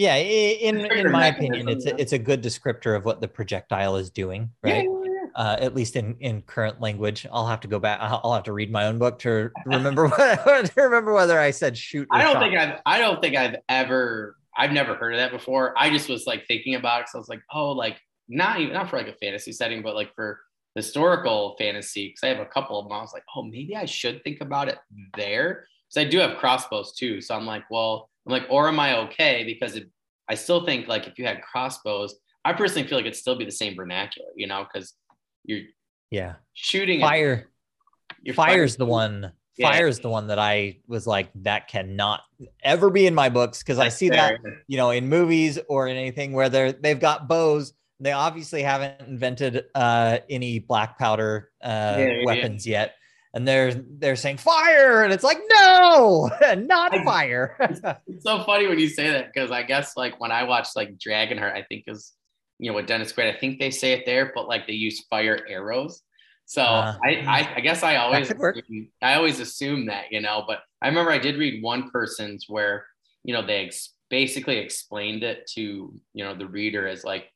[0.00, 3.96] yeah, in in my opinion, it's a, it's a good descriptor of what the projectile
[3.96, 4.88] is doing, right?
[5.34, 7.26] uh, at least in in current language.
[7.30, 7.98] I'll have to go back.
[8.00, 11.76] I'll, have to read my own book to remember what, to remember whether I said
[11.76, 12.08] shoot.
[12.10, 12.42] I don't shot.
[12.42, 15.74] think I've I don't think I've ever I've never heard of that before.
[15.76, 17.08] I just was like thinking about it.
[17.10, 19.94] So I was like, oh, like not even not for like a fantasy setting, but
[19.94, 20.40] like for
[20.76, 22.08] historical fantasy.
[22.08, 22.92] Because I have a couple of them.
[22.94, 24.78] I was like, oh, maybe I should think about it
[25.14, 25.66] there.
[25.88, 27.20] Because I do have crossbows too.
[27.20, 29.44] So I'm like, well, I'm like, or am I okay?
[29.44, 29.90] Because it,
[30.28, 33.44] I still think like if you had crossbows, I personally feel like it'd still be
[33.44, 34.94] the same vernacular, you know, because
[35.44, 35.60] you're
[36.10, 37.50] yeah shooting fire.
[38.22, 39.32] Your fire's the one.
[39.56, 39.72] Yeah.
[39.72, 42.22] Fire's the one that I was like, that cannot
[42.62, 44.38] ever be in my books because I see fair.
[44.42, 47.74] that you know in movies or in anything where they're they've got bows.
[48.02, 52.80] They obviously haven't invented uh, any black powder uh, yeah, weapons yeah.
[52.80, 52.94] yet
[53.34, 58.78] and they're they're saying fire and it's like no not fire it's so funny when
[58.78, 62.14] you say that because i guess like when i watch like dragonheart i think is
[62.60, 65.04] you know, what Dennis Quaid, I think they say it there, but like they use
[65.08, 66.02] fire arrows.
[66.44, 70.44] So uh, I, I, I, guess I always, assume, I always assume that, you know,
[70.46, 72.84] but I remember I did read one person's where,
[73.24, 77.30] you know, they ex- basically explained it to, you know, the reader as like,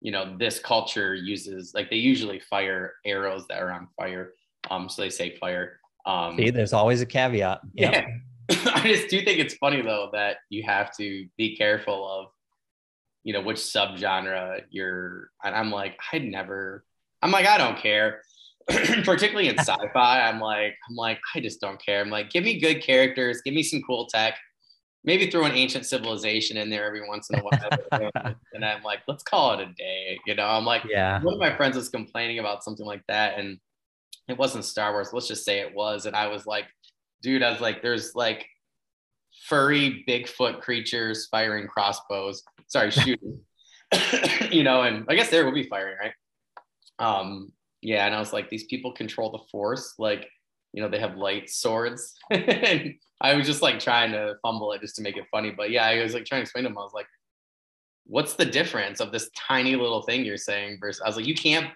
[0.00, 4.32] you know, this culture uses, like they usually fire arrows that are on fire.
[4.70, 5.80] Um, so they say fire.
[6.06, 7.60] Um, See, there's always a caveat.
[7.74, 7.92] Yep.
[7.92, 8.06] Yeah.
[8.74, 12.26] I just do think it's funny though that you have to be careful of
[13.24, 16.84] you know, which subgenre you're, and I'm like, I'd never,
[17.22, 18.22] I'm like, I don't care.
[18.68, 22.00] Particularly in sci-fi, I'm like, I'm like, I just don't care.
[22.00, 24.38] I'm like, give me good characters, give me some cool tech,
[25.04, 28.34] maybe throw an ancient civilization in there every once in a while.
[28.52, 30.18] and I'm like, let's call it a day.
[30.26, 31.20] You know, I'm like, yeah.
[31.22, 33.58] One of my friends was complaining about something like that, and
[34.28, 35.12] it wasn't Star Wars.
[35.12, 36.66] Let's just say it was, and I was like,
[37.22, 38.46] dude, I was like, there's like
[39.48, 42.42] furry Bigfoot creatures firing crossbows.
[42.66, 43.40] Sorry, shooting.
[44.50, 46.12] you know, and I guess there will be firing, right?
[46.98, 50.28] Um, yeah, and I was like, these people control the force, like,
[50.72, 52.14] you know, they have light swords.
[52.30, 55.50] and I was just like trying to fumble it just to make it funny.
[55.50, 57.06] But yeah, I was like trying to explain to them, I was like,
[58.06, 61.34] what's the difference of this tiny little thing you're saying versus I was like, you
[61.34, 61.68] can't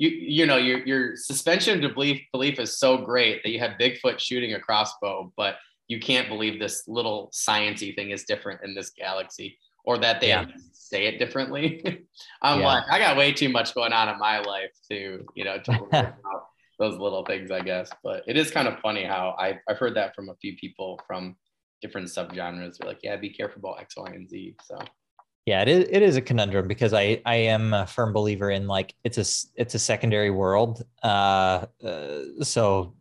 [0.00, 3.72] you you know your your suspension of belief belief is so great that you have
[3.78, 5.56] Bigfoot shooting a crossbow, but
[5.88, 10.28] you can't believe this little sciency thing is different in this galaxy or that they
[10.28, 10.46] yeah.
[10.72, 11.82] say it differently.
[12.42, 12.66] I'm yeah.
[12.66, 16.14] like, I got way too much going on in my life to, you know, to
[16.78, 17.90] those little things, I guess.
[18.02, 20.98] But it is kind of funny how I, I've heard that from a few people
[21.06, 21.36] from
[21.82, 22.78] different subgenres.
[22.78, 24.56] They're like, yeah, be careful about X, Y, and Z.
[24.62, 24.78] So
[25.46, 28.66] yeah, it is, it is a conundrum because I, I am a firm believer in
[28.66, 30.84] like it's a it's a secondary world.
[31.02, 32.94] Uh, uh so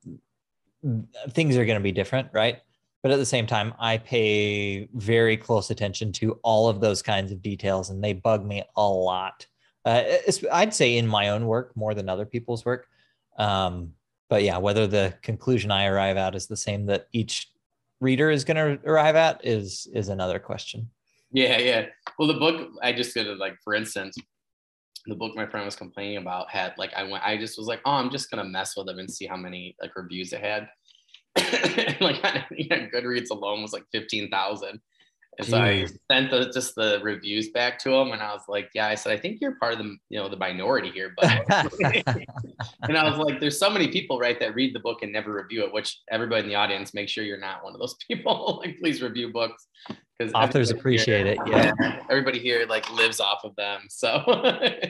[1.31, 2.59] things are going to be different, right?
[3.01, 7.31] but at the same time i pay very close attention to all of those kinds
[7.31, 9.45] of details and they bug me a lot
[9.85, 10.03] uh,
[10.53, 12.87] i'd say in my own work more than other people's work
[13.37, 13.93] um,
[14.29, 17.49] but yeah whether the conclusion i arrive at is the same that each
[17.99, 20.89] reader is going to arrive at is is another question
[21.31, 21.85] yeah yeah
[22.17, 24.15] well the book i just did it like for instance
[25.05, 27.81] the book my friend was complaining about had like i went i just was like
[27.85, 30.67] oh i'm just gonna mess with them and see how many like reviews it had
[32.01, 34.79] like I think Goodreads alone was like fifteen thousand.
[35.39, 38.69] And so I sent the, just the reviews back to him, and I was like,
[38.75, 41.45] "Yeah," I said, "I think you're part of the you know the minority here." But
[42.83, 45.31] and I was like, "There's so many people, right, that read the book and never
[45.31, 48.61] review it." Which everybody in the audience, make sure you're not one of those people.
[48.61, 49.65] like, please review books
[50.17, 51.49] because authors appreciate here, it.
[51.79, 53.83] Yeah, everybody here like lives off of them.
[53.87, 54.21] So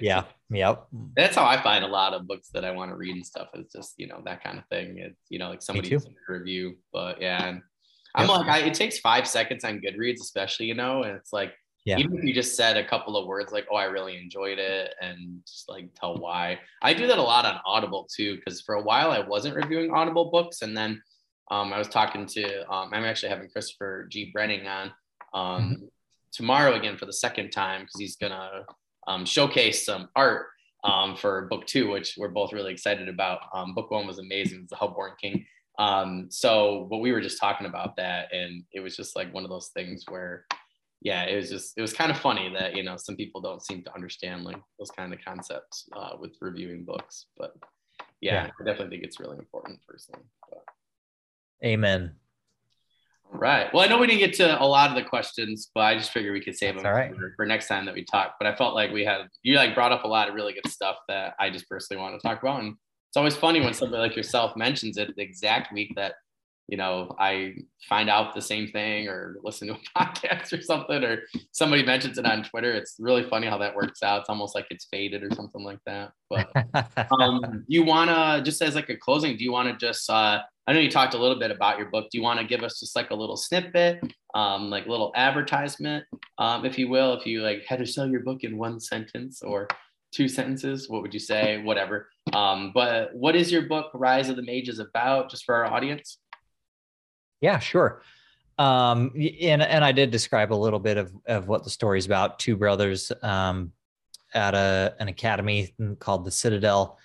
[0.02, 0.88] yeah, yep.
[1.16, 3.50] That's how I find a lot of books that I want to read and stuff.
[3.54, 4.98] Is just you know that kind of thing.
[4.98, 5.96] It's you know like somebody
[6.28, 7.60] review, but yeah.
[8.16, 11.54] I'm like, I, it takes five seconds on Goodreads, especially, you know, and it's like,
[11.86, 11.98] yeah.
[11.98, 14.94] even if you just said a couple of words like, oh, I really enjoyed it,
[15.02, 16.60] and just like tell why.
[16.82, 19.92] I do that a lot on Audible too, because for a while I wasn't reviewing
[19.92, 20.62] Audible books.
[20.62, 21.02] And then
[21.52, 24.32] um, I was talking to, um, I'm actually having Christopher G.
[24.36, 24.92] Brenning on
[25.34, 25.86] um, mm-hmm.
[26.32, 28.66] tomorrow again for the second time, because he's going to
[29.08, 30.48] um, showcase some art
[30.84, 33.40] um, for book two, which we're both really excited about.
[33.54, 35.46] Um, book one was amazing, it's The Hellborn King.
[35.80, 39.46] Um, so, but we were just talking about that, and it was just like one
[39.46, 40.46] of those things where,
[41.02, 43.66] yeah, it was just it was kind of funny that you know some people don't
[43.66, 47.56] seem to understand like those kind of concepts uh, with reviewing books, but
[48.20, 50.26] yeah, yeah, I definitely think it's really important personally.
[50.50, 50.64] But.
[51.64, 52.12] Amen.
[53.32, 53.72] Right.
[53.74, 56.12] Well, I know we didn't get to a lot of the questions, but I just
[56.12, 57.16] figured we could save That's them right.
[57.16, 58.36] for, for, next time that we talk.
[58.40, 60.68] But I felt like we had you like brought up a lot of really good
[60.68, 62.76] stuff that I just personally want to talk about, and
[63.10, 66.14] it's always funny when somebody like yourself mentions it the exact week that
[66.68, 67.56] you know I
[67.88, 72.20] find out the same thing or listen to a podcast or something or somebody mentions
[72.20, 72.72] it on Twitter.
[72.72, 74.22] It's really funny how that works out.
[74.22, 76.12] It's almost like it's faded or something like that.
[76.30, 76.52] But
[77.20, 80.42] um, you want to just as like a closing, do you want to just uh,
[80.68, 82.10] I know you talked a little bit about your book.
[82.12, 84.04] Do you want to give us just like a little snippet,
[84.36, 86.06] um, like a little advertisement,
[86.38, 89.42] um, if you will, if you like had to sell your book in one sentence
[89.42, 89.68] or
[90.12, 91.62] two sentences, what would you say?
[91.64, 92.10] Whatever.
[92.34, 96.18] Um, but what is your book, Rise of the Mages, about, just for our audience?
[97.42, 98.02] Yeah, sure.
[98.58, 102.06] Um, and and I did describe a little bit of of what the story is
[102.06, 102.40] about.
[102.40, 103.72] Two brothers um,
[104.34, 106.98] at a an academy called the Citadel.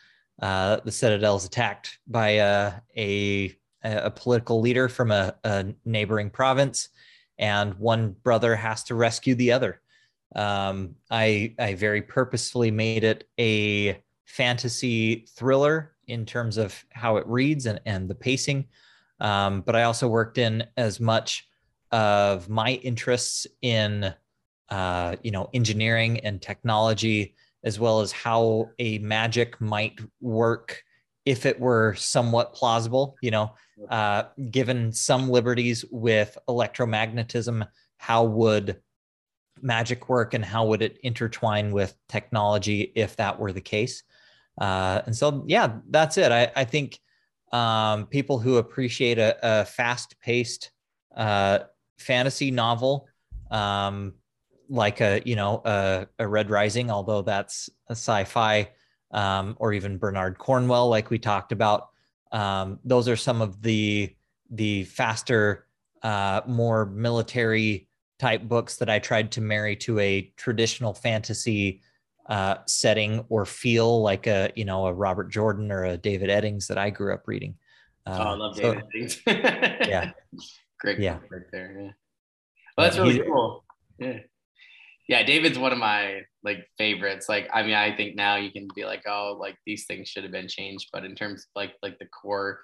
[0.42, 6.30] Uh, the Citadel is attacked by uh, a a political leader from a, a neighboring
[6.30, 6.88] province,
[7.38, 9.80] and one brother has to rescue the other.
[10.34, 17.26] Um, I I very purposefully made it a fantasy thriller in terms of how it
[17.26, 18.66] reads and, and the pacing.
[19.20, 21.46] Um, but I also worked in as much
[21.92, 24.12] of my interests in
[24.68, 30.82] uh, you know engineering and technology as well as how a magic might work
[31.24, 33.54] if it were somewhat plausible you know
[33.90, 37.66] uh, given some liberties with electromagnetism
[37.98, 38.80] how would
[39.62, 44.02] magic work and how would it intertwine with technology if that were the case
[44.58, 46.32] uh, and so yeah that's it.
[46.32, 46.98] I, I think
[47.52, 50.70] um, people who appreciate a, a fast-paced
[51.16, 51.60] uh,
[51.98, 53.06] fantasy novel
[53.50, 54.14] um,
[54.68, 58.68] like a you know a, a, red rising although that's a sci-fi
[59.12, 61.90] um, or even bernard cornwell like we talked about
[62.32, 64.14] um, those are some of the
[64.50, 65.66] the faster
[66.02, 71.80] uh, more military type books that I tried to marry to a traditional fantasy
[72.26, 76.66] uh, setting or feel like a you know a Robert Jordan or a David Eddings
[76.68, 77.54] that I grew up reading.
[78.06, 79.86] Uh, oh, I love David so, Eddings.
[79.88, 80.12] yeah,
[80.80, 80.98] great.
[80.98, 81.76] Yeah, right there.
[81.78, 81.90] Yeah,
[82.76, 83.64] well, that's really cool.
[83.98, 84.18] Yeah,
[85.08, 85.22] yeah.
[85.22, 87.28] David's one of my like favorites.
[87.28, 90.22] Like, I mean, I think now you can be like, oh, like these things should
[90.22, 92.60] have been changed, but in terms of like like the core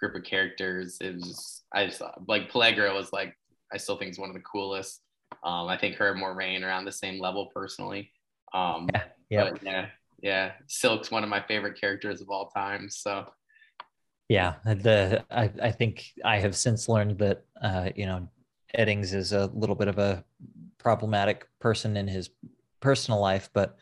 [0.00, 3.34] group of characters, it was I just like Polgara was like
[3.72, 5.00] I still think is one of the coolest.
[5.42, 8.10] Um, I think her and Moiraine are on the same level personally.
[8.54, 9.58] Um, yeah, yep.
[9.62, 9.86] yeah,
[10.22, 10.52] yeah.
[10.68, 12.88] Silk's one of my favorite characters of all time.
[12.88, 13.26] So,
[14.28, 18.28] yeah, the I, I think I have since learned that uh, you know
[18.78, 20.24] Eddings is a little bit of a
[20.78, 22.30] problematic person in his
[22.80, 23.76] personal life, but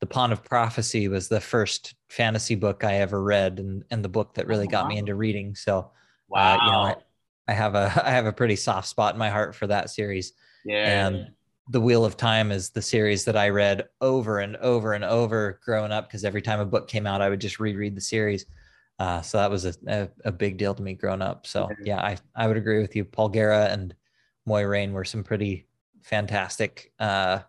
[0.00, 4.08] the Pawn of Prophecy was the first fantasy book I ever read, and and the
[4.08, 5.54] book that really got me into reading.
[5.54, 5.90] So,
[6.28, 6.58] wow.
[6.58, 6.96] Uh, you know, I,
[7.48, 10.34] I have a I have a pretty soft spot in my heart for that series.
[10.64, 11.06] Yeah.
[11.06, 11.32] And
[11.70, 15.60] The Wheel of Time is the series that I read over and over and over
[15.64, 18.46] growing up because every time a book came out, I would just reread the series.
[18.98, 21.46] Uh, so that was a, a, a, big deal to me growing up.
[21.46, 23.04] So yeah, I, I would agree with you.
[23.04, 23.94] Polgara and
[24.46, 25.66] Moiraine were some pretty
[26.02, 27.40] fantastic uh,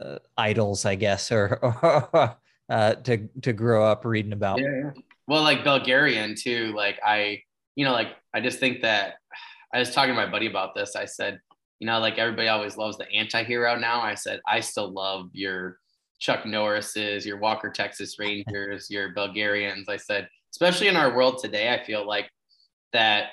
[0.00, 2.36] uh, idols, I guess, or, or
[2.68, 4.58] uh, to to grow up reading about.
[4.58, 4.90] Yeah, yeah.
[5.28, 6.72] Well, like Belgarion too.
[6.74, 7.42] Like I,
[7.76, 9.16] you know, like I just think that
[9.72, 10.96] I was talking to my buddy about this.
[10.96, 11.40] I said,
[11.80, 14.00] you know, like everybody always loves the anti-hero now.
[14.00, 15.78] I said, I still love your
[16.20, 19.88] Chuck Norris's, your Walker Texas Rangers, your Belgarions.
[19.88, 22.30] I said, especially in our world today, I feel like
[22.92, 23.30] that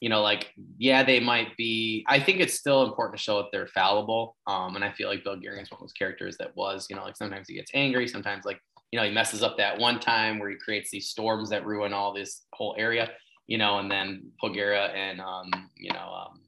[0.00, 3.46] you know, like, yeah, they might be, I think it's still important to show that
[3.50, 4.36] they're fallible.
[4.46, 7.16] Um, and I feel like Belgarion's one of those characters that was, you know, like
[7.16, 8.60] sometimes he gets angry, sometimes like,
[8.92, 11.92] you know, he messes up that one time where he creates these storms that ruin
[11.92, 13.10] all this whole area,
[13.46, 16.40] you know, and then Polgara and, um, you know, um,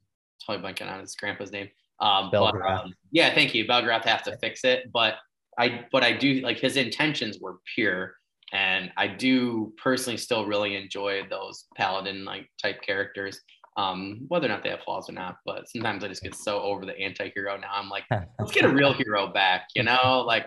[0.49, 1.69] totally blanking on his grandpa's name.
[2.01, 3.67] Um, but, um, yeah, thank you.
[3.67, 5.17] Belgarath have to fix it, but
[5.59, 8.15] I, but I do like his intentions were pure
[8.53, 13.41] and I do personally still really enjoy those paladin like type characters.
[13.77, 16.61] Um, whether or not they have flaws or not, but sometimes I just get so
[16.63, 17.69] over the anti-hero now.
[17.73, 18.05] I'm like,
[18.39, 20.47] let's get a real hero back, you know, like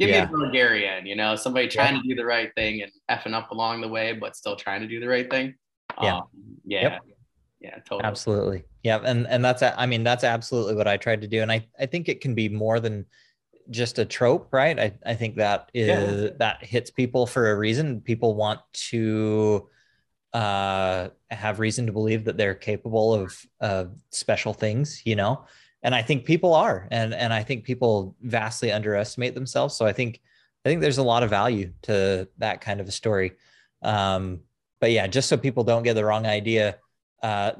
[0.00, 0.26] give yeah.
[0.26, 3.52] me a Belgarion, you know, somebody trying to do the right thing and effing up
[3.52, 5.54] along the way, but still trying to do the right thing.
[6.02, 6.16] Yeah.
[6.16, 6.22] Um,
[6.64, 6.82] yeah.
[6.82, 7.00] Yep.
[7.62, 8.04] Yeah, totally.
[8.04, 8.64] Absolutely.
[8.82, 9.00] Yeah.
[9.02, 11.40] And, and that's, I mean, that's absolutely what I tried to do.
[11.40, 13.06] And I, I think it can be more than,
[13.70, 14.76] just a trope, right?
[14.78, 16.30] I, I think that is yeah.
[16.38, 18.00] that hits people for a reason.
[18.00, 18.58] People want
[18.90, 19.68] to
[20.32, 25.44] uh, have reason to believe that they're capable of uh, special things, you know.
[25.84, 29.76] And I think people are, and and I think people vastly underestimate themselves.
[29.76, 30.20] So I think
[30.64, 33.34] I think there's a lot of value to that kind of a story.
[33.80, 34.40] Um,
[34.80, 36.78] but yeah, just so people don't get the wrong idea,
[37.22, 37.52] uh,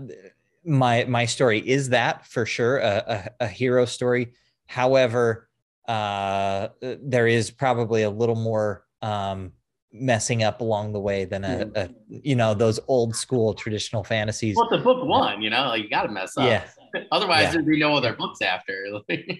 [0.64, 4.32] my my story is that for sure a, a, a hero story.
[4.66, 5.48] However,
[5.86, 9.52] uh, there is probably a little more um,
[9.92, 14.56] messing up along the way than a, a, you know those old school traditional fantasies.
[14.56, 16.46] Well, the book one, you know, like you got to mess up.
[16.46, 16.64] Yeah.
[17.12, 17.52] Otherwise, yeah.
[17.52, 18.84] there'd be no other books after.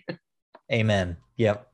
[0.73, 1.17] Amen.
[1.37, 1.69] Yep.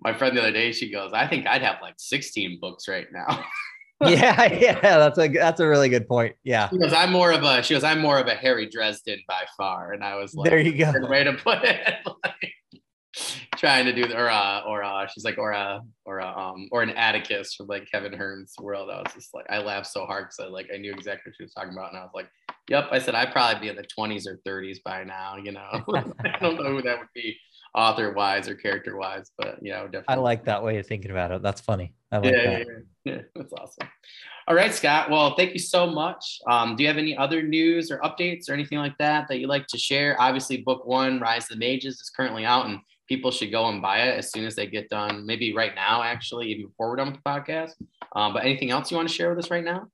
[0.00, 3.06] My friend the other day, she goes, "I think I'd have like 16 books right
[3.12, 3.44] now."
[4.04, 6.34] yeah, yeah, that's a that's a really good point.
[6.42, 9.44] Yeah, because I'm more of a she goes, I'm more of a Harry Dresden by
[9.56, 11.94] far, and I was like, there you go, way to put it.
[12.24, 12.52] like,
[13.56, 16.82] trying to do or uh or uh she's like or uh or uh, um or
[16.82, 18.90] an Atticus from like Kevin Hearne's world.
[18.90, 21.36] I was just like I laughed so hard because I like I knew exactly what
[21.36, 22.28] she was talking about and I was like,
[22.68, 25.68] Yep, I said I'd probably be in the 20s or 30s by now, you know.
[25.72, 27.36] I don't know who that would be
[27.74, 30.14] author wise or character wise, but you know, definitely.
[30.14, 31.42] I like that way of thinking about it.
[31.42, 31.92] That's funny.
[32.18, 32.58] Like yeah.
[32.58, 32.64] Yeah,
[33.04, 33.88] yeah, that's awesome.
[34.46, 35.10] All right, Scott.
[35.10, 36.38] Well, thank you so much.
[36.48, 39.48] Um, do you have any other news or updates or anything like that that you'd
[39.48, 40.20] like to share?
[40.20, 42.78] Obviously, book one, Rise of the Mages, is currently out and
[43.08, 45.24] people should go and buy it as soon as they get done.
[45.26, 47.72] Maybe right now, actually, even before we're done with the podcast.
[48.14, 49.88] Um, but anything else you want to share with us right now?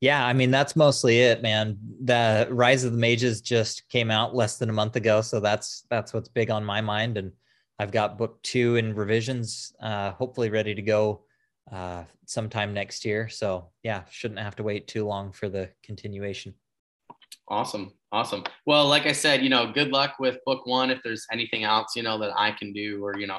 [0.00, 1.78] Yeah, I mean that's mostly it, man.
[2.04, 5.84] The Rise of the Mages just came out less than a month ago, so that's
[5.88, 7.16] that's what's big on my mind.
[7.16, 7.32] And
[7.78, 11.25] I've got book two in revisions, uh, hopefully ready to go
[11.72, 13.28] uh, sometime next year.
[13.28, 16.54] So yeah, shouldn't have to wait too long for the continuation.
[17.48, 17.92] Awesome.
[18.12, 18.44] Awesome.
[18.66, 20.90] Well, like I said, you know, good luck with book one.
[20.90, 23.38] If there's anything else, you know, that I can do or, you know,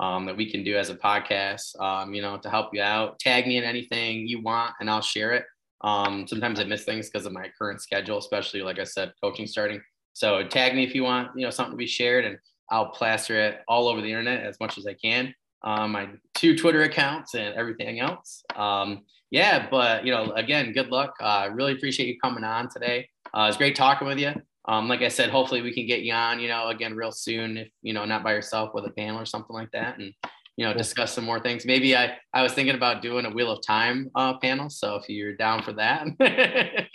[0.00, 3.18] um, that we can do as a podcast, um, you know, to help you out,
[3.18, 5.44] tag me in anything you want and I'll share it.
[5.82, 9.46] Um, sometimes I miss things because of my current schedule, especially like I said, coaching
[9.46, 9.80] starting.
[10.12, 12.38] So tag me if you want, you know, something to be shared and
[12.70, 15.34] I'll plaster it all over the internet as much as I can.
[15.62, 18.42] Um, my two Twitter accounts and everything else.
[18.54, 21.14] Um, yeah, but you know, again, good luck.
[21.20, 23.08] I uh, really appreciate you coming on today.
[23.34, 24.32] Uh, it's great talking with you.
[24.66, 27.56] Um, like I said, hopefully we can get you on, you know, again real soon.
[27.56, 30.12] If you know, not by yourself with a panel or something like that, and
[30.56, 31.64] you know, discuss some more things.
[31.64, 34.68] Maybe I I was thinking about doing a Wheel of Time uh, panel.
[34.68, 36.88] So if you're down for that, that'd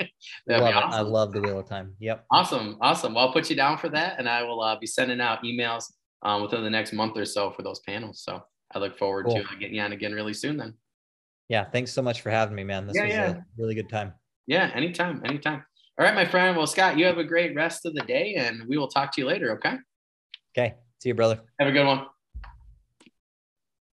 [0.47, 0.91] love be awesome.
[0.91, 1.93] I love the Wheel of Time.
[1.99, 2.25] Yep.
[2.29, 3.13] Awesome, awesome.
[3.13, 5.85] Well, I'll put you down for that, and I will uh, be sending out emails
[6.23, 8.21] um, within the next month or so for those panels.
[8.23, 8.43] So
[8.75, 9.35] I look forward cool.
[9.35, 10.57] to getting you on again really soon.
[10.57, 10.73] Then.
[11.49, 11.65] Yeah.
[11.65, 12.87] Thanks so much for having me, man.
[12.87, 13.31] This yeah, was yeah.
[13.31, 14.13] a really good time.
[14.47, 14.71] Yeah.
[14.73, 15.21] Anytime.
[15.25, 15.63] Anytime.
[15.99, 16.57] All right, my friend.
[16.57, 19.21] Well, Scott, you have a great rest of the day and we will talk to
[19.21, 19.51] you later.
[19.53, 19.75] Okay.
[20.57, 20.75] Okay.
[20.99, 21.41] See you, brother.
[21.59, 22.05] Have a good one.